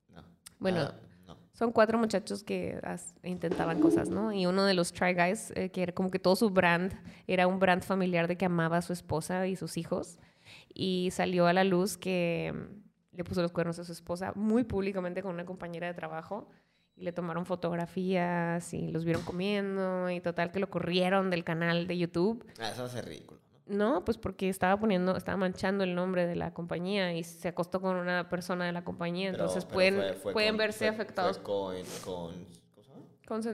No. 0.09 0.23
Bueno, 0.59 0.81
Ah. 0.85 0.95
Son 1.61 1.73
cuatro 1.73 1.99
muchachos 1.99 2.43
que 2.43 2.81
as- 2.83 3.15
intentaban 3.23 3.81
cosas, 3.81 4.09
¿no? 4.09 4.33
Y 4.33 4.47
uno 4.47 4.65
de 4.65 4.73
los 4.73 4.93
Try 4.95 5.13
Guys, 5.13 5.53
eh, 5.55 5.69
que 5.71 5.83
era 5.83 5.93
como 5.93 6.11
que 6.11 6.19
todo 6.19 6.35
su 6.35 6.49
brand, 6.49 6.95
era 7.27 7.47
un 7.47 7.59
brand 7.59 7.83
familiar 7.83 8.27
de 8.29 8.39
que 8.39 8.47
amaba 8.47 8.79
a 8.79 8.83
su 8.83 8.95
esposa 8.95 9.47
y 9.47 9.57
sus 9.57 9.77
hijos. 9.77 10.19
Y 10.73 11.11
salió 11.13 11.47
a 11.47 11.53
la 11.53 11.65
luz 11.65 11.99
que 11.99 12.47
em, 12.47 12.83
le 13.13 13.25
puso 13.25 13.43
los 13.43 13.53
cuernos 13.53 13.79
a 13.79 13.85
su 13.85 13.93
esposa 13.93 14.33
muy 14.37 14.65
públicamente 14.65 15.23
con 15.23 15.35
una 15.35 15.45
compañera 15.45 15.87
de 15.87 15.93
trabajo. 15.93 16.49
Y 16.97 17.03
le 17.03 17.13
tomaron 17.13 17.45
fotografías 17.45 18.73
y 18.73 18.91
los 18.91 19.05
vieron 19.05 19.23
comiendo 19.23 20.09
y 20.11 20.21
total 20.21 20.51
que 20.53 20.61
lo 20.61 20.71
corrieron 20.71 21.29
del 21.29 21.45
canal 21.45 21.87
de 21.87 21.99
YouTube. 21.99 22.45
Ah, 22.59 22.71
eso 22.73 22.89
ser 22.89 23.05
ridículo. 23.07 23.41
¿No? 23.71 24.05
Pues 24.05 24.19
porque 24.19 24.49
estaba 24.49 24.79
poniendo, 24.79 25.17
estaba 25.17 25.37
manchando 25.37 25.85
el 25.85 25.95
nombre 25.95 26.27
de 26.27 26.37
la 26.37 26.53
compañía 26.53 27.15
y 27.15 27.25
se 27.25 27.49
acostó 27.49 27.81
con 27.81 27.97
una 27.97 28.29
persona 28.29 28.67
de 28.67 28.73
la 28.73 28.85
compañía, 28.85 29.31
Pero- 29.31 29.45
entonces 29.45 29.65
pero 29.65 29.75
pueden, 29.75 29.95
fue- 29.95 30.13
fue 30.15 30.33
pueden 30.33 30.51
con- 30.51 30.59
verse 30.59 30.79
fue- 30.79 30.89
afectados. 30.89 31.41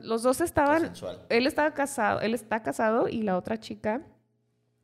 Los 0.02 0.22
dos 0.22 0.40
estaban, 0.40 0.79
Consensual. 0.85 1.26
él 1.29 1.46
estaba 1.46 1.74
casado, 1.74 2.20
él 2.20 2.33
está 2.35 2.62
casado 2.62 3.09
y 3.09 3.22
la 3.22 3.37
otra 3.37 3.59
chica 3.61 4.07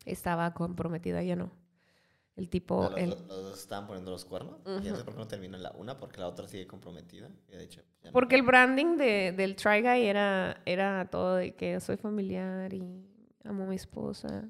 estaba 0.05 0.53
comprometida, 0.53 1.23
ella 1.23 1.37
no. 1.37 1.51
El 2.37 2.49
tipo, 2.51 2.83
Ah, 2.85 2.91
los, 2.91 2.99
él- 3.01 3.11
los- 3.11 3.21
los 3.27 3.43
dos 3.45 3.59
estaban 3.61 3.87
poniendo 3.87 4.11
los 4.11 4.25
cuernos. 4.27 4.57
Ya 4.83 4.91
no 4.91 4.97
sé 4.97 5.05
por 5.05 5.15
qué 5.15 5.21
no 5.21 5.27
terminó 5.29 5.57
la 5.59 5.71
una, 5.73 5.99
porque 5.99 6.21
la 6.21 6.29
otra 6.29 6.47
sigue 6.49 6.67
comprometida. 6.67 7.29
Y 7.49 7.57
de 7.57 7.65
hecho, 7.65 7.81
ya 8.03 8.11
no. 8.11 8.13
porque 8.13 8.35
el 8.35 8.43
branding 8.43 8.97
de, 8.97 9.33
del 9.33 9.55
Try 9.57 9.81
Guy 9.83 10.07
era, 10.07 10.61
era 10.67 11.09
todo 11.11 11.37
de 11.37 11.55
que 11.55 11.79
soy 11.81 11.97
familiar 11.97 12.73
y 12.75 13.07
amo 13.45 13.65
a 13.65 13.67
mi 13.67 13.77
esposa, 13.77 14.49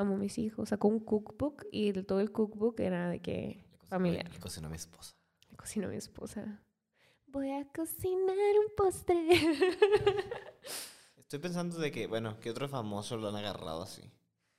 amo 0.00 0.14
a 0.14 0.18
mis 0.18 0.38
hijos. 0.38 0.68
Sacó 0.70 0.88
un 0.88 1.00
cookbook 1.00 1.66
y 1.72 1.92
todo 2.04 2.20
el 2.20 2.32
cookbook 2.32 2.80
era 2.80 3.08
de 3.08 3.20
que 3.20 3.64
Le 3.82 3.86
familiar. 3.86 4.32
le 4.32 4.40
cocinó 4.40 4.66
a 4.68 4.70
mi 4.70 4.76
esposa. 4.76 5.14
Me 5.50 5.56
cocinó 5.56 5.88
mi 5.88 5.96
esposa. 5.96 6.62
Voy 7.26 7.50
a 7.52 7.66
cocinar 7.72 8.36
un 8.36 8.74
postre. 8.76 9.16
Estoy 11.16 11.38
pensando 11.38 11.78
de 11.78 11.92
que, 11.92 12.06
bueno, 12.08 12.40
¿qué 12.40 12.50
otro 12.50 12.68
famoso 12.68 13.16
lo 13.16 13.28
han 13.28 13.36
agarrado 13.36 13.82
así? 13.82 14.02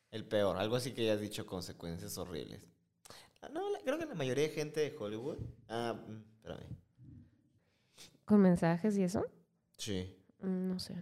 El 0.09 0.25
peor, 0.25 0.57
algo 0.57 0.75
así 0.77 0.93
que 0.93 1.01
hayas 1.03 1.19
dicho 1.21 1.45
consecuencias 1.45 2.17
horribles. 2.17 2.61
Ah, 3.41 3.49
No, 3.49 3.69
la- 3.69 3.79
creo 3.79 3.97
que 3.97 4.05
la 4.05 4.15
mayoría 4.15 4.45
de 4.47 4.53
gente 4.53 4.79
de 4.79 4.95
Hollywood. 4.97 5.37
Ah, 5.67 5.93
mm, 6.07 6.23
espérame. 6.37 6.77
¿Con 8.25 8.41
mensajes 8.41 8.97
y 8.97 9.03
eso? 9.03 9.25
Sí. 9.77 10.15
Mm, 10.41 10.67
No 10.69 10.79
sé. 10.79 10.95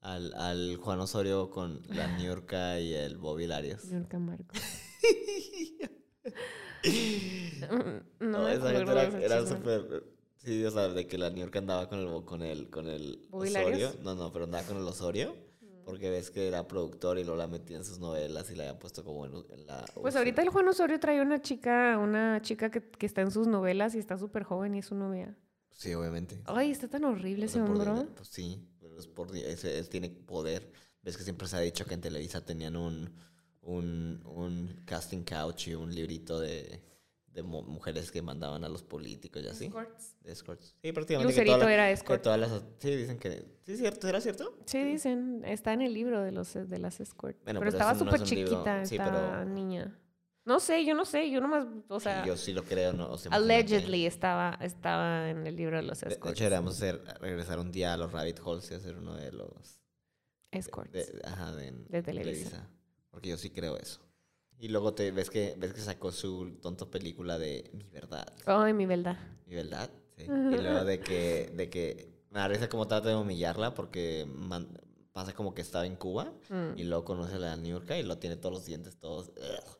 Al, 0.00 0.32
al 0.34 0.76
Juan 0.76 1.00
Osorio 1.00 1.50
con 1.50 1.82
la 1.88 2.16
Niurka 2.16 2.80
y 2.80 2.94
el 2.94 3.18
Bobby 3.18 3.46
Larios. 3.46 3.84
Nunca 3.86 4.18
Marco. 4.18 4.54
Mm, 6.84 8.00
No, 8.20 8.28
No, 8.38 8.48
esa 8.48 8.70
gente 8.70 9.24
era, 9.24 9.46
súper. 9.46 10.04
Sí, 10.36 10.64
o 10.64 10.70
sea, 10.70 10.88
de 10.88 11.06
que 11.06 11.18
la 11.18 11.28
Niurka 11.30 11.58
andaba 11.58 11.88
con 11.88 11.98
el, 11.98 12.24
con 12.24 12.42
el, 12.42 12.70
con 12.70 12.88
el 12.88 13.26
¿Bobby 13.30 13.48
Osorio. 13.50 13.68
Larios? 13.68 14.00
No, 14.00 14.14
no, 14.14 14.32
pero 14.32 14.46
andaba 14.46 14.64
con 14.64 14.78
el 14.78 14.84
Osorio. 14.86 15.36
Porque 15.84 16.08
ves 16.08 16.30
que 16.30 16.46
era 16.46 16.68
productor 16.68 17.18
y 17.18 17.24
luego 17.24 17.36
la 17.36 17.48
metía 17.48 17.76
en 17.76 17.84
sus 17.84 17.98
novelas 17.98 18.50
y 18.50 18.54
la 18.54 18.64
habían 18.64 18.78
puesto 18.78 19.02
como 19.04 19.26
en, 19.26 19.32
en 19.50 19.66
la. 19.66 19.84
Pues 20.00 20.14
ahorita 20.14 20.40
el 20.42 20.48
Juan 20.50 20.68
Osorio 20.68 21.00
trae 21.00 21.20
una 21.20 21.40
chica, 21.42 21.98
una 21.98 22.40
chica 22.42 22.70
que, 22.70 22.82
que 22.82 23.06
está 23.06 23.22
en 23.22 23.30
sus 23.30 23.46
novelas 23.48 23.94
y 23.94 23.98
está 23.98 24.16
súper 24.16 24.44
joven 24.44 24.74
y 24.76 24.78
es 24.78 24.86
su 24.86 24.94
novia. 24.94 25.36
Sí, 25.72 25.92
obviamente. 25.94 26.40
Ay, 26.44 26.70
está 26.70 26.86
tan 26.88 27.04
horrible 27.04 27.46
ese 27.46 27.60
dinero, 27.62 28.06
Pues 28.14 28.28
sí, 28.28 28.62
pero 29.06 29.24
es 29.24 29.32
por 29.32 29.36
ese- 29.36 29.78
él 29.78 29.88
tiene 29.88 30.08
poder. 30.10 30.70
Ves 31.02 31.16
que 31.16 31.22
siempre 31.24 31.48
se 31.48 31.56
ha 31.56 31.60
dicho 31.60 31.84
que 31.86 31.94
en 31.94 32.00
Televisa 32.00 32.44
tenían 32.44 32.76
un, 32.76 33.10
un, 33.62 34.20
un 34.24 34.82
casting 34.84 35.22
couch 35.22 35.68
y 35.68 35.74
un 35.74 35.94
librito 35.94 36.38
de, 36.40 36.82
de 37.32 37.42
mu- 37.42 37.62
mujeres 37.62 38.10
que 38.10 38.20
mandaban 38.22 38.64
a 38.64 38.68
los 38.68 38.82
políticos 38.82 39.42
y 39.42 39.46
así. 39.48 39.64
Escorts. 39.66 40.16
De 40.22 40.32
escorts. 40.32 40.74
Sí, 40.82 40.92
prácticamente. 40.92 41.32
Lucerito 41.32 41.54
que 41.54 41.58
toda 41.60 41.68
la- 41.68 41.74
era 41.74 41.86
que 41.88 41.92
escort. 41.92 42.22
todas 42.22 42.40
las, 42.40 42.62
sí, 42.78 42.96
dicen 42.96 43.18
que. 43.18 43.44
Sí, 43.64 43.76
cierto, 43.76 44.06
¿será 44.06 44.20
cierto? 44.20 44.58
Sí, 44.66 44.82
dicen, 44.84 45.42
está 45.44 45.72
en 45.72 45.82
el 45.82 45.94
libro 45.94 46.22
de 46.22 46.32
los 46.32 46.52
de 46.54 46.78
las 46.78 47.00
escort. 47.00 47.36
Bueno, 47.44 47.60
pero 47.60 47.70
pero 47.70 47.70
estaba 47.70 47.92
eso 47.92 48.04
no 48.04 48.10
es 48.14 48.20
súper 48.20 48.36
libro. 48.36 48.50
chiquita 48.52 48.84
Sí, 48.86 48.96
esta 48.96 49.04
pero- 49.10 49.44
niña. 49.46 49.96
No 50.44 50.58
sé, 50.58 50.84
yo 50.84 50.94
no 50.94 51.04
sé, 51.04 51.30
yo 51.30 51.40
nomás, 51.40 51.66
o 51.88 52.00
sea, 52.00 52.24
yo 52.24 52.36
sí 52.36 52.52
lo 52.52 52.64
creo, 52.64 52.92
¿no? 52.92 53.10
O 53.10 53.18
sea, 53.18 53.30
allegedly 53.32 54.06
estaba, 54.06 54.58
estaba 54.62 55.28
en 55.28 55.46
el 55.46 55.54
libro 55.54 55.76
de 55.76 55.82
los 55.82 56.00
De, 56.00 56.06
de 56.08 56.14
escorts. 56.14 56.32
hecho, 56.32 56.44
deberíamos 56.44 56.76
hacer, 56.76 57.02
regresar 57.20 57.58
un 57.58 57.70
día 57.70 57.92
a 57.92 57.96
los 57.96 58.10
rabbit 58.10 58.40
holes 58.42 58.70
y 58.70 58.74
hacer 58.74 58.96
uno 58.96 59.14
de 59.16 59.32
los. 59.32 59.80
Escorts. 60.50 60.92
De, 60.92 61.20
ajá, 61.24 61.54
de, 61.54 61.70
De 61.88 62.02
Televisa. 62.02 62.68
Porque 63.10 63.28
yo 63.28 63.36
sí 63.36 63.50
creo 63.50 63.76
eso. 63.76 64.00
Y 64.58 64.68
luego 64.68 64.94
te 64.94 65.10
ves 65.10 65.30
que 65.30 65.54
ves 65.56 65.72
que 65.72 65.80
sacó 65.80 66.10
su 66.12 66.58
tonto 66.60 66.90
película 66.90 67.38
de 67.38 67.70
Mi 67.72 67.84
Verdad. 67.84 68.26
Ay, 68.46 68.72
mi 68.72 68.86
verdad. 68.86 69.18
Mi 69.46 69.54
Verdad. 69.54 69.90
Sí. 70.16 70.24
Y 70.24 70.28
luego 70.58 70.84
de 70.84 71.00
que, 71.00 71.50
de 71.54 71.70
que 71.70 72.12
me 72.30 72.40
da 72.40 72.68
como 72.68 72.86
trata 72.86 73.08
de 73.08 73.16
humillarla 73.16 73.74
porque 73.74 74.26
man- 74.28 74.68
pasa 75.12 75.32
como 75.34 75.54
que 75.54 75.62
estaba 75.62 75.86
en 75.86 75.96
Cuba 75.96 76.32
Mm, 76.50 76.78
y 76.78 76.84
luego 76.84 77.04
conoce 77.04 77.34
a 77.36 77.38
la 77.38 77.56
Niurka 77.56 77.96
y 77.98 78.02
lo 78.02 78.18
tiene 78.18 78.36
todos 78.36 78.54
los 78.54 78.66
dientes 78.66 78.98
todos 78.98 79.28
ugh, 79.28 79.78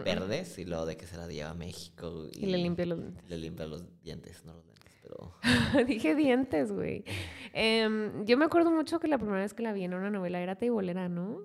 mm. 0.00 0.04
verdes 0.04 0.58
y 0.58 0.64
luego 0.64 0.86
de 0.86 0.96
que 0.96 1.06
se 1.06 1.16
la 1.16 1.26
lleva 1.26 1.50
a 1.50 1.54
México 1.54 2.26
y, 2.32 2.44
Y 2.44 2.46
le 2.46 2.58
limpia 2.58 2.86
los 2.86 2.98
dientes. 3.00 3.28
le 3.30 3.36
limpia 3.38 3.66
los 3.66 3.84
dientes, 4.02 4.44
no 4.44 4.54
los 4.54 4.64
dientes, 4.64 4.92
pero 5.02 5.34
Dije 5.86 6.14
dientes, 6.14 6.72
güey. 6.72 7.04
Em, 7.52 8.24
yo 8.24 8.36
me 8.38 8.44
acuerdo 8.44 8.70
mucho 8.70 8.98
que 9.00 9.08
la 9.08 9.18
primera 9.18 9.40
vez 9.40 9.54
que 9.54 9.62
la 9.62 9.72
vi 9.72 9.84
en 9.84 9.94
una 9.94 10.10
novela 10.10 10.40
era 10.40 10.56
teibolera, 10.56 11.08
¿no? 11.08 11.40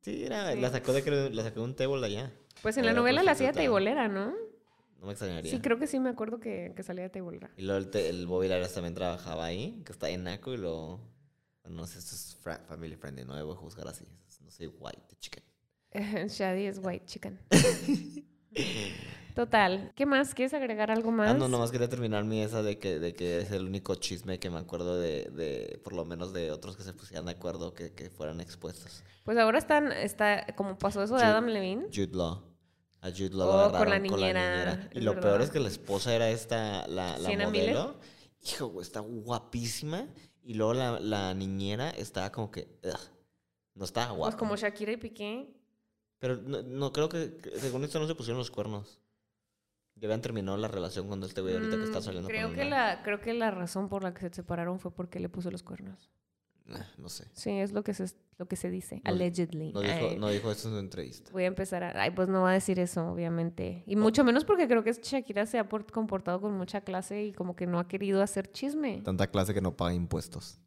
sí, 0.00 0.24
era, 0.24 0.52
Sí. 0.54 0.60
la 0.60 0.70
sacó 0.70 0.92
de 0.92 1.30
la 1.30 1.42
sacó 1.42 1.60
de 1.60 1.64
un 1.66 1.74
table 1.76 2.04
allá. 2.06 2.32
Pues 2.62 2.76
en 2.76 2.86
la 2.86 2.92
novela 2.92 3.22
la 3.22 3.32
hacía 3.32 3.52
teibolera, 3.52 4.08
¿no? 4.08 4.34
No 4.98 5.06
me 5.06 5.12
extrañaría. 5.12 5.50
Sí, 5.50 5.60
creo 5.60 5.78
que 5.78 5.86
sí 5.86 5.98
me 5.98 6.10
acuerdo 6.10 6.40
que, 6.40 6.72
que 6.76 6.82
salía 6.82 7.04
de 7.04 7.08
teibolera. 7.10 7.50
Y 7.56 7.62
luego 7.62 7.78
el, 7.78 7.90
te- 7.90 8.08
el 8.10 8.26
Bobby 8.26 8.48
también 8.48 8.94
trabajaba 8.94 9.46
ahí, 9.46 9.82
que 9.86 9.92
está 9.92 10.10
en 10.10 10.24
Naco 10.24 10.52
y 10.52 10.58
lo... 10.58 11.00
no 11.68 11.86
sé, 11.86 11.98
esto 11.98 12.14
es 12.14 12.38
family 12.68 12.96
friendly, 12.96 13.24
no 13.24 13.34
debo 13.34 13.54
juzgar 13.54 13.88
así. 13.88 14.04
No 14.42 14.50
soy 14.50 14.66
white 14.66 15.16
chicken. 15.18 15.42
Shadi 16.28 16.66
es 16.66 16.80
white 16.82 17.04
chicken. 17.06 17.38
Total. 19.34 19.92
¿Qué 19.94 20.06
más? 20.06 20.34
¿Quieres 20.34 20.52
agregar 20.54 20.90
algo 20.90 21.12
más? 21.12 21.30
Ah, 21.30 21.34
no, 21.34 21.48
nomás 21.48 21.70
quería 21.70 21.88
terminar 21.88 22.24
mi 22.24 22.42
esa 22.42 22.62
de 22.62 22.78
que, 22.78 22.98
de 22.98 23.14
que 23.14 23.38
es 23.38 23.50
el 23.52 23.64
único 23.64 23.94
chisme 23.94 24.38
que 24.40 24.50
me 24.50 24.58
acuerdo 24.58 24.98
de, 24.98 25.30
de 25.30 25.80
por 25.84 25.92
lo 25.92 26.04
menos 26.04 26.32
de 26.32 26.50
otros 26.50 26.76
que 26.76 26.82
se 26.82 26.92
pusieran 26.92 27.26
de 27.26 27.32
acuerdo 27.32 27.72
que, 27.72 27.92
que 27.94 28.10
fueran 28.10 28.40
expuestos. 28.40 29.04
Pues 29.24 29.38
ahora 29.38 29.58
están, 29.58 29.92
está, 29.92 30.46
como 30.56 30.76
pasó 30.76 31.02
eso 31.02 31.14
de 31.14 31.20
Jude- 31.20 31.30
Adam 31.30 31.46
Levine. 31.46 31.84
Jude 31.94 32.10
Law. 32.12 32.42
A 33.02 33.10
Jude 33.10 33.30
Law 33.30 33.48
Oh, 33.48 33.62
con 33.70 33.88
la 33.88 33.96
agarraron 33.96 34.02
niñera, 34.02 34.88
Y 34.92 35.00
lo 35.00 35.14
verdad. 35.14 35.30
peor 35.30 35.42
es 35.42 35.50
que 35.50 35.60
la 35.60 35.68
esposa 35.68 36.14
era 36.14 36.28
esta, 36.28 36.86
la, 36.88 37.16
la 37.18 37.30
modelo. 37.46 37.96
Hijo, 38.42 38.66
güey, 38.66 38.82
está 38.84 39.00
guapísima. 39.00 40.06
Y 40.42 40.54
luego 40.54 40.74
la, 40.74 40.98
la 41.00 41.32
niñera 41.34 41.90
estaba 41.90 42.30
como 42.32 42.50
que... 42.50 42.68
ugh, 42.82 42.98
no 43.74 43.84
estaba 43.84 44.10
guapa. 44.12 44.32
Pues 44.32 44.36
como 44.38 44.56
Shakira 44.56 44.92
y 44.92 44.96
Piqué. 44.96 45.48
Pero 46.20 46.36
no, 46.36 46.62
no, 46.62 46.92
creo 46.92 47.08
que, 47.08 47.36
que 47.38 47.58
según 47.58 47.82
esto 47.82 47.98
no 47.98 48.06
se 48.06 48.14
pusieron 48.14 48.38
los 48.38 48.50
cuernos. 48.52 49.00
Ya 49.96 50.06
habían 50.06 50.22
terminado 50.22 50.56
la 50.56 50.68
relación 50.68 51.08
con 51.08 51.22
este 51.24 51.40
güey 51.40 51.54
ahorita 51.54 51.76
que 51.76 51.82
está 51.84 51.98
Mm, 51.98 52.02
saliendo 52.02 52.28
creo 52.28 52.46
con 52.48 52.56
que 52.56 52.62
una- 52.66 52.70
la 52.94 53.02
Creo 53.02 53.20
que 53.20 53.34
la 53.34 53.50
razón 53.50 53.88
por 53.88 54.02
la 54.04 54.14
que 54.14 54.20
se 54.20 54.30
separaron 54.34 54.78
fue 54.78 54.92
porque 54.92 55.18
le 55.18 55.28
puso 55.28 55.50
los 55.50 55.62
cuernos. 55.62 56.08
Nah, 56.66 56.84
no 56.98 57.08
sé. 57.08 57.26
Sí, 57.32 57.50
es 57.50 57.72
lo 57.72 57.82
que 57.82 57.92
se, 57.94 58.06
lo 58.38 58.46
que 58.46 58.54
se 58.54 58.70
dice. 58.70 59.02
No 59.04 59.10
allegedly. 59.10 59.72
No 59.72 59.80
dijo, 59.80 60.16
no 60.18 60.28
dijo 60.28 60.50
esto 60.52 60.68
en 60.68 60.74
su 60.74 60.78
entrevista. 60.78 61.32
Voy 61.32 61.42
a 61.42 61.46
empezar 61.48 61.82
a... 61.82 62.00
Ay, 62.00 62.12
pues 62.12 62.28
no 62.28 62.42
va 62.42 62.50
a 62.50 62.54
decir 62.54 62.78
eso, 62.78 63.08
obviamente. 63.10 63.82
Y 63.86 63.96
mucho 63.96 64.22
menos 64.22 64.44
porque 64.44 64.68
creo 64.68 64.84
que 64.84 64.92
Shakira 64.92 65.46
se 65.46 65.58
ha 65.58 65.68
por- 65.68 65.90
comportado 65.90 66.40
con 66.40 66.56
mucha 66.56 66.82
clase 66.82 67.24
y 67.24 67.32
como 67.32 67.56
que 67.56 67.66
no 67.66 67.78
ha 67.80 67.88
querido 67.88 68.22
hacer 68.22 68.52
chisme. 68.52 69.00
Tanta 69.02 69.26
clase 69.26 69.52
que 69.52 69.60
no 69.60 69.76
paga 69.76 69.94
impuestos. 69.94 70.60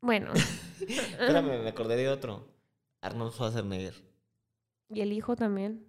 Bueno. 0.00 0.32
Espérame, 0.80 1.62
me 1.62 1.68
acordé 1.70 1.96
de 1.96 2.08
otro. 2.08 2.46
Arnold 3.00 3.32
Schwarzenegger. 3.32 3.94
y 4.90 5.00
el 5.00 5.12
hijo 5.12 5.36
también. 5.36 5.86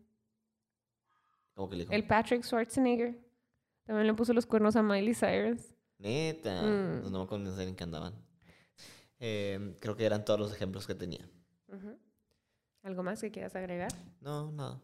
¿Cómo 1.54 1.70
que 1.70 1.76
le 1.76 1.84
dijo? 1.84 1.94
El 1.94 2.06
Patrick 2.06 2.44
Schwarzenegger. 2.44 3.20
También 3.84 4.08
le 4.08 4.14
puso 4.14 4.34
los 4.34 4.46
cuernos 4.46 4.76
a 4.76 4.84
Miley 4.84 5.14
Cyrus. 5.16 5.74
Neta. 5.98 6.62
Mm. 6.62 7.12
No 7.12 7.20
me 7.20 7.24
acuerdo 7.24 7.60
en 7.62 7.76
qué 7.76 7.84
andaban. 7.84 8.14
Eh, 9.20 9.76
creo 9.80 9.96
que 9.96 10.06
eran 10.06 10.24
todos 10.24 10.40
los 10.40 10.54
ejemplos 10.54 10.88
que 10.88 10.96
tenía. 10.96 11.28
¿Algo 12.84 13.04
más 13.04 13.20
que 13.20 13.32
quieras 13.32 13.56
agregar? 13.56 13.92
No, 14.22 14.52
nada. 14.52 14.80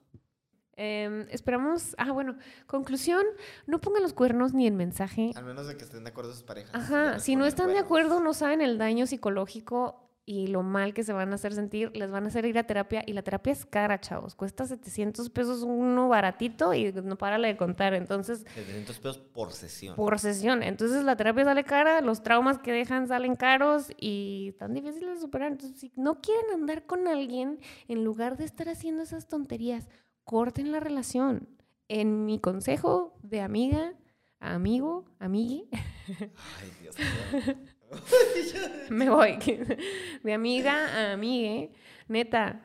Em, 0.74 1.22
esperamos. 1.30 1.96
Ah, 1.98 2.12
bueno. 2.12 2.36
Conclusión: 2.68 3.24
no 3.66 3.80
pongan 3.80 4.04
los 4.04 4.14
cuernos 4.14 4.54
ni 4.54 4.68
el 4.68 4.74
mensaje. 4.74 5.32
Al 5.36 5.46
menos 5.46 5.68
de 5.68 5.78
que 5.78 5.86
estén 5.86 6.04
de 6.04 6.10
acuerdo 6.10 6.34
sus 6.34 6.44
parejas. 6.44 6.76
Ajá. 6.76 7.20
Si 7.20 7.38
no 7.38 7.46
están 7.46 7.70
de 7.72 7.80
acuerdo, 7.80 8.20
no 8.20 8.34
saben 8.34 8.62
el 8.62 8.78
daño 8.78 9.08
psicológico 9.08 10.05
y 10.28 10.48
lo 10.48 10.64
mal 10.64 10.94
que 10.96 11.04
se 11.04 11.14
van 11.14 11.32
a 11.32 11.36
hacer 11.36 11.54
sentir. 11.54 11.92
Les 11.96 12.10
van 12.10 12.26
a 12.26 12.28
hacer 12.28 12.46
ir 12.46 12.58
a 12.58 12.64
terapia. 12.64 13.04
Y 13.06 13.14
la 13.14 13.22
terapia 13.22 13.54
es 13.54 13.66
cara, 13.66 14.02
chavos. 14.02 14.34
Cuesta 14.34 14.66
700 14.66 15.30
pesos 15.30 15.62
uno 15.62 16.10
baratito 16.10 16.74
y 16.74 16.92
no 16.92 17.16
para 17.16 17.38
de 17.38 17.56
contar. 17.56 17.94
Entonces, 17.94 18.40
700 18.56 19.00
pesos 19.00 19.18
por 19.20 19.54
sesión. 19.54 19.96
por 19.96 20.20
sesión. 20.20 20.64
Entonces 20.64 21.04
la 21.04 21.16
terapia 21.16 21.44
sale 21.44 21.64
cara, 21.64 22.02
los 22.02 22.24
traumas 22.24 22.58
que 22.58 22.72
dejan 22.72 23.08
salen 23.08 23.36
caros 23.36 23.92
y 24.00 24.54
tan 24.54 24.74
difíciles 24.74 25.16
de 25.16 25.22
superar. 25.22 25.52
Entonces, 25.52 25.80
si 25.80 25.92
no 25.96 26.22
quieren 26.22 26.46
andar 26.54 26.86
con 26.86 27.08
alguien, 27.08 27.60
en 27.88 28.04
lugar 28.04 28.38
de 28.38 28.46
estar 28.46 28.68
haciendo 28.68 29.04
esas 29.04 29.28
tonterías, 29.28 29.88
corten 30.24 30.72
la 30.72 30.80
relación. 30.80 31.48
En 31.88 32.26
mi 32.26 32.40
consejo 32.40 33.16
de 33.22 33.42
amiga, 33.42 33.94
amigo, 34.40 35.06
amigue, 35.20 35.68
Ay, 35.72 36.72
Dios 36.82 36.96
mío. 36.98 37.56
me 38.90 39.10
voy. 39.10 39.38
De 40.24 40.34
amiga 40.34 41.10
a 41.10 41.14
amigue, 41.14 41.72
neta, 42.08 42.62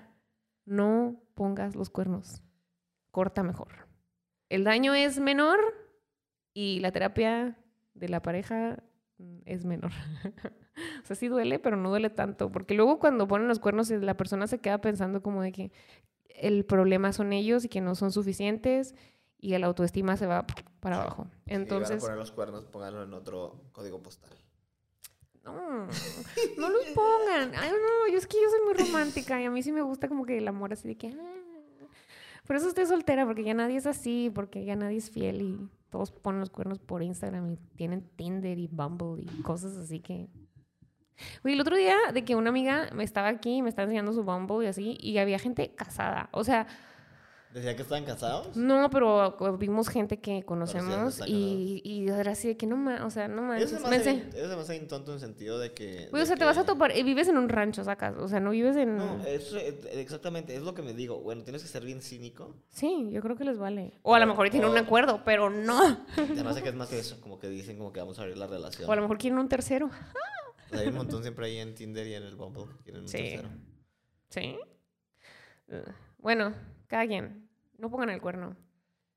no 0.64 1.22
pongas 1.35 1.74
los 1.74 1.90
cuernos. 1.90 2.42
Corta 3.11 3.42
mejor. 3.42 3.88
El 4.48 4.64
daño 4.64 4.94
es 4.94 5.18
menor 5.20 5.59
y 6.54 6.80
la 6.80 6.92
terapia 6.92 7.56
de 7.94 8.09
la 8.09 8.22
pareja 8.22 8.83
es 9.44 9.64
menor. 9.64 9.92
o 11.02 11.06
sea, 11.06 11.16
sí 11.16 11.28
duele, 11.28 11.59
pero 11.59 11.76
no 11.76 11.90
duele 11.90 12.11
tanto. 12.11 12.50
Porque 12.50 12.74
luego 12.74 12.98
cuando 12.98 13.28
ponen 13.28 13.48
los 13.48 13.59
cuernos, 13.59 13.90
eh, 13.90 13.98
la 13.98 14.16
persona 14.16 14.46
se 14.46 14.59
queda 14.59 14.80
pensando 14.80 15.22
como 15.22 15.42
de 15.42 15.52
que 15.52 15.72
el 16.28 16.64
problema 16.64 17.12
son 17.12 17.33
ellos 17.33 17.64
y 17.64 17.68
que 17.68 17.80
no 17.80 17.94
son 17.94 18.12
suficientes 18.12 18.94
y 19.38 19.56
la 19.59 19.66
autoestima 19.66 20.16
se 20.16 20.26
va 20.26 20.46
para 20.80 21.02
abajo. 21.02 21.24
Si 21.24 21.50
van 21.50 21.61
a 21.61 21.62
Entonces, 21.62 22.02
poner 22.02 22.18
los 22.18 22.33
cuernos, 22.33 22.64
pónganlo 22.66 23.02
en 23.02 23.12
otro 23.14 23.61
código 23.72 24.02
postal. 24.02 24.30
No, 25.53 25.87
no 26.59 26.69
los 26.71 26.85
pongan. 26.95 27.53
Ay, 27.57 27.71
no, 27.71 28.13
yo 28.13 28.19
es 28.19 28.27
que 28.27 28.37
yo 28.43 28.49
soy 28.51 28.61
muy 28.65 28.75
romántica 28.75 29.41
y 29.41 29.45
a 29.45 29.51
mí 29.51 29.63
sí 29.63 29.73
me 29.73 29.83
gusta 29.83 30.09
como 30.09 30.25
que 30.25 30.39
el 30.39 30.49
amor 30.49 30.73
así 30.73 30.89
de 30.89 30.97
que... 30.97 31.09
ah. 31.09 31.37
Por 32.47 32.57
eso 32.57 32.67
estoy 32.67 32.87
soltera, 32.87 33.25
porque 33.27 33.45
ya 33.45 33.55
nadie 33.55 33.77
es 33.77 33.87
así, 33.87 34.29
porque 34.35 34.65
ya 34.65 34.75
nadie 34.75 34.97
es 34.97 35.11
fiel 35.11 35.41
y 35.41 35.69
todos 35.89 36.11
ponen 36.11 36.41
los 36.41 36.51
cuernos 36.51 36.81
por 36.81 37.01
Instagram 37.03 37.53
y 37.53 37.57
tienen 37.77 38.03
Tinder 38.17 38.59
y 38.59 38.67
Bumble 38.67 39.23
y 39.23 39.43
cosas 39.43 39.77
así 39.77 40.01
que... 40.01 40.29
Oye, 41.45 41.55
el 41.55 41.61
otro 41.61 41.77
día 41.77 41.97
de 42.13 42.25
que 42.25 42.35
una 42.35 42.49
amiga 42.51 42.89
me 42.93 43.05
estaba 43.05 43.29
aquí 43.29 43.57
y 43.57 43.63
me 43.63 43.69
estaba 43.69 43.85
enseñando 43.85 44.13
su 44.13 44.25
Bumble 44.25 44.65
y 44.65 44.69
así, 44.69 44.97
y 45.01 45.19
había 45.19 45.39
gente 45.39 45.75
casada. 45.75 46.29
O 46.33 46.43
sea, 46.43 46.67
¿Decía 47.53 47.75
que 47.75 47.83
estaban 47.83 48.05
casados? 48.05 48.55
no, 48.57 48.89
pero 48.91 49.37
vimos 49.59 49.89
gente 49.89 50.21
que 50.21 50.45
conocemos 50.45 51.21
y, 51.27 51.81
y 51.85 52.09
era 52.09 52.31
así 52.33 52.47
de 52.49 52.57
que 52.57 52.67
no 52.67 52.77
más, 52.77 53.01
o 53.01 53.11
sea, 53.11 53.27
no 53.27 53.43
más. 53.43 53.61
Hace 53.63 54.73
bien 54.73 54.87
tonto 54.87 55.11
en 55.11 55.15
el 55.17 55.21
sentido 55.21 55.59
de 55.59 55.73
que... 55.73 56.07
Güey, 56.11 56.23
o 56.23 56.27
sea, 56.27 56.37
te 56.37 56.45
vas 56.45 56.59
a 56.59 56.65
topar, 56.65 56.97
y 56.97 57.03
vives 57.03 57.27
en 57.27 57.37
un 57.39 57.49
rancho, 57.49 57.83
sacas, 57.83 58.17
o 58.19 58.29
sea, 58.29 58.39
no 58.39 58.51
vives 58.51 58.77
en... 58.77 58.97
No, 58.97 59.21
eso, 59.27 59.57
eh, 59.57 59.77
exactamente, 59.95 60.55
es 60.55 60.63
lo 60.63 60.75
que 60.75 60.83
me 60.83 60.93
digo. 60.95 61.19
Bueno, 61.21 61.43
tienes 61.43 61.63
que 61.63 61.69
ser 61.69 61.85
bien 61.85 62.01
cínico. 62.01 62.55
Sí, 62.69 63.09
yo 63.11 63.21
creo 63.21 63.35
que 63.37 63.45
les 63.45 63.59
vale. 63.59 63.99
O 64.03 64.15
a 64.15 64.21
lo 64.21 64.27
mejor 64.27 64.49
tienen 64.51 64.71
un 64.71 64.79
acuerdo, 64.79 65.23
pero 65.25 65.51
no. 65.51 66.05
Además 66.17 66.55
de 66.55 66.63
que 66.63 66.69
es 66.69 66.75
más 66.77 66.89
que 66.89 67.01
eso, 67.01 67.21
como 67.21 67.41
que 67.41 67.49
dicen 67.49 67.77
como 67.79 67.93
que 67.93 67.99
vamos 67.99 68.17
a 68.21 68.23
abrir 68.23 68.39
la 68.39 68.47
relación. 68.47 68.89
O 68.89 68.93
a 68.93 68.97
lo 68.97 69.03
mejor 69.03 69.19
quieren 69.19 69.39
un 69.41 69.49
tercero. 69.49 69.91
Hay 70.73 70.87
un 70.87 70.95
montón 70.95 71.23
siempre 71.23 71.47
ahí 71.47 71.57
en 71.59 71.75
Tinder 71.75 72.07
y 72.07 72.15
en 72.15 72.23
el 72.23 72.37
Bumble 72.37 72.67
quieren 72.85 73.03
un 73.03 73.09
Sí. 73.09 73.19
tercero. 73.19 73.49
¿Sí? 74.29 74.57
Bueno, 76.19 76.55
cada 76.90 77.07
quien. 77.07 77.48
No 77.79 77.88
pongan 77.88 78.11
el 78.11 78.20
cuerno. 78.20 78.57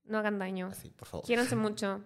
No 0.06 0.20
hagan 0.20 0.38
daño. 0.38 0.68
Así, 0.68 0.92
por 0.92 1.08
favor. 1.08 1.26
Quiéranse 1.26 1.56
mucho. 1.58 2.04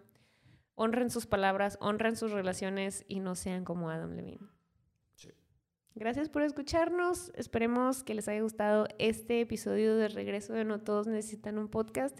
Honren 0.75 1.09
sus 1.09 1.25
palabras, 1.25 1.77
honren 1.81 2.15
sus 2.15 2.31
relaciones 2.31 3.03
y 3.07 3.19
no 3.19 3.35
sean 3.35 3.65
como 3.65 3.89
Adam 3.89 4.15
Levine. 4.15 4.47
Sí. 5.15 5.29
Gracias 5.93 6.29
por 6.29 6.43
escucharnos. 6.43 7.31
Esperemos 7.35 8.03
que 8.03 8.13
les 8.15 8.29
haya 8.29 8.41
gustado 8.41 8.87
este 8.97 9.41
episodio 9.41 9.97
de 9.97 10.07
regreso 10.07 10.53
de 10.53 10.63
No 10.63 10.79
Todos 10.79 11.07
Necesitan 11.07 11.57
un 11.57 11.67
Podcast. 11.67 12.17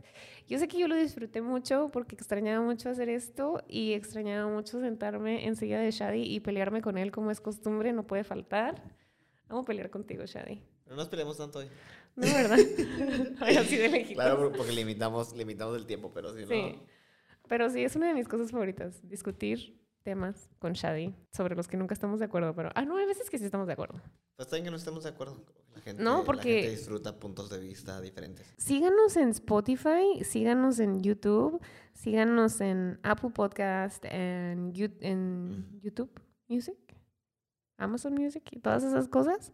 Yo 0.47 0.59
sé 0.59 0.67
que 0.67 0.79
yo 0.79 0.89
lo 0.89 0.95
disfruté 0.95 1.41
mucho 1.41 1.89
porque 1.93 2.15
extrañaba 2.15 2.65
mucho 2.65 2.89
hacer 2.89 3.07
esto 3.07 3.63
y 3.67 3.93
extrañaba 3.93 4.51
mucho 4.51 4.81
sentarme 4.81 5.45
enseguida 5.47 5.79
de 5.79 5.91
Shadi 5.91 6.23
y 6.23 6.41
pelearme 6.41 6.81
con 6.81 6.97
él 6.97 7.11
como 7.11 7.31
es 7.31 7.39
costumbre, 7.39 7.93
no 7.93 8.05
puede 8.05 8.25
faltar. 8.25 8.83
Vamos 9.47 9.63
a 9.63 9.67
pelear 9.67 9.89
contigo, 9.89 10.25
Shadi. 10.25 10.61
No 10.87 10.95
nos 10.95 11.07
peleemos 11.07 11.37
tanto 11.37 11.59
hoy. 11.59 11.69
No, 12.17 12.25
¿verdad? 12.25 12.59
Así 13.59 13.77
de 13.77 13.89
lejitos. 13.89 14.15
Claro, 14.15 14.37
por- 14.37 14.57
porque 14.57 14.73
limitamos, 14.73 15.33
limitamos 15.35 15.77
el 15.77 15.85
tiempo, 15.85 16.11
pero 16.13 16.33
si 16.33 16.41
no... 16.41 16.47
Sí. 16.47 16.79
Pero 17.47 17.69
sí, 17.69 17.83
es 17.83 17.95
una 17.95 18.07
de 18.09 18.13
mis 18.13 18.27
cosas 18.27 18.51
favoritas, 18.51 18.99
discutir 19.07 19.79
temas 20.03 20.49
con 20.59 20.73
Shadi 20.73 21.13
sobre 21.31 21.55
los 21.55 21.67
que 21.67 21.77
nunca 21.77 21.93
estamos 21.93 22.19
de 22.19 22.25
acuerdo, 22.25 22.53
pero... 22.55 22.69
Ah, 22.75 22.83
no, 22.85 22.97
hay 22.97 23.05
veces 23.05 23.29
que 23.29 23.37
sí 23.37 23.45
estamos 23.45 23.67
de 23.67 23.73
acuerdo. 23.73 24.01
Pues 24.35 24.47
también 24.49 24.65
que 24.65 24.71
no 24.71 24.77
estemos 24.77 25.03
de 25.03 25.09
acuerdo. 25.09 25.43
La 25.75 25.81
gente, 25.81 26.01
No, 26.03 26.19
La 26.19 26.23
porque- 26.25 26.61
gente 26.61 26.71
disfruta 26.71 27.17
puntos 27.19 27.49
de 27.49 27.59
vista 27.59 28.01
diferentes. 28.01 28.53
Síganos 28.57 29.15
en 29.15 29.29
Spotify, 29.29 30.23
síganos 30.23 30.79
en 30.79 31.01
YouTube, 31.01 31.61
síganos 31.93 32.59
en 32.61 32.99
Apple 33.03 33.29
Podcast, 33.29 34.03
en, 34.05 34.73
en. 35.01 35.79
YouTube 35.81 36.09
Music, 36.49 36.77
Amazon 37.77 38.13
Music 38.13 38.43
y 38.51 38.59
todas 38.59 38.83
esas 38.83 39.07
cosas. 39.07 39.51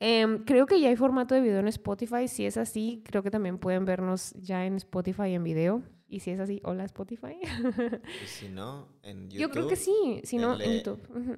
Em, 0.00 0.44
creo 0.44 0.66
que 0.66 0.80
ya 0.80 0.88
hay 0.88 0.96
formato 0.96 1.34
de 1.34 1.40
video 1.40 1.58
en 1.58 1.68
Spotify. 1.68 2.28
Si 2.28 2.46
es 2.46 2.56
así, 2.56 3.02
creo 3.04 3.22
que 3.22 3.30
también 3.30 3.58
pueden 3.58 3.84
vernos 3.84 4.32
ya 4.34 4.64
en 4.64 4.76
Spotify 4.76 5.34
en 5.34 5.42
video. 5.44 5.82
Y 6.08 6.20
si 6.20 6.30
es 6.30 6.40
así, 6.40 6.60
hola 6.64 6.84
Spotify. 6.84 7.38
Y 8.22 8.26
si 8.26 8.48
no, 8.48 8.88
en 9.02 9.28
YouTube... 9.28 9.40
Yo 9.40 9.50
creo 9.50 9.68
que 9.68 9.76
sí, 9.76 10.20
si 10.24 10.38
no, 10.38 10.58
en 10.58 10.78
YouTube. 10.78 11.02
Ujú, 11.10 11.36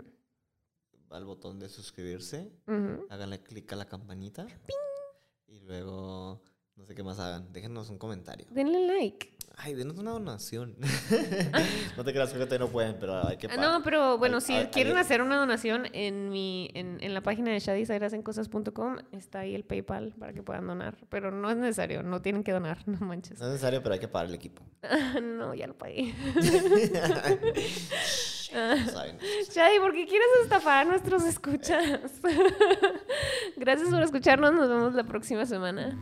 Al 1.10 1.24
botón 1.24 1.58
de 1.58 1.68
suscribirse, 1.68 2.52
ujú. 2.68 3.06
háganle 3.08 3.42
clic 3.42 3.72
a 3.72 3.76
la 3.76 3.86
campanita. 3.86 4.46
Y 5.48 5.60
luego... 5.60 6.42
No 6.80 6.86
sé 6.86 6.94
qué 6.94 7.02
más 7.02 7.18
hagan. 7.20 7.52
Déjenos 7.52 7.90
un 7.90 7.98
comentario. 7.98 8.46
Denle 8.50 8.86
like. 8.86 9.34
Ay, 9.62 9.74
denos 9.74 9.98
una 9.98 10.12
donación. 10.12 10.74
no 11.98 12.02
te 12.04 12.12
creas, 12.14 12.32
fíjate, 12.32 12.58
no 12.58 12.68
pueden, 12.68 12.96
pero 12.98 13.26
hay 13.28 13.36
que 13.36 13.46
Ah, 13.48 13.50
pagar. 13.54 13.70
no, 13.72 13.82
pero 13.84 14.16
bueno, 14.16 14.36
Al- 14.36 14.42
si 14.42 14.54
al- 14.54 14.70
quieren 14.70 14.94
al- 14.94 15.00
hacer 15.00 15.20
una 15.20 15.36
donación 15.36 15.86
en 15.92 16.30
mi 16.30 16.70
en, 16.72 16.96
en 17.02 17.12
la 17.12 17.20
página 17.22 17.50
de 17.52 17.58
shadisairasencosas.com 17.60 18.96
está 19.12 19.40
ahí 19.40 19.54
el 19.54 19.64
PayPal 19.64 20.14
para 20.18 20.32
que 20.32 20.42
puedan 20.42 20.66
donar, 20.66 20.96
pero 21.10 21.30
no 21.30 21.50
es 21.50 21.58
necesario, 21.58 22.02
no 22.02 22.22
tienen 22.22 22.42
que 22.42 22.52
donar, 22.52 22.78
no 22.88 22.98
manches. 23.06 23.38
No 23.38 23.44
es 23.46 23.52
necesario, 23.52 23.82
pero 23.82 23.92
hay 23.92 24.00
que 24.00 24.08
pagar 24.08 24.28
el 24.28 24.34
equipo. 24.34 24.62
no, 25.22 25.52
ya 25.54 25.66
lo 25.66 25.76
pagué. 25.76 26.14
No 28.54 28.86
saben. 28.90 29.18
Shadi, 29.52 29.78
¿por 29.78 29.92
qué 29.92 30.06
quieres 30.06 30.28
estafar 30.42 30.86
a 30.86 30.90
nuestros 30.90 31.24
escuchas? 31.24 32.00
Gracias 33.56 33.90
por 33.90 34.02
escucharnos, 34.02 34.54
nos 34.54 34.68
vemos 34.70 34.94
la 34.94 35.04
próxima 35.04 35.44
semana. 35.44 35.98